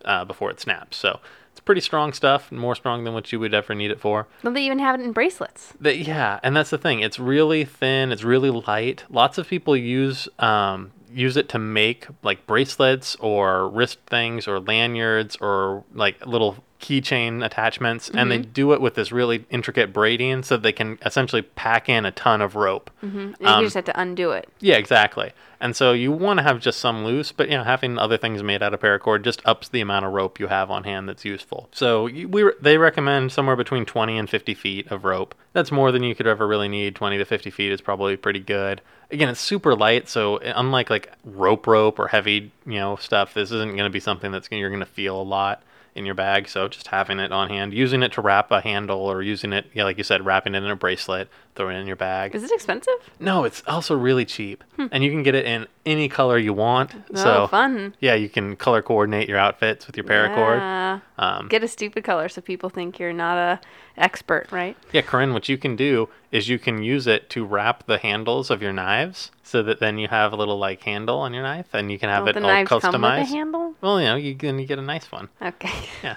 uh, 0.05 0.25
before 0.25 0.51
it 0.51 0.59
snaps. 0.59 0.95
So, 0.95 1.19
it's 1.51 1.59
pretty 1.59 1.81
strong 1.81 2.13
stuff, 2.13 2.51
more 2.51 2.75
strong 2.75 3.03
than 3.03 3.15
what 3.15 3.31
you 3.31 3.39
would 3.39 3.55
ever 3.55 3.73
need 3.73 3.89
it 3.89 3.99
for. 3.99 4.27
Well, 4.43 4.53
they 4.53 4.61
even 4.61 4.77
have 4.77 4.99
it 4.99 5.03
in 5.03 5.11
bracelets. 5.11 5.73
Yeah, 5.81 6.39
and 6.43 6.55
that's 6.55 6.69
the 6.69 6.77
thing. 6.77 6.99
It's 6.99 7.17
really 7.17 7.65
thin. 7.65 8.11
It's 8.11 8.23
really 8.23 8.51
light. 8.51 9.05
Lots 9.09 9.39
of 9.39 9.47
people 9.47 9.75
use 9.75 10.29
um, 10.37 10.91
use 11.11 11.35
it 11.35 11.49
to 11.49 11.57
make 11.57 12.05
like 12.21 12.45
bracelets 12.45 13.15
or 13.15 13.69
wrist 13.69 13.97
things 14.05 14.47
or 14.47 14.59
lanyards 14.59 15.35
or 15.37 15.83
like 15.95 16.23
little 16.27 16.63
keychain 16.79 17.43
attachments, 17.43 18.09
and 18.09 18.31
they 18.31 18.39
mm-hmm. 18.39 18.51
do 18.51 18.73
it 18.73 18.81
with 18.81 18.95
this 18.95 19.11
really 19.11 19.45
intricate 19.49 19.93
braiding, 19.93 20.43
so 20.43 20.57
they 20.57 20.71
can 20.71 20.99
essentially 21.05 21.41
pack 21.41 21.89
in 21.89 22.05
a 22.05 22.11
ton 22.11 22.41
of 22.41 22.55
rope. 22.55 22.89
Mm-hmm. 23.03 23.17
And 23.17 23.35
you 23.39 23.47
Um, 23.47 23.63
just 23.63 23.75
have 23.75 23.85
to 23.85 23.99
undo 23.99 24.31
it. 24.31 24.49
Yeah, 24.59 24.75
exactly. 24.75 25.31
And 25.59 25.75
so 25.75 25.91
you 25.91 26.11
want 26.11 26.37
to 26.37 26.43
have 26.43 26.59
just 26.59 26.79
some 26.79 27.03
loose, 27.03 27.31
but 27.31 27.49
you 27.49 27.57
know, 27.57 27.63
having 27.63 27.97
other 27.97 28.17
things 28.17 28.43
made 28.43 28.61
out 28.61 28.73
of 28.73 28.79
paracord 28.79 29.23
just 29.23 29.41
ups 29.45 29.67
the 29.67 29.81
amount 29.81 30.05
of 30.05 30.13
rope 30.13 30.39
you 30.39 30.47
have 30.47 30.69
on 30.69 30.83
hand 30.83 31.09
that's 31.09 31.25
useful. 31.25 31.67
So 31.71 32.05
you, 32.05 32.27
we 32.27 32.51
they 32.61 32.77
recommend 32.77 33.31
somewhere 33.31 33.55
between 33.55 33.85
20 33.85 34.17
and 34.17 34.29
50 34.29 34.53
feet 34.53 34.87
of 34.91 35.03
rope. 35.03 35.33
That's 35.53 35.71
more 35.71 35.91
than 35.91 36.03
you 36.03 36.13
could 36.13 36.27
ever 36.27 36.47
really 36.47 36.67
need. 36.67 36.95
20 36.95 37.17
to 37.17 37.25
50 37.25 37.49
feet 37.49 37.71
is 37.71 37.81
probably 37.81 38.15
pretty 38.17 38.39
good. 38.39 38.81
Again, 39.09 39.29
it's 39.29 39.39
super 39.39 39.73
light, 39.73 40.09
so 40.09 40.37
eh, 40.37 40.53
unlike 40.55 40.89
like 40.89 41.11
rope 41.23 41.65
rope 41.65 41.97
or 41.97 42.07
heavy 42.07 42.51
you 42.65 42.79
know 42.79 42.95
stuff, 42.97 43.33
this 43.33 43.51
isn't 43.51 43.75
going 43.75 43.89
to 43.89 43.89
be 43.89 43.99
something 43.99 44.31
that's 44.31 44.47
gonna, 44.47 44.59
you're 44.59 44.69
going 44.69 44.79
to 44.79 44.85
feel 44.85 45.19
a 45.19 45.23
lot 45.23 45.63
in 45.97 46.05
your 46.05 46.15
bag. 46.15 46.47
So 46.47 46.67
just 46.67 46.87
having 46.87 47.19
it 47.19 47.31
on 47.31 47.49
hand, 47.49 47.73
using 47.73 48.03
it 48.03 48.11
to 48.13 48.21
wrap 48.21 48.51
a 48.51 48.61
handle, 48.61 48.99
or 48.99 49.21
using 49.21 49.53
it, 49.53 49.65
yeah, 49.73 49.83
like 49.83 49.97
you 49.97 50.03
said, 50.03 50.25
wrapping 50.25 50.55
it 50.55 50.63
in 50.63 50.69
a 50.69 50.75
bracelet, 50.75 51.29
throwing 51.57 51.75
it 51.75 51.79
in 51.81 51.87
your 51.87 51.95
bag. 51.97 52.33
Is 52.35 52.43
it 52.43 52.51
expensive? 52.51 52.93
No, 53.19 53.43
it's 53.43 53.61
also 53.67 53.95
really 53.97 54.23
cheap, 54.23 54.63
and 54.77 55.03
you 55.03 55.11
can 55.11 55.23
get 55.23 55.35
it 55.35 55.45
in 55.45 55.67
any 55.85 56.07
color 56.07 56.37
you 56.37 56.53
want. 56.53 56.93
Oh, 57.13 57.15
so 57.15 57.47
fun. 57.47 57.93
yeah, 57.99 58.13
you 58.15 58.29
can 58.29 58.55
color 58.55 58.81
coordinate 58.81 59.27
your 59.27 59.37
outfits 59.37 59.85
with 59.87 59.97
your 59.97 60.05
paracord. 60.05 60.59
Yeah. 60.59 60.99
Um, 61.17 61.47
Get 61.49 61.63
a 61.63 61.67
stupid 61.67 62.03
color 62.05 62.29
so 62.29 62.39
people 62.41 62.69
think 62.69 62.99
you're 62.99 63.11
not 63.11 63.37
a 63.37 63.59
expert, 63.97 64.47
right? 64.51 64.77
yeah, 64.93 65.01
Corinne, 65.01 65.33
what 65.33 65.49
you 65.49 65.57
can 65.57 65.75
do 65.75 66.07
is 66.31 66.47
you 66.47 66.59
can 66.59 66.83
use 66.83 67.07
it 67.07 67.29
to 67.31 67.43
wrap 67.45 67.85
the 67.87 67.97
handles 67.97 68.49
of 68.51 68.61
your 68.61 68.71
knives, 68.73 69.31
so 69.43 69.63
that 69.63 69.79
then 69.79 69.97
you 69.97 70.07
have 70.07 70.31
a 70.31 70.35
little 70.35 70.57
like 70.59 70.83
handle 70.83 71.17
on 71.19 71.33
your 71.33 71.43
knife, 71.43 71.67
and 71.73 71.91
you 71.91 71.97
can 71.99 72.09
have 72.09 72.25
Don't 72.25 72.29
it 72.37 72.39
the 72.39 72.45
all 72.45 72.53
knives 72.53 72.69
come 72.69 72.77
with 72.77 72.85
a 72.85 72.97
customized. 72.97 73.25
handle? 73.27 73.73
well, 73.81 73.99
you 73.99 74.07
know, 74.07 74.15
you 74.15 74.35
then 74.35 74.59
you 74.59 74.65
get 74.65 74.77
a 74.79 74.81
nice 74.83 75.11
one. 75.11 75.29
Okay. 75.41 75.71
Yeah. 76.03 76.15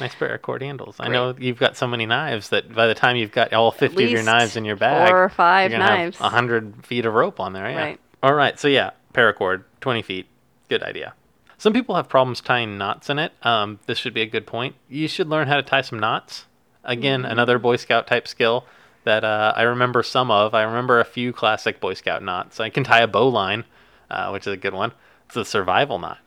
Nice 0.00 0.14
paracord 0.14 0.60
handles. 0.62 0.96
I 1.00 1.06
Great. 1.06 1.12
know 1.14 1.34
you've 1.38 1.58
got 1.58 1.76
so 1.76 1.86
many 1.86 2.06
knives 2.06 2.50
that 2.50 2.74
by 2.74 2.86
the 2.86 2.94
time 2.94 3.16
you've 3.16 3.32
got 3.32 3.52
all 3.52 3.70
50 3.70 4.04
of 4.04 4.10
your 4.10 4.22
knives 4.22 4.56
in 4.56 4.64
your 4.64 4.76
bag, 4.76 5.08
four 5.10 5.24
or 5.24 5.28
five 5.28 5.70
you're 5.70 5.80
knives. 5.80 6.16
have 6.18 6.24
100 6.24 6.84
feet 6.86 7.04
of 7.06 7.14
rope 7.14 7.40
on 7.40 7.52
there. 7.52 7.68
Yeah. 7.70 7.76
Right. 7.78 8.00
All 8.22 8.34
right. 8.34 8.58
So, 8.58 8.68
yeah, 8.68 8.90
paracord, 9.14 9.64
20 9.80 10.02
feet. 10.02 10.26
Good 10.68 10.82
idea. 10.82 11.14
Some 11.58 11.72
people 11.72 11.94
have 11.96 12.08
problems 12.08 12.40
tying 12.40 12.76
knots 12.76 13.08
in 13.08 13.18
it. 13.18 13.32
Um, 13.42 13.78
this 13.86 13.98
should 13.98 14.12
be 14.14 14.20
a 14.22 14.26
good 14.26 14.46
point. 14.46 14.74
You 14.88 15.08
should 15.08 15.28
learn 15.28 15.48
how 15.48 15.56
to 15.56 15.62
tie 15.62 15.80
some 15.82 15.98
knots. 15.98 16.44
Again, 16.84 17.22
Mm-hmm. 17.22 17.32
another 17.32 17.58
Boy 17.58 17.76
Scout 17.76 18.06
type 18.06 18.28
skill 18.28 18.64
that 19.04 19.24
uh, 19.24 19.52
I 19.56 19.62
remember 19.62 20.02
some 20.02 20.30
of. 20.30 20.54
I 20.54 20.62
remember 20.64 21.00
a 21.00 21.04
few 21.04 21.32
classic 21.32 21.80
Boy 21.80 21.94
Scout 21.94 22.22
knots. 22.22 22.60
I 22.60 22.68
can 22.70 22.84
tie 22.84 23.00
a 23.00 23.06
bowline, 23.06 23.64
uh, 24.10 24.30
which 24.30 24.46
is 24.46 24.52
a 24.52 24.56
good 24.56 24.74
one. 24.74 24.92
It's 25.26 25.36
a 25.36 25.44
survival 25.44 25.98
knot. 25.98 26.18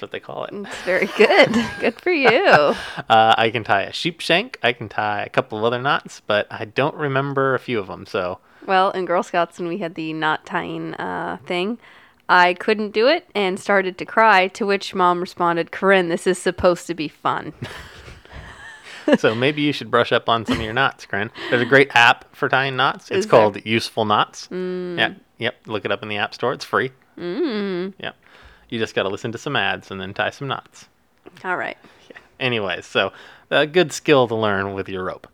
That's 0.00 0.10
what 0.10 0.12
they 0.12 0.20
call 0.20 0.44
it. 0.44 0.54
It's 0.54 0.82
very 0.82 1.08
good. 1.18 1.52
good 1.80 2.00
for 2.00 2.10
you. 2.10 2.30
Uh, 3.08 3.34
I 3.36 3.50
can 3.50 3.64
tie 3.64 3.82
a 3.82 3.92
sheep 3.92 4.20
shank. 4.20 4.58
I 4.62 4.72
can 4.72 4.88
tie 4.88 5.22
a 5.24 5.28
couple 5.28 5.58
of 5.58 5.64
other 5.64 5.80
knots, 5.80 6.20
but 6.26 6.46
I 6.50 6.64
don't 6.64 6.94
remember 6.94 7.54
a 7.54 7.58
few 7.58 7.78
of 7.78 7.88
them. 7.88 8.06
So 8.06 8.38
Well, 8.66 8.92
in 8.92 9.04
Girl 9.04 9.22
Scouts, 9.22 9.58
when 9.58 9.68
we 9.68 9.78
had 9.78 9.94
the 9.96 10.12
knot 10.12 10.46
tying 10.46 10.94
uh, 10.94 11.38
thing, 11.44 11.78
I 12.28 12.54
couldn't 12.54 12.90
do 12.92 13.08
it 13.08 13.28
and 13.34 13.58
started 13.58 13.98
to 13.98 14.04
cry. 14.04 14.48
To 14.48 14.64
which 14.66 14.94
mom 14.94 15.20
responded, 15.20 15.72
"Corinne, 15.72 16.08
this 16.08 16.26
is 16.26 16.38
supposed 16.38 16.86
to 16.86 16.94
be 16.94 17.08
fun." 17.08 17.52
so 19.18 19.34
maybe 19.34 19.62
you 19.62 19.72
should 19.72 19.90
brush 19.90 20.12
up 20.12 20.28
on 20.28 20.46
some 20.46 20.58
of 20.58 20.62
your 20.62 20.74
knots, 20.74 21.06
Corinne. 21.06 21.32
There's 21.48 21.62
a 21.62 21.66
great 21.66 21.94
app 21.96 22.34
for 22.34 22.48
tying 22.48 22.76
knots. 22.76 23.10
It's 23.10 23.20
Is 23.20 23.26
there? 23.26 23.40
called 23.40 23.64
Useful 23.66 24.04
Knots. 24.04 24.48
Yeah, 24.52 25.14
yep. 25.38 25.56
Look 25.66 25.84
it 25.84 25.90
up 25.90 26.02
in 26.02 26.08
the 26.08 26.18
App 26.18 26.32
Store. 26.34 26.52
It's 26.52 26.64
free. 26.64 26.92
Mm. 27.18 27.94
Yep. 27.98 28.16
You 28.70 28.78
just 28.78 28.94
got 28.94 29.02
to 29.02 29.08
listen 29.08 29.32
to 29.32 29.38
some 29.38 29.56
ads 29.56 29.90
and 29.90 30.00
then 30.00 30.14
tie 30.14 30.30
some 30.30 30.48
knots. 30.48 30.86
All 31.44 31.56
right. 31.56 31.76
Anyways, 32.38 32.86
so 32.86 33.12
a 33.50 33.66
good 33.66 33.92
skill 33.92 34.26
to 34.28 34.34
learn 34.34 34.72
with 34.72 34.88
your 34.88 35.04
rope, 35.04 35.26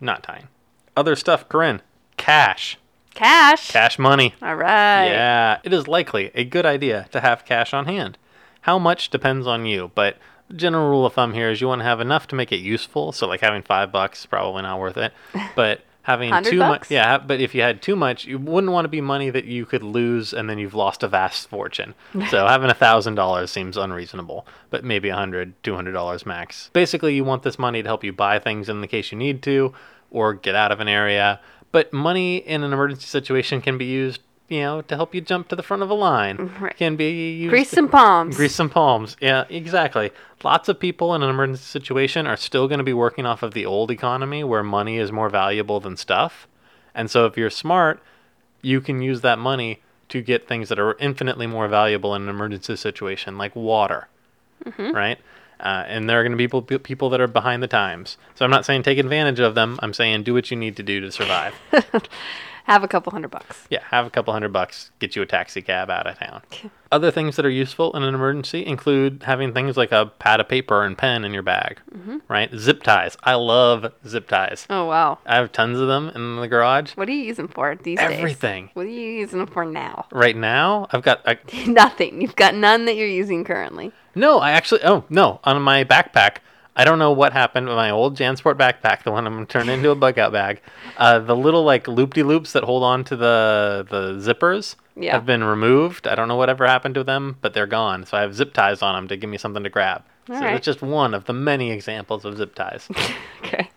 knot 0.00 0.22
tying. 0.22 0.48
Other 0.96 1.16
stuff, 1.16 1.48
Corinne. 1.48 1.82
Cash. 2.16 2.78
Cash. 3.12 3.70
Cash 3.70 3.98
money. 3.98 4.34
All 4.40 4.56
right. 4.56 5.06
Yeah, 5.06 5.58
it 5.62 5.72
is 5.72 5.86
likely 5.86 6.30
a 6.34 6.44
good 6.44 6.64
idea 6.64 7.06
to 7.12 7.20
have 7.20 7.44
cash 7.44 7.74
on 7.74 7.86
hand. 7.86 8.16
How 8.62 8.78
much 8.78 9.10
depends 9.10 9.46
on 9.46 9.66
you, 9.66 9.90
but 9.94 10.16
the 10.48 10.54
general 10.54 10.88
rule 10.88 11.06
of 11.06 11.14
thumb 11.14 11.34
here 11.34 11.50
is 11.50 11.60
you 11.60 11.68
want 11.68 11.80
to 11.80 11.84
have 11.84 12.00
enough 12.00 12.26
to 12.28 12.34
make 12.34 12.50
it 12.52 12.56
useful. 12.60 13.12
So 13.12 13.26
like 13.26 13.40
having 13.40 13.62
five 13.62 13.92
bucks 13.92 14.20
is 14.20 14.26
probably 14.26 14.62
not 14.62 14.80
worth 14.80 14.96
it, 14.96 15.12
but 15.56 15.82
having 16.04 16.30
too 16.44 16.58
much, 16.58 16.90
yeah. 16.90 17.18
But 17.18 17.40
if 17.40 17.54
you 17.54 17.62
had 17.62 17.82
too 17.82 17.96
much, 17.96 18.24
you 18.24 18.38
wouldn't 18.38 18.72
want 18.72 18.84
to 18.84 18.88
be 18.90 19.00
money 19.00 19.30
that 19.30 19.46
you 19.46 19.66
could 19.66 19.82
lose 19.82 20.32
and 20.32 20.48
then 20.48 20.58
you've 20.58 20.74
lost 20.74 21.02
a 21.02 21.08
vast 21.08 21.48
fortune. 21.48 21.94
so 22.30 22.46
having 22.46 22.70
a 22.70 22.74
thousand 22.74 23.16
dollars 23.16 23.50
seems 23.50 23.76
unreasonable, 23.76 24.46
but 24.70 24.84
maybe 24.84 25.08
a 25.08 25.16
hundred, 25.16 25.60
two 25.62 25.74
hundred 25.74 25.92
dollars 25.92 26.24
max. 26.24 26.70
Basically, 26.72 27.14
you 27.14 27.24
want 27.24 27.42
this 27.42 27.58
money 27.58 27.82
to 27.82 27.88
help 27.88 28.04
you 28.04 28.12
buy 28.12 28.38
things 28.38 28.68
in 28.68 28.80
the 28.80 28.86
case 28.86 29.10
you 29.10 29.18
need 29.18 29.42
to, 29.42 29.74
or 30.10 30.34
get 30.34 30.54
out 30.54 30.70
of 30.70 30.80
an 30.80 30.88
area. 30.88 31.40
But 31.72 31.92
money 31.92 32.36
in 32.36 32.62
an 32.62 32.72
emergency 32.72 33.06
situation 33.06 33.60
can 33.60 33.78
be 33.78 33.86
used, 33.86 34.20
you 34.48 34.60
know, 34.60 34.82
to 34.82 34.96
help 34.96 35.14
you 35.14 35.20
jump 35.20 35.48
to 35.48 35.56
the 35.56 35.62
front 35.62 35.82
of 35.82 35.90
a 35.90 35.94
line. 35.94 36.50
Right. 36.60 36.76
Can 36.76 36.96
be 36.96 37.32
used 37.32 37.50
Grease 37.50 37.70
some 37.70 37.88
palms. 37.88 38.36
Grease 38.36 38.54
some 38.54 38.68
palms. 38.68 39.16
Yeah, 39.20 39.44
exactly. 39.48 40.10
Lots 40.42 40.68
of 40.68 40.78
people 40.78 41.14
in 41.14 41.22
an 41.22 41.30
emergency 41.30 41.62
situation 41.62 42.26
are 42.26 42.36
still 42.36 42.68
going 42.68 42.78
to 42.78 42.84
be 42.84 42.92
working 42.92 43.24
off 43.24 43.42
of 43.42 43.54
the 43.54 43.64
old 43.64 43.90
economy 43.90 44.44
where 44.44 44.62
money 44.62 44.98
is 44.98 45.10
more 45.10 45.30
valuable 45.30 45.80
than 45.80 45.96
stuff. 45.96 46.46
And 46.94 47.10
so 47.10 47.26
if 47.26 47.36
you're 47.36 47.50
smart, 47.50 48.00
you 48.60 48.80
can 48.80 49.00
use 49.00 49.22
that 49.22 49.38
money 49.38 49.80
to 50.10 50.20
get 50.20 50.46
things 50.46 50.68
that 50.68 50.78
are 50.78 50.96
infinitely 50.98 51.46
more 51.46 51.66
valuable 51.66 52.14
in 52.14 52.22
an 52.22 52.28
emergency 52.28 52.76
situation, 52.76 53.38
like 53.38 53.56
water. 53.56 54.08
Right? 54.92 55.18
Uh, 55.60 55.84
and 55.86 56.08
there 56.08 56.20
are 56.20 56.22
going 56.22 56.32
to 56.32 56.36
be 56.36 56.46
people, 56.46 56.62
people 56.78 57.10
that 57.10 57.20
are 57.20 57.26
behind 57.26 57.62
the 57.62 57.68
times. 57.68 58.18
So 58.34 58.44
I'm 58.44 58.50
not 58.50 58.66
saying 58.66 58.82
take 58.82 58.98
advantage 58.98 59.40
of 59.40 59.54
them. 59.54 59.78
I'm 59.82 59.94
saying 59.94 60.24
do 60.24 60.34
what 60.34 60.50
you 60.50 60.56
need 60.56 60.76
to 60.76 60.82
do 60.82 61.00
to 61.00 61.10
survive. 61.10 61.54
Have 62.64 62.82
a 62.82 62.88
couple 62.88 63.12
hundred 63.12 63.30
bucks. 63.30 63.66
Yeah, 63.68 63.82
have 63.90 64.06
a 64.06 64.10
couple 64.10 64.32
hundred 64.32 64.52
bucks, 64.52 64.90
get 64.98 65.14
you 65.14 65.20
a 65.20 65.26
taxi 65.26 65.60
cab 65.60 65.90
out 65.90 66.06
of 66.06 66.18
town. 66.18 66.42
Other 66.90 67.10
things 67.10 67.36
that 67.36 67.44
are 67.44 67.50
useful 67.50 67.94
in 67.94 68.02
an 68.02 68.14
emergency 68.14 68.64
include 68.64 69.24
having 69.24 69.52
things 69.52 69.76
like 69.76 69.92
a 69.92 70.06
pad 70.18 70.40
of 70.40 70.48
paper 70.48 70.82
and 70.82 70.96
pen 70.96 71.26
in 71.26 71.34
your 71.34 71.42
bag, 71.42 71.80
mm-hmm. 71.94 72.18
right? 72.26 72.50
Zip 72.56 72.82
ties. 72.82 73.18
I 73.22 73.34
love 73.34 73.92
zip 74.06 74.28
ties. 74.28 74.66
Oh 74.70 74.86
wow. 74.86 75.18
I 75.26 75.36
have 75.36 75.52
tons 75.52 75.78
of 75.78 75.88
them 75.88 76.08
in 76.14 76.36
the 76.36 76.48
garage. 76.48 76.92
What 76.92 77.06
are 77.08 77.12
you 77.12 77.24
using 77.24 77.48
for 77.48 77.76
these 77.76 77.98
days? 77.98 78.10
Everything. 78.10 78.70
What 78.72 78.86
are 78.86 78.88
you 78.88 79.10
using 79.10 79.40
them 79.40 79.48
for 79.48 79.66
now? 79.66 80.06
Right 80.10 80.36
now, 80.36 80.86
I've 80.90 81.02
got 81.02 81.20
I, 81.26 81.38
Nothing. 81.66 82.22
You've 82.22 82.36
got 82.36 82.54
none 82.54 82.86
that 82.86 82.96
you're 82.96 83.06
using 83.06 83.44
currently. 83.44 83.92
no. 84.14 84.38
I 84.38 84.52
actually 84.52 84.82
oh 84.84 85.04
no 85.10 85.40
on 85.44 85.60
my 85.60 85.84
backpack. 85.84 86.38
I 86.76 86.84
don't 86.84 86.98
know 86.98 87.12
what 87.12 87.32
happened 87.32 87.68
with 87.68 87.76
my 87.76 87.90
old 87.90 88.16
JanSport 88.16 88.54
backpack, 88.56 89.04
the 89.04 89.12
one 89.12 89.26
I'm 89.26 89.34
gonna 89.34 89.46
turn 89.46 89.68
into 89.68 89.90
a 89.90 89.94
bug 89.94 90.18
out 90.18 90.32
bag. 90.32 90.60
Uh, 90.96 91.20
the 91.20 91.36
little 91.36 91.62
like 91.62 91.86
loop 91.86 92.14
de 92.14 92.22
loops 92.22 92.52
that 92.52 92.64
hold 92.64 92.82
on 92.82 93.04
to 93.04 93.16
the 93.16 93.86
the 93.88 94.14
zippers 94.14 94.74
Yeah. 94.96 95.12
have 95.12 95.24
been 95.24 95.44
removed. 95.44 96.06
I 96.08 96.14
don't 96.16 96.26
know 96.28 96.36
whatever 96.36 96.66
happened 96.66 96.96
to 96.96 97.04
them, 97.04 97.36
but 97.40 97.54
they're 97.54 97.66
gone. 97.68 98.04
So 98.06 98.16
I 98.18 98.22
have 98.22 98.34
zip 98.34 98.52
ties 98.52 98.82
on 98.82 98.94
them 98.96 99.08
to 99.08 99.16
give 99.16 99.30
me 99.30 99.38
something 99.38 99.62
to 99.62 99.70
grab. 99.70 100.02
All 100.28 100.36
so 100.36 100.42
right. 100.42 100.52
that's 100.52 100.64
just 100.64 100.82
one 100.82 101.14
of 101.14 101.26
the 101.26 101.32
many 101.32 101.70
examples 101.70 102.24
of 102.24 102.36
zip 102.36 102.54
ties. 102.54 102.88
Okay. 103.44 103.68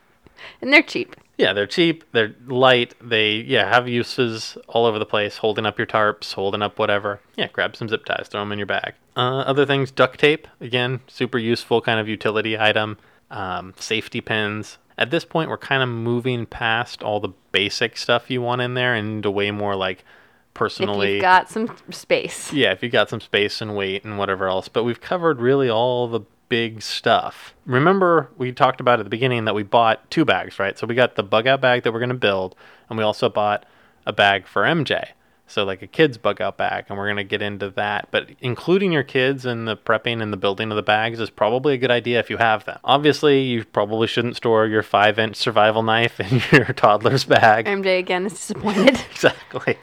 And 0.61 0.71
they're 0.73 0.81
cheap. 0.81 1.15
Yeah, 1.37 1.53
they're 1.53 1.67
cheap, 1.67 2.03
they're 2.11 2.35
light, 2.47 2.95
they 3.01 3.35
yeah 3.35 3.69
have 3.69 3.87
uses 3.87 4.57
all 4.67 4.85
over 4.85 4.99
the 4.99 5.05
place. 5.05 5.37
Holding 5.37 5.65
up 5.65 5.77
your 5.77 5.87
tarps, 5.87 6.33
holding 6.33 6.61
up 6.61 6.79
whatever. 6.79 7.21
Yeah, 7.35 7.47
grab 7.47 7.75
some 7.75 7.89
zip 7.89 8.05
ties, 8.05 8.27
throw 8.27 8.41
them 8.41 8.51
in 8.51 8.59
your 8.59 8.65
bag. 8.65 8.93
Uh, 9.15 9.39
other 9.39 9.65
things, 9.65 9.91
duct 9.91 10.19
tape 10.19 10.47
again, 10.59 11.01
super 11.07 11.37
useful 11.37 11.81
kind 11.81 11.99
of 11.99 12.07
utility 12.07 12.57
item. 12.57 12.97
Um, 13.29 13.73
safety 13.77 14.21
pins. 14.21 14.77
At 14.97 15.11
this 15.11 15.25
point, 15.25 15.49
we're 15.49 15.57
kind 15.57 15.83
of 15.83 15.89
moving 15.89 16.45
past 16.45 17.03
all 17.03 17.19
the 17.19 17.33
basic 17.51 17.97
stuff 17.97 18.31
you 18.31 18.41
want 18.41 18.61
in 18.61 18.73
there 18.73 18.95
and 18.95 19.17
into 19.17 19.29
way 19.29 19.51
more 19.51 19.75
like 19.75 20.03
personally. 20.53 21.07
If 21.07 21.13
you've 21.15 21.21
got 21.21 21.49
some 21.49 21.75
space. 21.91 22.51
Yeah, 22.51 22.71
if 22.71 22.81
you've 22.81 22.91
got 22.91 23.09
some 23.09 23.21
space 23.21 23.61
and 23.61 23.75
weight 23.75 24.03
and 24.03 24.17
whatever 24.17 24.47
else. 24.47 24.69
But 24.69 24.85
we've 24.85 25.01
covered 25.01 25.39
really 25.39 25.69
all 25.69 26.07
the 26.07 26.21
big 26.49 26.81
stuff. 26.81 27.53
Remember, 27.65 28.29
we 28.37 28.51
talked 28.51 28.79
about 28.81 28.99
at 28.99 29.03
the 29.03 29.09
beginning 29.09 29.45
that 29.45 29.55
we 29.55 29.63
bought 29.63 30.09
two 30.09 30.25
bags, 30.25 30.59
right? 30.59 30.77
So 30.77 30.87
we 30.87 30.95
got 30.95 31.15
the 31.15 31.23
bug 31.23 31.47
out 31.47 31.61
bag 31.61 31.83
that 31.83 31.93
we're 31.93 31.99
going 31.99 32.09
to 32.09 32.15
build, 32.15 32.55
and 32.89 32.97
we 32.97 33.03
also 33.03 33.29
bought 33.29 33.65
a 34.05 34.13
bag 34.13 34.47
for 34.47 34.63
MJ. 34.63 35.09
So, 35.49 35.63
like 35.63 35.81
a 35.81 35.87
kid's 35.87 36.17
bug 36.17 36.41
out 36.41 36.57
bag, 36.57 36.85
and 36.89 36.97
we're 36.97 37.05
going 37.05 37.17
to 37.17 37.23
get 37.23 37.41
into 37.41 37.69
that. 37.71 38.09
But 38.11 38.31
including 38.41 38.91
your 38.91 39.03
kids 39.03 39.45
in 39.45 39.63
the 39.63 39.77
prepping 39.77 40.21
and 40.21 40.33
the 40.33 40.37
building 40.37 40.71
of 40.71 40.75
the 40.75 40.83
bags 40.83 41.21
is 41.21 41.29
probably 41.29 41.73
a 41.73 41.77
good 41.77 41.89
idea 41.89 42.19
if 42.19 42.29
you 42.29 42.35
have 42.35 42.65
them. 42.65 42.79
Obviously, 42.83 43.43
you 43.43 43.63
probably 43.63 44.07
shouldn't 44.07 44.35
store 44.35 44.67
your 44.67 44.83
five 44.83 45.17
inch 45.17 45.37
survival 45.37 45.83
knife 45.83 46.19
in 46.19 46.41
your 46.51 46.73
toddler's 46.73 47.23
bag. 47.23 47.65
MJ 47.65 47.97
again 47.97 48.25
is 48.25 48.33
disappointed. 48.33 48.99
exactly. 49.11 49.77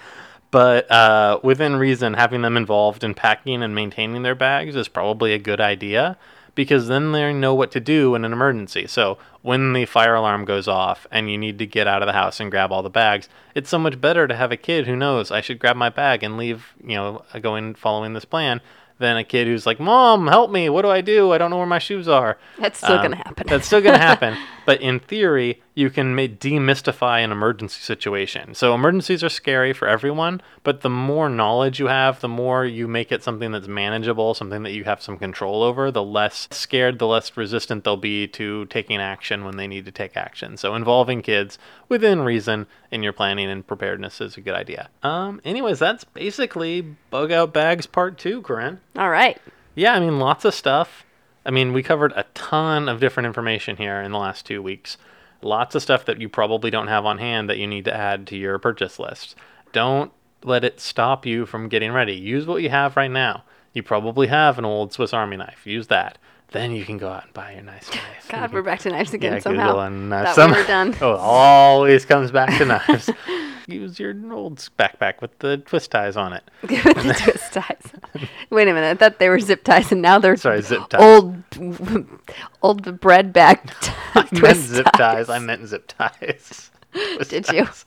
But 0.51 0.89
uh, 0.91 1.41
within 1.43 1.77
reason, 1.77 2.13
having 2.13 2.43
them 2.43 2.59
involved 2.59 3.03
in 3.03 3.15
packing 3.15 3.63
and 3.63 3.75
maintaining 3.75 4.23
their 4.23 4.35
bags 4.35 4.77
is 4.77 4.87
probably 4.87 5.33
a 5.33 5.39
good 5.39 5.63
idea 5.63 6.19
because 6.55 6.89
then 6.89 7.13
they 7.13 7.33
know 7.33 7.55
what 7.55 7.71
to 7.73 7.81
do 7.81 8.15
in 8.15 8.25
an 8.25 8.33
emergency. 8.33 8.87
So 8.87 9.19
when 9.43 9.73
the 9.73 9.85
fire 9.87 10.15
alarm 10.15 10.45
goes 10.45 10.69
off 10.69 11.07
and 11.11 11.31
you 11.31 11.37
need 11.39 11.59
to 11.59 11.67
get 11.67 11.87
out 11.87 12.03
of 12.03 12.07
the 12.07 12.13
house 12.13 12.41
and 12.41 12.51
grab 12.51 12.71
all 12.73 12.83
the 12.83 12.91
bags, 12.91 13.29
it's 13.55 13.69
so 13.71 13.79
much 13.79 14.01
better 14.01 14.27
to 14.29 14.35
have 14.37 14.53
a 14.53 14.57
kid 14.57 14.87
who 14.87 14.97
knows 14.97 15.31
I 15.31 15.41
should 15.41 15.59
grab 15.59 15.77
my 15.77 15.89
bag 15.91 16.23
and 16.23 16.37
leave, 16.37 16.73
you 16.83 16.95
know, 16.97 17.25
going 17.41 17.75
following 17.75 18.13
this 18.13 18.25
plan 18.25 18.61
than 18.99 19.17
a 19.17 19.25
kid 19.25 19.49
who's 19.49 19.67
like, 19.67 19.81
"Mom, 19.81 20.29
help 20.29 20.53
me! 20.53 20.69
What 20.71 20.83
do 20.83 20.89
I 20.89 21.01
do? 21.01 21.33
I 21.33 21.39
don't 21.39 21.51
know 21.51 21.57
where 21.59 21.67
my 21.67 21.81
shoes 21.81 22.07
are." 22.07 22.39
That's 22.61 22.79
still 22.79 22.93
Um, 22.97 23.03
gonna 23.03 23.17
happen. 23.17 23.47
that's 23.49 23.67
still 23.67 23.81
going 23.81 23.95
to 23.95 24.01
happen. 24.01 24.37
But 24.65 24.81
in 24.81 25.01
theory, 25.01 25.63
you 25.75 25.91
can 25.91 26.17
demystify 26.17 27.25
an 27.25 27.33
emergency 27.33 27.81
situation. 27.81 28.55
So 28.55 28.75
emergencies 28.75 29.25
are 29.25 29.29
scary 29.29 29.73
for 29.73 29.89
everyone, 29.89 30.41
but 30.63 30.81
the 30.81 30.91
more 30.91 31.29
knowledge 31.29 31.79
you 31.79 31.89
have, 31.89 32.21
the 32.21 32.29
more 32.29 32.65
you 32.65 32.87
make 32.89 33.13
it 33.13 33.23
something 33.23 33.53
that's 33.53 33.69
manageable, 33.69 34.35
something 34.35 34.63
that 34.63 34.73
you 34.73 34.85
have 34.85 35.03
some 35.03 35.19
control 35.19 35.63
over, 35.63 35.91
the 35.91 36.03
less 36.03 36.49
scared, 36.51 36.99
the 36.99 37.07
less 37.07 37.37
resistant 37.37 37.85
they'll 37.85 37.97
be 37.97 38.27
to 38.29 38.67
taking 38.67 38.99
action 38.99 39.45
when 39.45 39.57
they 39.57 39.67
need 39.67 39.85
to 39.85 39.93
take 39.93 40.17
action. 40.17 40.57
So 40.57 40.75
involving 40.75 41.23
kids 41.23 41.59
within 41.89 42.21
reason 42.21 42.67
in 42.91 43.03
your 43.03 43.13
planning 43.13 43.51
and 43.51 43.67
preparedness 43.67 44.21
is 44.21 44.37
a 44.37 44.41
good 44.41 44.55
idea. 44.55 44.89
Um 45.03 45.41
anyways, 45.45 45.79
that's 45.79 46.05
basically 46.05 46.83
bug 47.11 47.33
out 47.33 47.53
bags 47.53 47.87
part 47.87 48.19
2, 48.19 48.43
Corinne. 48.43 48.81
All 48.97 49.11
right. 49.11 49.41
Yeah, 49.75 49.95
I 49.95 50.01
mean, 50.01 50.19
lots 50.19 50.45
of 50.45 50.55
stuff. 50.55 51.05
I 51.47 51.51
mean, 51.51 51.73
we 51.73 51.83
covered 51.83 52.13
a 52.17 52.25
ton 52.35 52.89
of 52.89 53.01
different 53.01 53.27
information 53.27 53.77
here 53.77 54.01
in 54.01 54.13
the 54.13 54.19
last 54.19 54.47
two 54.47 54.63
weeks. 54.63 54.97
Lots 55.43 55.75
of 55.75 55.83
stuff 55.83 56.07
that 56.07 56.21
you 56.21 56.29
probably 56.29 56.71
don't 56.71 56.87
have 56.87 57.05
on 57.05 57.19
hand 57.19 57.51
that 57.51 57.59
you 57.59 57.67
need 57.67 57.85
to 57.85 57.95
add 57.95 58.27
to 58.29 58.37
your 58.37 58.59
purchase 58.59 58.99
list. 58.99 59.35
Don't 59.73 60.11
let 60.43 60.65
it 60.65 60.81
stop 60.81 61.27
you 61.27 61.45
from 61.45 61.69
getting 61.69 61.93
ready. 61.93 62.15
Use 62.15 62.47
what 62.47 62.63
you 62.63 62.71
have 62.71 62.97
right 62.97 63.11
now. 63.11 63.45
You 63.75 63.83
probably 63.83 64.29
have 64.29 64.59
an 64.59 64.65
old 64.65 64.93
Swiss 64.93 65.13
Army 65.13 65.37
knife. 65.37 65.67
Use 65.67 65.89
that. 65.89 66.17
Then 66.53 66.73
you 66.73 66.85
can 66.85 66.99
go 66.99 67.09
out 67.09 67.25
and 67.25 67.33
buy 67.33 67.53
your 67.55 67.63
nice 67.63 67.91
knife. 67.95 68.29
God, 68.29 68.53
we're 68.53 68.63
back 68.63 68.81
to 68.81 68.91
knives 68.91 69.13
again 69.13 69.35
yeah, 69.35 69.39
somehow. 69.41 69.73
Google 69.73 69.91
knives. 69.91 70.13
Uh, 70.13 70.25
thought 70.25 70.35
Some- 70.37 70.51
we 70.53 70.57
were 70.59 70.67
done. 70.67 70.97
oh, 71.03 71.17
always 71.17 72.05
comes 72.05 72.31
back 72.31 72.57
to 72.59 72.65
knives. 72.65 73.11
Use 73.67 73.99
your 73.99 74.15
old 74.31 74.59
backpack 74.79 75.23
with 75.23 75.39
the 75.39 75.57
twist 75.57 75.91
ties 75.91 76.19
on 76.19 76.35
it. 76.35 76.45
With 76.63 76.83
the 76.85 77.17
twist 77.19 77.53
ties. 77.55 77.93
Wait 78.51 78.69
a 78.69 78.75
minute. 78.75 78.91
I 78.91 78.95
thought 78.95 79.19
they 79.19 79.31
were 79.31 79.41
zip 79.41 79.65
ties, 79.65 79.91
and 79.91 80.03
now 80.03 80.19
they're 80.19 80.37
Sorry, 80.37 80.61
zip 80.61 80.87
ties. 80.91 81.01
old, 81.01 81.43
old 82.63 83.01
bread 83.01 83.33
bag 83.33 83.61
t- 83.81 83.91
I 84.15 84.29
meant 84.33 84.59
zip 84.59 84.87
ties. 84.93 85.31
I 85.31 85.39
meant 85.39 85.67
zip 85.67 85.87
ties. 85.97 86.71
Twist 86.93 87.31
Did 87.31 87.49
you? 87.49 87.65
ties. 87.65 87.87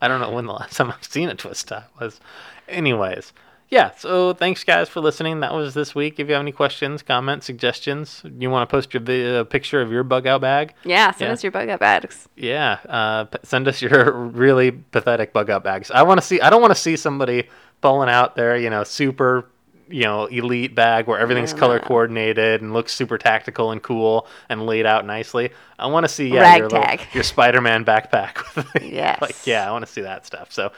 I 0.00 0.08
don't 0.08 0.20
know 0.22 0.30
when 0.30 0.46
the 0.46 0.54
last 0.54 0.76
time 0.76 0.90
I've 0.90 1.04
seen 1.04 1.28
a 1.28 1.34
twist 1.34 1.68
tie 1.68 1.84
was. 2.00 2.18
Anyways, 2.66 3.34
yeah. 3.70 3.92
So 3.96 4.32
thanks 4.34 4.64
guys 4.64 4.88
for 4.88 5.00
listening. 5.00 5.40
That 5.40 5.54
was 5.54 5.74
this 5.74 5.94
week. 5.94 6.18
If 6.20 6.26
you 6.28 6.34
have 6.34 6.40
any 6.42 6.52
questions, 6.52 7.02
comments, 7.02 7.46
suggestions, 7.46 8.22
you 8.38 8.50
want 8.50 8.68
to 8.68 8.70
post 8.72 8.92
your 8.92 9.02
vi- 9.02 9.38
uh, 9.38 9.44
picture 9.44 9.80
of 9.80 9.90
your 9.92 10.02
bug 10.02 10.26
out 10.26 10.40
bag, 10.40 10.74
Yeah, 10.84 11.10
send 11.12 11.28
Yeah. 11.28 11.32
us 11.34 11.42
your 11.44 11.52
bug 11.52 11.68
out 11.68 11.80
bags. 11.80 12.28
yeah, 12.36 12.78
uh, 12.88 13.24
p- 13.24 13.38
send 13.44 13.68
us 13.68 13.80
your 13.80 14.12
really 14.12 14.72
pathetic 14.72 15.32
bug 15.32 15.50
out 15.50 15.62
bags. 15.64 15.90
I 15.90 16.02
want 16.02 16.20
to 16.20 16.26
see. 16.26 16.40
I 16.40 16.50
don't 16.50 16.60
want 16.60 16.74
to 16.74 16.80
see 16.80 16.96
somebody 16.96 17.48
pulling 17.80 18.08
out 18.10 18.36
their 18.36 18.56
you 18.56 18.68
know 18.70 18.84
super 18.84 19.46
you 19.88 20.02
know 20.04 20.26
elite 20.26 20.72
bag 20.74 21.06
where 21.08 21.18
everything's 21.18 21.52
color 21.52 21.80
coordinated 21.80 22.62
and 22.62 22.72
looks 22.72 22.92
super 22.92 23.18
tactical 23.18 23.72
and 23.72 23.82
cool 23.82 24.26
and 24.48 24.64
laid 24.66 24.86
out 24.86 25.04
nicely. 25.04 25.50
I 25.78 25.86
want 25.86 26.04
to 26.04 26.08
see 26.08 26.28
yeah 26.28 26.56
your, 26.56 26.68
little- 26.68 26.96
your 27.12 27.22
Spider-Man 27.24 27.84
backpack. 27.84 28.54
with 28.74 28.82
Yes. 28.82 29.20
like 29.20 29.46
yeah, 29.46 29.68
I 29.68 29.72
want 29.72 29.84
to 29.86 29.90
see 29.90 30.02
that 30.02 30.26
stuff. 30.26 30.52
So 30.52 30.70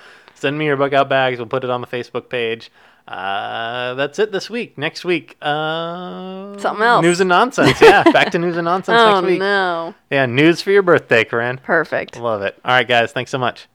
send 0.42 0.58
me 0.58 0.66
your 0.66 0.76
bug 0.76 0.92
out 0.92 1.08
bags. 1.08 1.38
We'll 1.38 1.46
put 1.46 1.64
it 1.64 1.70
on 1.70 1.80
the 1.80 1.86
Facebook 1.86 2.28
page. 2.28 2.70
Uh, 3.08 3.94
that's 3.94 4.18
it 4.18 4.30
this 4.30 4.48
week. 4.50 4.76
Next 4.78 5.04
week, 5.04 5.36
uh, 5.42 6.56
Something 6.58 6.84
else. 6.84 7.02
News 7.02 7.20
and 7.20 7.28
nonsense. 7.28 7.80
Yeah, 7.80 8.02
back 8.12 8.30
to 8.32 8.38
news 8.38 8.56
and 8.56 8.64
nonsense 8.64 9.00
Oh 9.00 9.14
next 9.20 9.26
week. 9.26 9.38
no! 9.40 9.94
Yeah, 10.10 10.26
news 10.26 10.60
for 10.62 10.70
your 10.70 10.82
birthday, 10.82 11.24
Corinne. 11.24 11.58
Perfect. 11.58 12.16
Love 12.16 12.42
it. 12.42 12.58
All 12.64 12.72
right, 12.74 12.86
guys. 12.86 13.10
Thanks 13.12 13.30
so 13.30 13.38
much. 13.38 13.66